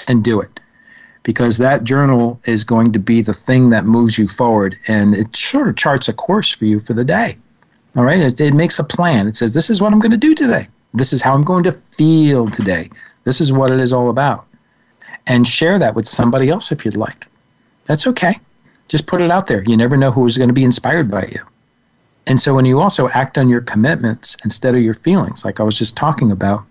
and 0.07 0.23
do 0.23 0.41
it. 0.41 0.61
Because 1.23 1.59
that 1.59 1.85
journal 1.85 2.41
is 2.45 2.63
going 2.63 2.93
to 2.93 2.99
be 2.99 3.23
the 3.23 3.33
thing 3.33 3.71
that 3.71 3.85
moves 3.85 4.17
you 4.17 4.29
forward 4.29 4.79
and 4.87 5.15
it 5.15 5.35
sort 5.35 5.69
of 5.69 5.77
charts 5.77 6.09
a 6.09 6.13
course 6.13 6.51
for 6.51 6.65
you 6.65 6.79
for 6.79 6.93
the 6.93 7.05
day. 7.05 7.37
All 7.97 8.05
right? 8.05 8.21
It, 8.21 8.41
it 8.41 8.55
makes 8.55 8.79
a 8.79 8.85
plan. 8.85 9.27
It 9.27 9.37
says, 9.37 9.53
This 9.53 9.69
is 9.69 9.83
what 9.83 9.93
I'm 9.93 9.99
going 9.99 10.13
to 10.13 10.17
do 10.17 10.35
today. 10.35 10.69
This 10.95 11.13
is 11.13 11.21
how 11.21 11.35
I'm 11.35 11.43
going 11.43 11.65
to 11.65 11.73
feel 11.73 12.47
today. 12.47 12.89
This 13.25 13.41
is 13.41 13.53
what 13.53 13.71
it 13.71 13.81
is 13.81 13.93
all 13.93 14.11
about. 14.11 14.47
And 15.27 15.47
share 15.47 15.79
that 15.79 15.95
with 15.95 16.07
somebody 16.07 16.49
else 16.49 16.71
if 16.71 16.85
you'd 16.85 16.97
like. 16.97 17.27
That's 17.87 18.07
okay 18.07 18.37
just 18.91 19.07
put 19.07 19.22
it 19.22 19.30
out 19.30 19.47
there. 19.47 19.62
You 19.62 19.76
never 19.76 19.97
know 19.97 20.11
who's 20.11 20.36
going 20.36 20.49
to 20.49 20.55
be 20.55 20.64
inspired 20.64 21.09
by 21.09 21.26
you. 21.26 21.41
And 22.26 22.41
so 22.41 22.55
when 22.55 22.64
you 22.64 22.80
also 22.80 23.09
act 23.11 23.38
on 23.38 23.49
your 23.49 23.61
commitments 23.61 24.36
instead 24.45 24.74
of 24.74 24.82
your 24.82 24.95
feelings, 24.95 25.45
like 25.45 25.61
I 25.61 25.62
was 25.62 25.78
just 25.78 25.97
talking 25.97 26.32
about, 26.32 26.64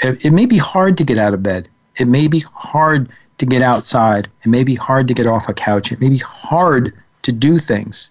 it, 0.00 0.24
it 0.24 0.32
may 0.32 0.46
be 0.46 0.58
hard 0.58 0.98
to 0.98 1.04
get 1.04 1.18
out 1.18 1.32
of 1.32 1.42
bed. 1.42 1.68
It 1.96 2.08
may 2.08 2.26
be 2.26 2.40
hard 2.40 3.08
to 3.38 3.46
get 3.46 3.62
outside. 3.62 4.28
It 4.44 4.48
may 4.48 4.64
be 4.64 4.74
hard 4.74 5.06
to 5.08 5.14
get 5.14 5.28
off 5.28 5.48
a 5.48 5.54
couch. 5.54 5.92
It 5.92 6.00
may 6.00 6.08
be 6.08 6.18
hard 6.18 6.92
to 7.22 7.32
do 7.32 7.58
things. 7.58 8.10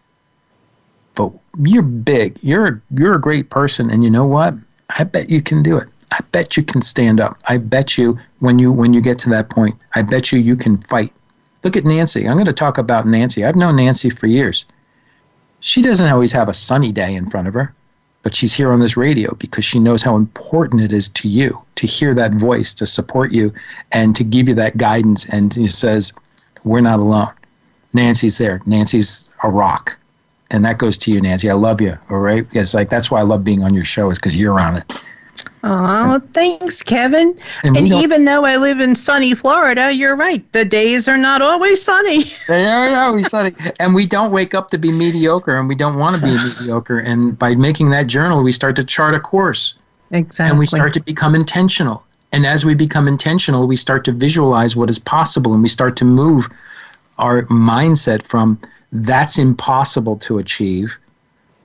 But 1.16 1.32
you're 1.60 1.84
big. 1.84 2.40
You're 2.42 2.82
you're 2.92 3.16
a 3.16 3.22
great 3.22 3.50
person 3.50 3.90
and 3.90 4.04
you 4.04 4.10
know 4.10 4.26
what? 4.26 4.56
I 4.90 5.04
bet 5.04 5.30
you 5.30 5.42
can 5.42 5.62
do 5.62 5.78
it. 5.78 5.90
I 6.14 6.20
bet 6.32 6.56
you 6.56 6.64
can 6.64 6.82
stand 6.82 7.20
up. 7.20 7.38
I 7.50 7.58
bet 7.58 7.98
you 7.98 8.18
when 8.40 8.58
you 8.58 8.72
when 8.72 8.94
you 8.94 9.02
get 9.02 9.20
to 9.20 9.30
that 9.30 9.50
point, 9.50 9.76
I 9.96 10.02
bet 10.02 10.32
you 10.32 10.40
you 10.40 10.56
can 10.56 10.78
fight. 10.78 11.14
Look 11.64 11.78
at 11.78 11.86
Nancy. 11.86 12.28
I'm 12.28 12.36
going 12.36 12.46
to 12.46 12.54
talk 12.54 12.78
about 12.78 13.08
Nancy. 13.08 13.46
I've 13.46 13.56
known 13.56 13.78
Nancy 13.78 14.10
for 14.10 14.28
years. 14.28 14.66
She 15.62 15.82
doesn't 15.82 16.10
always 16.10 16.34
have 16.34 16.50
a 16.50 16.54
sunny 16.54 16.92
day 16.92 17.16
in 17.16 17.30
front 17.30 17.48
of 17.48 17.54
her, 17.54 17.74
but 18.22 18.36
she's 18.36 18.54
here 18.54 18.72
on 18.72 18.82
this 18.82 18.98
radio 18.98 19.34
because 19.36 19.64
she 19.64 19.80
knows 19.80 20.04
how 20.04 20.18
important 20.18 20.82
it 20.82 20.92
is 20.92 21.08
to 21.10 21.30
you 21.30 21.62
to 21.76 21.88
hear 21.88 22.14
that 22.14 22.34
voice, 22.34 22.74
to 22.74 22.86
support 22.86 23.32
you, 23.32 23.54
and 23.94 24.14
to 24.16 24.26
give 24.26 24.50
you 24.50 24.56
that 24.56 24.78
guidance. 24.78 25.26
And 25.30 25.54
she 25.54 25.68
says, 25.68 26.12
We're 26.66 26.82
not 26.82 27.00
alone. 27.00 27.34
Nancy's 27.94 28.38
there. 28.38 28.62
Nancy's 28.66 29.30
a 29.44 29.50
rock. 29.50 29.98
And 30.52 30.66
that 30.66 30.78
goes 30.78 30.98
to 31.00 31.12
you, 31.12 31.22
Nancy. 31.22 31.50
I 31.50 31.54
love 31.54 31.80
you. 31.80 31.98
All 32.10 32.20
right. 32.20 32.46
It's 32.52 32.74
like 32.74 32.90
that's 32.90 33.10
why 33.10 33.20
I 33.20 33.24
love 33.24 33.44
being 33.44 33.64
on 33.64 33.74
your 33.74 33.86
show 33.86 34.10
is 34.10 34.20
because 34.20 34.36
you're 34.36 34.60
on 34.60 34.78
it. 34.78 35.06
Oh, 35.66 36.22
thanks, 36.34 36.82
Kevin. 36.82 37.40
And, 37.64 37.78
and 37.78 37.88
even 37.88 38.26
though 38.26 38.44
I 38.44 38.58
live 38.58 38.82
in 38.82 38.96
sunny 38.96 39.34
Florida, 39.34 39.94
you're 39.94 40.16
right. 40.16 40.44
The 40.52 40.66
days 40.66 41.08
are 41.08 41.18
not 41.18 41.42
always 41.42 41.82
sunny. 41.82 42.26
they 42.50 42.66
are 42.66 42.90
always 43.06 43.30
sunny. 43.30 43.54
And 43.80 43.96
we 43.96 44.06
don't 44.06 44.32
wake 44.32 44.54
up 44.54 44.68
to 44.70 44.78
be 44.78 44.92
mediocre, 44.92 45.58
and 45.58 45.70
we 45.70 45.76
don't 45.76 45.98
want 45.98 46.20
to 46.20 46.22
be 46.22 46.34
mediocre. 46.44 47.00
And 47.00 47.40
by 47.40 47.56
making 47.56 47.92
that 47.92 48.08
journal, 48.08 48.44
we 48.44 48.52
start 48.52 48.76
to 48.76 48.84
chart 48.84 49.14
a 49.14 49.20
course. 49.22 49.76
Exactly. 50.12 50.50
And 50.50 50.60
we 50.60 50.66
start 50.66 50.94
to 50.94 51.00
become 51.00 51.34
intentional. 51.34 52.04
And 52.34 52.46
as 52.46 52.66
we 52.66 52.74
become 52.74 53.08
intentional, 53.08 53.66
we 53.66 53.78
start 53.78 54.04
to 54.06 54.12
visualize 54.12 54.76
what 54.76 54.90
is 54.90 55.00
possible, 55.00 55.54
and 55.54 55.62
we 55.62 55.70
start 55.70 55.96
to 55.98 56.06
move 56.06 56.50
our 57.20 57.44
mindset 57.44 58.24
from 58.24 58.60
that's 58.92 59.38
impossible 59.38 60.18
to 60.18 60.40
achieve 60.40 60.98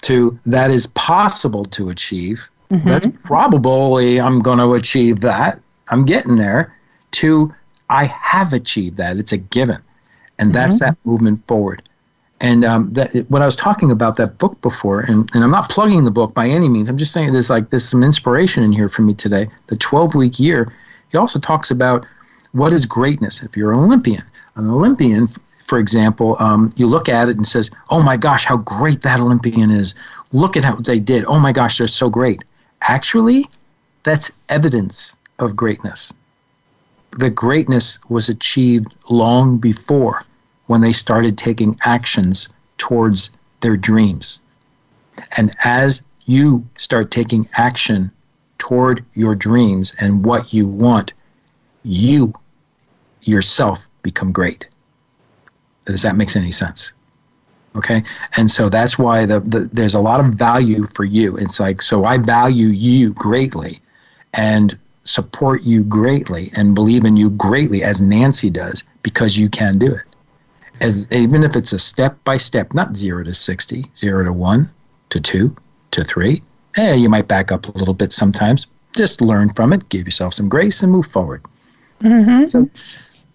to 0.03 0.39
that 0.47 0.71
is 0.71 0.87
possible 0.89 1.65
to 1.65 1.91
achieve 1.91 2.49
Mm-hmm. 2.71 2.89
That's 2.89 3.07
probably 3.25 4.21
I'm 4.21 4.41
going 4.41 4.59
to 4.59 4.75
achieve 4.75 5.21
that. 5.21 5.61
I'm 5.89 6.05
getting 6.05 6.37
there. 6.37 6.75
To 7.13 7.53
I 7.89 8.05
have 8.05 8.53
achieved 8.53 8.99
that. 8.99 9.17
It's 9.17 9.33
a 9.33 9.39
given, 9.39 9.81
and 10.39 10.53
that's 10.53 10.77
mm-hmm. 10.77 10.91
that 10.91 10.99
movement 11.05 11.47
forward. 11.47 11.83
And 12.41 12.65
um, 12.65 12.93
that 12.93 13.15
when 13.29 13.43
I 13.43 13.47
was 13.47 13.57
talking 13.57 13.91
about 13.91 14.17
that 14.17 14.39
book 14.39 14.61
before, 14.61 15.01
and, 15.01 15.29
and 15.35 15.43
I'm 15.43 15.51
not 15.51 15.71
plugging 15.71 16.05
the 16.05 16.11
book 16.11 16.35
by 16.35 16.47
any 16.47 16.69
means. 16.69 16.89
I'm 16.89 16.99
just 16.99 17.13
saying 17.13 17.33
there's 17.33 17.51
like 17.51 17.71
there's 17.71 17.89
some 17.89 18.03
inspiration 18.03 18.63
in 18.63 18.73
here 18.73 18.89
for 18.89 19.03
me 19.03 19.15
today. 19.15 19.49
The 19.67 19.77
12 19.77 20.15
week 20.15 20.39
year. 20.39 20.73
He 21.11 21.17
also 21.17 21.39
talks 21.41 21.71
about 21.71 22.07
what 22.53 22.73
is 22.73 22.85
greatness. 22.85 23.43
If 23.43 23.57
you're 23.57 23.73
an 23.73 23.79
Olympian, 23.79 24.23
an 24.57 24.69
Olympian, 24.69 25.27
for 25.63 25.79
example, 25.79 26.37
um, 26.39 26.71
you 26.77 26.87
look 26.87 27.09
at 27.09 27.29
it 27.29 27.37
and 27.37 27.47
says, 27.47 27.71
"Oh 27.91 28.03
my 28.03 28.17
gosh, 28.17 28.45
how 28.45 28.59
great 28.59 29.01
that 29.03 29.19
Olympian 29.21 29.71
is! 29.71 29.95
Look 30.33 30.57
at 30.57 30.65
how 30.65 30.77
they 30.77 30.99
did! 30.99 31.25
Oh 31.25 31.39
my 31.39 31.53
gosh, 31.53 31.79
they're 31.79 31.87
so 31.87 32.11
great." 32.11 32.45
Actually, 32.83 33.47
that's 34.03 34.33
evidence 34.49 35.17
of 35.39 35.57
greatness. 35.57 36.15
The 37.19 37.31
greatness 37.31 37.99
was 38.09 38.29
achieved 38.29 38.95
long 39.09 39.59
before 39.59 40.25
when 40.67 40.81
they 40.81 40.93
started 40.93 41.37
taking 41.37 41.77
actions 41.83 42.49
towards 42.77 43.31
their 43.61 43.77
dreams. 43.77 44.41
And 45.37 45.55
as 45.65 46.03
you 46.27 46.67
start 46.77 47.11
taking 47.11 47.49
action 47.57 48.11
toward 48.59 49.05
your 49.15 49.35
dreams 49.35 49.95
and 49.99 50.25
what 50.25 50.53
you 50.53 50.67
want, 50.67 51.13
you 51.83 52.33
yourself 53.23 53.89
become 54.03 54.33
great. 54.33 54.69
Does 55.87 56.03
that 56.03 56.17
make 56.17 56.35
any 56.37 56.51
sense? 56.51 56.93
Okay? 57.77 58.03
And 58.37 58.51
so 58.51 58.69
that's 58.69 58.99
why 58.99 59.27
the, 59.27 59.41
the, 59.41 59.61
there's 59.73 59.95
a 59.95 60.01
lot 60.01 60.21
of 60.21 60.27
value 60.27 60.87
for 60.87 61.05
you. 61.05 61.37
It's 61.37 61.61
like 61.61 61.83
so 61.83 62.05
i 62.05 62.19
value 62.19 62.69
you 62.69 63.13
greatly 63.13 63.81
and 64.35 64.79
support 65.05 65.63
you 65.63 65.83
greatly 65.85 66.51
and 66.55 66.75
believe 66.75 67.05
in 67.05 67.17
you 67.17 67.31
greatly 67.31 67.83
as 67.83 68.01
nancy 68.01 68.51
does 68.51 68.85
because 69.03 69.39
you 69.39 69.49
can 69.49 69.79
do 69.79 69.91
it. 69.93 70.03
As, 70.81 71.11
even 71.11 71.43
if 71.43 71.57
it's 71.57 71.73
a 71.73 71.79
step 71.79 72.23
by 72.25 72.37
step 72.37 72.75
not 72.75 72.97
0 72.97 73.25
to 73.25 73.35
60 73.35 73.85
0 73.97 74.25
to 74.25 74.33
1 74.33 74.71
to 75.11 75.21
2 75.21 75.57
to 75.91 76.05
3 76.05 76.43
hey 76.75 76.97
you 76.97 77.09
might 77.09 77.27
back 77.29 77.51
up 77.51 77.67
a 77.69 77.73
little 77.73 77.95
bit 77.95 78.13
sometimes. 78.13 78.67
Just 78.97 79.21
learn 79.21 79.49
from 79.49 79.73
it 79.73 79.89
give 79.89 80.07
yourself 80.07 80.35
some 80.35 80.49
grace 80.49 80.83
and 80.83 80.93
move 80.93 81.07
forward. 81.07 81.43
Mm-hmm. 82.01 82.45
so 82.45 82.71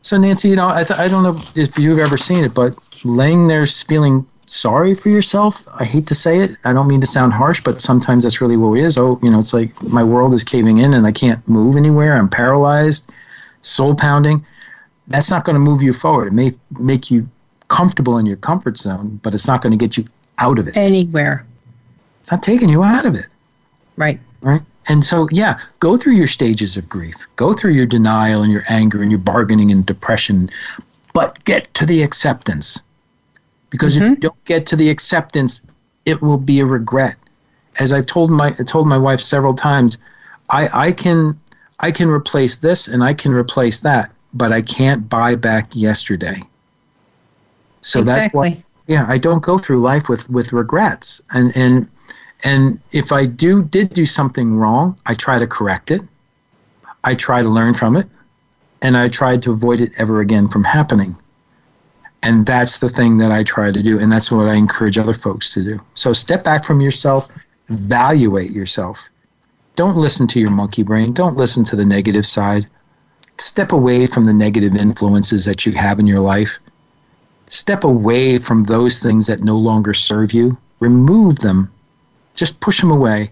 so 0.01 0.17
nancy 0.17 0.47
you 0.47 0.55
know 0.55 0.69
I, 0.69 0.83
th- 0.83 0.97
I 0.99 1.09
don't 1.09 1.23
know 1.23 1.37
if 1.55 1.77
you've 1.77 1.99
ever 1.99 2.15
seen 2.15 2.45
it 2.45 2.53
but 2.53 2.77
laying 3.05 3.47
there 3.47 3.65
feeling 3.65 4.25
sorry 4.45 4.93
for 4.93 5.09
yourself. 5.09 5.67
I 5.73 5.85
hate 5.85 6.07
to 6.07 6.15
say 6.15 6.39
it. 6.39 6.57
I 6.65 6.73
don't 6.73 6.87
mean 6.87 7.01
to 7.01 7.07
sound 7.07 7.33
harsh, 7.33 7.61
but 7.61 7.81
sometimes 7.81 8.23
that's 8.23 8.41
really 8.41 8.57
what 8.57 8.77
it 8.77 8.83
is. 8.83 8.97
Oh, 8.97 9.19
you 9.23 9.29
know, 9.29 9.39
it's 9.39 9.53
like 9.53 9.81
my 9.83 10.03
world 10.03 10.33
is 10.33 10.43
caving 10.43 10.79
in 10.79 10.93
and 10.93 11.07
I 11.07 11.11
can't 11.11 11.45
move 11.47 11.75
anywhere. 11.75 12.17
I'm 12.17 12.29
paralyzed, 12.29 13.11
soul 13.61 13.95
pounding. 13.95 14.45
That's 15.07 15.31
not 15.31 15.43
going 15.43 15.55
to 15.55 15.59
move 15.59 15.81
you 15.81 15.93
forward. 15.93 16.27
It 16.27 16.33
may 16.33 16.53
make 16.79 17.11
you 17.11 17.27
comfortable 17.67 18.17
in 18.17 18.25
your 18.25 18.37
comfort 18.37 18.77
zone, 18.77 19.19
but 19.23 19.33
it's 19.33 19.47
not 19.47 19.61
going 19.61 19.71
to 19.71 19.77
get 19.77 19.97
you 19.97 20.05
out 20.37 20.59
of 20.59 20.67
it. 20.67 20.77
Anywhere. 20.77 21.45
It's 22.19 22.31
not 22.31 22.43
taking 22.43 22.69
you 22.69 22.83
out 22.83 23.05
of 23.05 23.15
it. 23.15 23.25
Right. 23.97 24.19
Right. 24.41 24.61
And 24.87 25.03
so, 25.03 25.27
yeah, 25.31 25.59
go 25.79 25.95
through 25.95 26.13
your 26.13 26.27
stages 26.27 26.75
of 26.75 26.89
grief. 26.89 27.15
Go 27.37 27.53
through 27.53 27.71
your 27.71 27.85
denial 27.85 28.41
and 28.41 28.51
your 28.51 28.63
anger 28.67 29.01
and 29.01 29.09
your 29.09 29.19
bargaining 29.19 29.71
and 29.71 29.85
depression, 29.85 30.49
but 31.13 31.43
get 31.45 31.73
to 31.75 31.85
the 31.85 32.03
acceptance. 32.03 32.83
Because 33.73 33.95
mm-hmm. 33.95 34.03
if 34.03 34.09
you 34.11 34.15
don't 34.17 34.45
get 34.45 34.67
to 34.67 34.75
the 34.75 34.87
acceptance, 34.91 35.65
it 36.05 36.21
will 36.21 36.37
be 36.37 36.59
a 36.59 36.65
regret. 36.65 37.15
As 37.79 37.91
I've 37.91 38.05
told 38.05 38.29
my 38.29 38.51
told 38.51 38.87
my 38.87 38.99
wife 38.99 39.19
several 39.19 39.55
times, 39.55 39.97
I, 40.51 40.87
I 40.87 40.91
can 40.91 41.39
I 41.79 41.89
can 41.89 42.07
replace 42.07 42.57
this 42.57 42.87
and 42.87 43.03
I 43.03 43.15
can 43.15 43.33
replace 43.33 43.79
that, 43.79 44.11
but 44.35 44.51
I 44.51 44.61
can't 44.61 45.09
buy 45.09 45.33
back 45.33 45.71
yesterday. 45.73 46.39
So 47.81 48.01
exactly. 48.01 48.03
that's 48.05 48.33
why 48.35 48.63
yeah, 48.85 49.07
I 49.09 49.17
don't 49.17 49.41
go 49.41 49.57
through 49.57 49.81
life 49.81 50.07
with, 50.07 50.29
with 50.29 50.53
regrets. 50.53 51.19
And 51.31 51.51
and 51.57 51.89
and 52.43 52.79
if 52.91 53.11
I 53.11 53.25
do 53.25 53.63
did 53.63 53.91
do 53.93 54.05
something 54.05 54.55
wrong, 54.57 54.99
I 55.07 55.15
try 55.15 55.39
to 55.39 55.47
correct 55.47 55.89
it. 55.89 56.03
I 57.03 57.15
try 57.15 57.41
to 57.41 57.49
learn 57.49 57.73
from 57.73 57.95
it, 57.95 58.07
and 58.83 58.95
I 58.95 59.07
try 59.07 59.37
to 59.37 59.51
avoid 59.51 59.81
it 59.81 59.93
ever 59.97 60.19
again 60.19 60.47
from 60.47 60.63
happening. 60.63 61.17
And 62.23 62.45
that's 62.45 62.79
the 62.79 62.89
thing 62.89 63.17
that 63.17 63.31
I 63.31 63.43
try 63.43 63.71
to 63.71 63.83
do, 63.83 63.99
and 63.99 64.11
that's 64.11 64.31
what 64.31 64.49
I 64.49 64.55
encourage 64.55 64.97
other 64.97 65.13
folks 65.13 65.53
to 65.53 65.63
do. 65.63 65.79
So 65.93 66.13
step 66.13 66.43
back 66.43 66.63
from 66.63 66.81
yourself, 66.81 67.27
evaluate 67.67 68.51
yourself. 68.51 69.09
Don't 69.75 69.97
listen 69.97 70.27
to 70.27 70.39
your 70.39 70.51
monkey 70.51 70.83
brain. 70.83 71.13
Don't 71.13 71.37
listen 71.37 71.63
to 71.65 71.75
the 71.75 71.85
negative 71.85 72.25
side. 72.25 72.67
Step 73.37 73.71
away 73.71 74.05
from 74.05 74.23
the 74.23 74.33
negative 74.33 74.75
influences 74.75 75.45
that 75.45 75.65
you 75.65 75.73
have 75.73 75.99
in 75.99 76.07
your 76.07 76.19
life. 76.19 76.59
Step 77.47 77.83
away 77.83 78.37
from 78.37 78.63
those 78.63 78.99
things 78.99 79.27
that 79.27 79.41
no 79.41 79.57
longer 79.57 79.93
serve 79.93 80.31
you. 80.31 80.57
Remove 80.79 81.39
them 81.39 81.69
just 82.33 82.59
push 82.59 82.81
them 82.81 82.91
away 82.91 83.31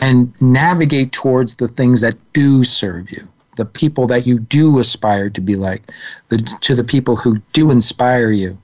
and 0.00 0.32
navigate 0.40 1.12
towards 1.12 1.56
the 1.56 1.68
things 1.68 2.00
that 2.00 2.16
do 2.32 2.62
serve 2.62 3.10
you 3.10 3.28
the 3.56 3.64
people 3.64 4.06
that 4.06 4.26
you 4.26 4.38
do 4.38 4.78
aspire 4.78 5.30
to 5.30 5.40
be 5.40 5.56
like 5.56 5.90
the, 6.28 6.38
to 6.60 6.74
the 6.74 6.84
people 6.84 7.16
who 7.16 7.38
do 7.52 7.70
inspire 7.70 8.30
you 8.30 8.58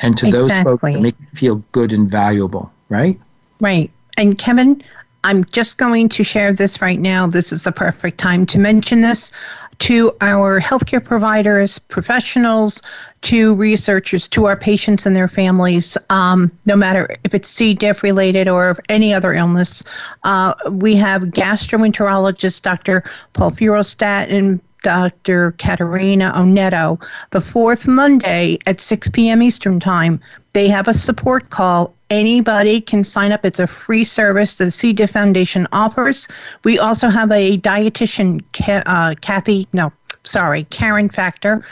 and 0.00 0.16
to 0.18 0.26
exactly. 0.26 0.48
those 0.48 0.62
folks 0.62 0.82
that 0.82 1.00
make 1.00 1.18
you 1.20 1.26
feel 1.28 1.56
good 1.72 1.92
and 1.92 2.10
valuable 2.10 2.72
right? 2.88 3.18
Right. 3.60 3.90
And 4.16 4.38
kevin 4.38 4.82
i'm 5.24 5.44
just 5.46 5.78
going 5.78 6.08
to 6.10 6.22
share 6.22 6.52
this 6.52 6.80
right 6.80 7.00
now. 7.00 7.26
This 7.26 7.52
is 7.52 7.64
the 7.64 7.72
perfect 7.72 8.18
time 8.18 8.46
to 8.46 8.58
mention 8.58 9.00
this 9.00 9.32
to 9.78 10.12
our 10.20 10.60
healthcare 10.60 11.04
providers, 11.04 11.78
professionals, 11.78 12.82
to 13.26 13.56
researchers, 13.56 14.28
to 14.28 14.46
our 14.46 14.56
patients 14.56 15.04
and 15.04 15.16
their 15.16 15.26
families, 15.26 15.98
um, 16.10 16.48
no 16.64 16.76
matter 16.76 17.16
if 17.24 17.34
it's 17.34 17.48
C. 17.48 17.74
diff 17.74 18.04
related 18.04 18.46
or 18.46 18.78
any 18.88 19.12
other 19.12 19.34
illness. 19.34 19.82
Uh, 20.22 20.54
we 20.70 20.94
have 20.94 21.22
gastroenterologist 21.22 22.62
Dr. 22.62 23.02
Paul 23.32 23.50
Feuerstadt 23.50 24.30
and 24.30 24.60
Dr. 24.84 25.50
Katerina 25.58 26.32
Onetto. 26.36 27.00
The 27.32 27.40
fourth 27.40 27.88
Monday 27.88 28.60
at 28.64 28.80
6 28.80 29.08
p.m. 29.08 29.42
Eastern 29.42 29.80
Time, 29.80 30.20
they 30.52 30.68
have 30.68 30.86
a 30.86 30.94
support 30.94 31.50
call. 31.50 31.92
Anybody 32.10 32.80
can 32.80 33.02
sign 33.02 33.32
up. 33.32 33.44
It's 33.44 33.58
a 33.58 33.66
free 33.66 34.04
service 34.04 34.54
the 34.54 34.70
C. 34.70 34.92
diff 34.92 35.10
Foundation 35.10 35.66
offers. 35.72 36.28
We 36.62 36.78
also 36.78 37.08
have 37.08 37.32
a 37.32 37.58
dietitian, 37.58 38.44
uh, 38.86 39.16
Kathy, 39.20 39.66
no, 39.72 39.92
sorry, 40.22 40.62
Karen 40.70 41.08
Factor, 41.08 41.64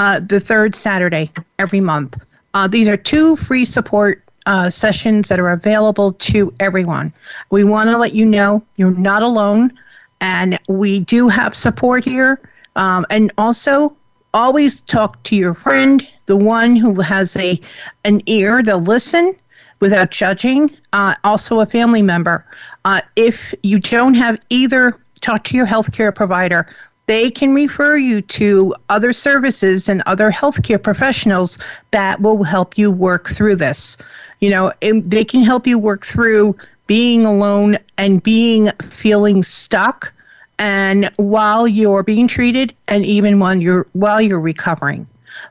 uh, 0.00 0.18
the 0.18 0.40
third 0.40 0.74
Saturday 0.74 1.30
every 1.58 1.80
month. 1.80 2.16
Uh, 2.54 2.66
these 2.66 2.88
are 2.88 2.96
two 2.96 3.36
free 3.36 3.66
support 3.66 4.24
uh, 4.46 4.70
sessions 4.70 5.28
that 5.28 5.38
are 5.38 5.50
available 5.50 6.14
to 6.14 6.50
everyone. 6.58 7.12
We 7.50 7.64
want 7.64 7.90
to 7.90 7.98
let 7.98 8.14
you 8.14 8.24
know 8.24 8.64
you're 8.78 8.92
not 8.92 9.22
alone, 9.22 9.78
and 10.22 10.58
we 10.68 11.00
do 11.00 11.28
have 11.28 11.54
support 11.54 12.02
here. 12.02 12.40
Um, 12.76 13.04
and 13.10 13.30
also, 13.36 13.94
always 14.32 14.80
talk 14.80 15.22
to 15.24 15.36
your 15.36 15.52
friend, 15.52 16.06
the 16.24 16.36
one 16.36 16.76
who 16.76 16.98
has 17.02 17.36
a 17.36 17.60
an 18.04 18.22
ear 18.24 18.62
to 18.62 18.76
listen 18.78 19.36
without 19.80 20.10
judging. 20.10 20.74
Uh, 20.94 21.14
also, 21.24 21.60
a 21.60 21.66
family 21.66 22.00
member. 22.00 22.46
Uh, 22.86 23.02
if 23.16 23.52
you 23.62 23.78
don't 23.78 24.14
have 24.14 24.40
either, 24.48 24.98
talk 25.20 25.44
to 25.44 25.56
your 25.58 25.66
healthcare 25.66 26.14
provider. 26.14 26.66
They 27.10 27.28
can 27.28 27.52
refer 27.52 27.96
you 27.96 28.20
to 28.38 28.72
other 28.88 29.12
services 29.12 29.88
and 29.88 30.00
other 30.06 30.30
healthcare 30.30 30.80
professionals 30.80 31.58
that 31.90 32.20
will 32.20 32.44
help 32.44 32.78
you 32.78 32.88
work 32.88 33.30
through 33.30 33.56
this. 33.56 33.96
You 34.38 34.50
know, 34.50 34.72
they 34.80 35.24
can 35.24 35.42
help 35.42 35.66
you 35.66 35.76
work 35.76 36.06
through 36.06 36.54
being 36.86 37.26
alone 37.26 37.80
and 37.98 38.22
being 38.22 38.70
feeling 38.90 39.42
stuck 39.42 40.12
and 40.60 41.10
while 41.16 41.66
you're 41.66 42.04
being 42.04 42.28
treated 42.28 42.76
and 42.86 43.04
even 43.04 43.40
when 43.40 43.60
you're 43.60 43.88
while 43.94 44.20
you're 44.20 44.38
recovering. 44.38 45.04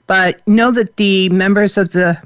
But 0.08 0.40
know 0.48 0.72
that 0.72 0.96
the 0.96 1.28
members 1.28 1.78
of 1.78 1.92
the 1.92 2.18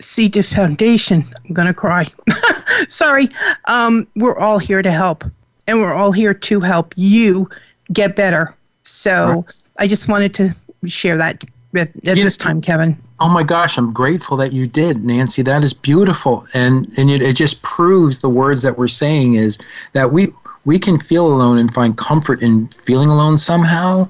C. 0.00 0.26
diff 0.28 0.48
Foundation, 0.48 1.24
I'm 1.44 1.54
going 1.54 1.68
to 1.68 1.74
cry. 1.74 2.08
Sorry. 2.88 3.28
Um, 3.66 4.08
we're 4.16 4.38
all 4.38 4.58
here 4.58 4.82
to 4.82 4.90
help. 4.90 5.22
And 5.68 5.80
we're 5.80 5.94
all 5.94 6.10
here 6.10 6.34
to 6.34 6.58
help 6.58 6.94
you 6.96 7.48
get 7.92 8.16
better. 8.16 8.56
So 8.84 9.26
right. 9.26 9.44
I 9.78 9.86
just 9.86 10.08
wanted 10.08 10.34
to 10.34 10.54
share 10.86 11.16
that 11.18 11.44
at, 11.74 11.88
at 12.04 12.16
this 12.16 12.36
time, 12.36 12.60
Kevin. 12.60 12.96
Oh 13.20 13.28
my 13.28 13.42
gosh, 13.42 13.78
I'm 13.78 13.92
grateful 13.92 14.36
that 14.38 14.52
you 14.52 14.66
did, 14.66 15.04
Nancy. 15.04 15.42
That 15.42 15.62
is 15.64 15.72
beautiful, 15.72 16.46
and 16.54 16.86
and 16.98 17.10
it, 17.10 17.22
it 17.22 17.36
just 17.36 17.62
proves 17.62 18.20
the 18.20 18.28
words 18.28 18.62
that 18.62 18.76
we're 18.76 18.88
saying 18.88 19.34
is 19.34 19.58
that 19.92 20.12
we 20.12 20.28
we 20.64 20.78
can 20.78 20.98
feel 20.98 21.26
alone 21.26 21.58
and 21.58 21.72
find 21.72 21.96
comfort 21.96 22.42
in 22.42 22.68
feeling 22.68 23.08
alone 23.08 23.38
somehow, 23.38 24.08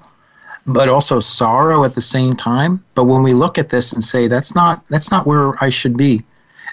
but 0.67 0.89
also 0.89 1.21
sorrow 1.21 1.85
at 1.85 1.95
the 1.95 2.01
same 2.01 2.37
time. 2.37 2.83
But 2.95 3.05
when 3.05 3.23
we 3.23 3.33
look 3.35 3.59
at 3.59 3.69
this 3.69 3.93
and 3.93 4.03
say 4.03 4.29
that's 4.29 4.55
not 4.55 4.83
that's 4.89 5.11
not 5.11 5.27
where 5.27 5.53
I 5.63 5.69
should 5.69 5.97
be, 5.97 6.25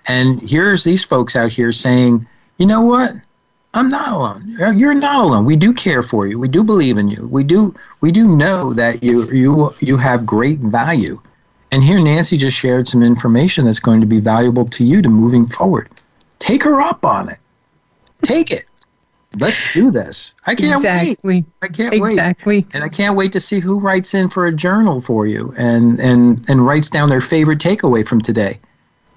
and 0.08 0.42
here's 0.50 0.84
these 0.84 1.04
folks 1.04 1.36
out 1.36 1.52
here 1.52 1.72
saying, 1.72 2.28
you 2.58 2.66
know 2.66 2.82
what? 2.82 3.16
I'm 3.74 3.88
not 3.90 4.12
alone. 4.12 4.78
You're 4.78 4.96
not 4.96 5.24
alone. 5.24 5.46
We 5.46 5.56
do 5.56 5.74
care 5.74 6.02
for 6.02 6.26
you. 6.26 6.40
We 6.40 6.48
do 6.48 6.64
believe 6.64 6.98
in 6.98 7.08
you. 7.08 7.28
We 7.28 7.44
do 7.44 7.76
we 8.02 8.12
do 8.12 8.36
know 8.36 8.74
that 8.74 9.04
you 9.04 9.30
you 9.32 9.72
you 9.80 9.98
have 9.98 10.26
great 10.26 10.60
value. 10.60 11.22
And 11.72 11.84
here 11.84 12.00
Nancy 12.00 12.36
just 12.36 12.58
shared 12.58 12.88
some 12.88 13.04
information 13.04 13.66
that's 13.66 13.80
going 13.80 14.02
to 14.02 14.08
be 14.08 14.20
valuable 14.20 14.66
to 14.66 14.84
you 14.84 15.04
to 15.04 15.10
moving 15.10 15.46
forward. 15.46 15.90
Take 16.40 16.64
her 16.64 16.82
up 16.82 17.06
on 17.06 17.30
it. 17.30 17.38
Take 18.24 18.50
it. 18.50 18.66
Let's 19.38 19.62
do 19.72 19.92
this. 19.92 20.34
I 20.48 20.56
can't 20.56 20.78
exactly. 20.78 21.18
wait. 21.22 21.46
I 21.62 21.68
can't 21.68 21.94
exactly. 21.94 22.02
wait. 22.02 22.10
Exactly. 22.14 22.68
And 22.74 22.84
I 22.84 22.90
can't 22.90 23.16
wait 23.16 23.32
to 23.34 23.40
see 23.40 23.60
who 23.60 23.80
writes 23.80 24.16
in 24.16 24.30
for 24.30 24.48
a 24.48 24.52
journal 24.52 25.00
for 25.00 25.28
you 25.28 25.54
and 25.58 26.00
and 26.00 26.44
and 26.50 26.66
writes 26.66 26.90
down 26.90 27.10
their 27.10 27.22
favorite 27.22 27.60
takeaway 27.60 28.08
from 28.08 28.20
today. 28.20 28.60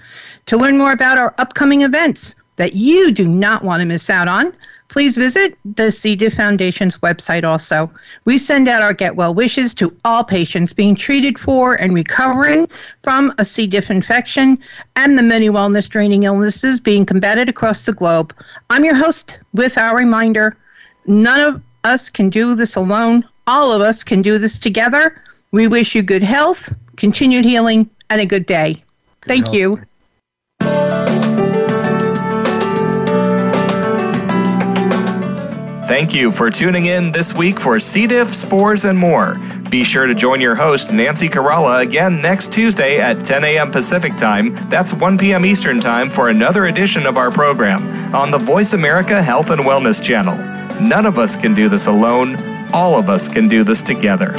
To 0.48 0.58
learn 0.58 0.78
more 0.78 0.92
about 0.92 1.18
our 1.18 1.34
upcoming 1.38 1.82
events 1.82 2.36
that 2.56 2.74
you 2.74 3.12
do 3.12 3.28
not 3.28 3.64
want 3.64 3.82
to 3.82 3.86
miss 3.86 4.10
out 4.10 4.28
on, 4.28 4.54
please 4.88 5.18
visit 5.18 5.58
the 5.76 5.92
C. 5.92 6.16
diff 6.16 6.36
Foundation's 6.36 6.98
website 6.98 7.44
also. 7.44 7.92
We 8.26 8.38
send 8.38 8.68
out 8.68 8.82
our 8.82 8.94
get 8.94 9.16
well 9.16 9.34
wishes 9.34 9.74
to 9.76 9.96
all 10.06 10.24
patients 10.24 10.74
being 10.74 10.96
treated 10.96 11.38
for 11.38 11.76
and 11.76 11.94
recovering 11.94 12.70
from 13.04 13.34
a 13.38 13.46
C. 13.46 13.68
diff 13.68 13.90
infection 13.90 14.60
and 14.96 15.18
the 15.18 15.24
many 15.24 15.50
wellness 15.50 15.90
draining 15.90 16.24
illnesses 16.24 16.80
being 16.80 17.06
combated 17.06 17.50
across 17.50 17.86
the 17.86 17.94
globe. 17.94 18.34
I'm 18.70 18.86
your 18.86 18.96
host 18.96 19.40
with 19.54 19.78
our 19.78 19.98
reminder 19.98 20.56
none 21.08 21.42
of 21.42 21.62
us 21.84 22.10
can 22.10 22.30
do 22.30 22.56
this 22.56 22.76
alone. 22.76 23.28
All 23.48 23.72
of 23.72 23.82
us 23.82 24.04
can 24.04 24.22
do 24.22 24.38
this 24.38 24.58
together. 24.58 25.22
We 25.52 25.68
wish 25.68 25.96
you 25.96 26.02
good 26.02 26.24
health, 26.24 26.74
continued 26.98 27.46
healing, 27.46 27.90
and 28.10 28.20
a 28.20 28.26
good 28.26 28.46
day. 28.46 28.84
Good 29.22 29.28
Thank 29.28 29.46
health. 29.46 29.56
you. 29.56 29.82
Thank 35.88 36.16
you 36.16 36.32
for 36.32 36.50
tuning 36.50 36.86
in 36.86 37.12
this 37.12 37.36
week 37.36 37.60
for 37.60 37.80
C. 37.80 38.08
diff, 38.08 38.30
spores, 38.30 38.86
and 38.86 38.98
more. 38.98 39.36
Be 39.70 39.84
sure 39.84 40.08
to 40.08 40.16
join 40.16 40.42
your 40.42 40.56
host, 40.56 40.92
Nancy 40.92 41.30
Caralla, 41.30 41.84
again 41.84 42.22
next 42.22 42.52
Tuesday 42.52 43.00
at 43.00 43.24
10 43.24 43.44
a.m. 43.44 43.70
Pacific 43.70 44.18
Time. 44.18 44.50
That's 44.68 44.96
1 44.96 45.20
p.m. 45.20 45.46
Eastern 45.46 45.80
Time 45.80 46.10
for 46.10 46.30
another 46.30 46.66
edition 46.66 47.06
of 47.06 47.18
our 47.18 47.30
program 47.30 47.84
on 48.16 48.32
the 48.32 48.40
Voice 48.40 48.74
America 48.74 49.22
Health 49.22 49.52
and 49.52 49.62
Wellness 49.62 50.02
Channel. 50.04 50.38
None 50.82 51.06
of 51.06 51.20
us 51.20 51.38
can 51.38 51.54
do 51.54 51.70
this 51.70 51.86
alone. 51.86 52.55
All 52.74 52.96
of 52.96 53.10
us 53.10 53.28
can 53.28 53.48
do 53.48 53.64
this 53.64 53.82
together. 53.82 54.34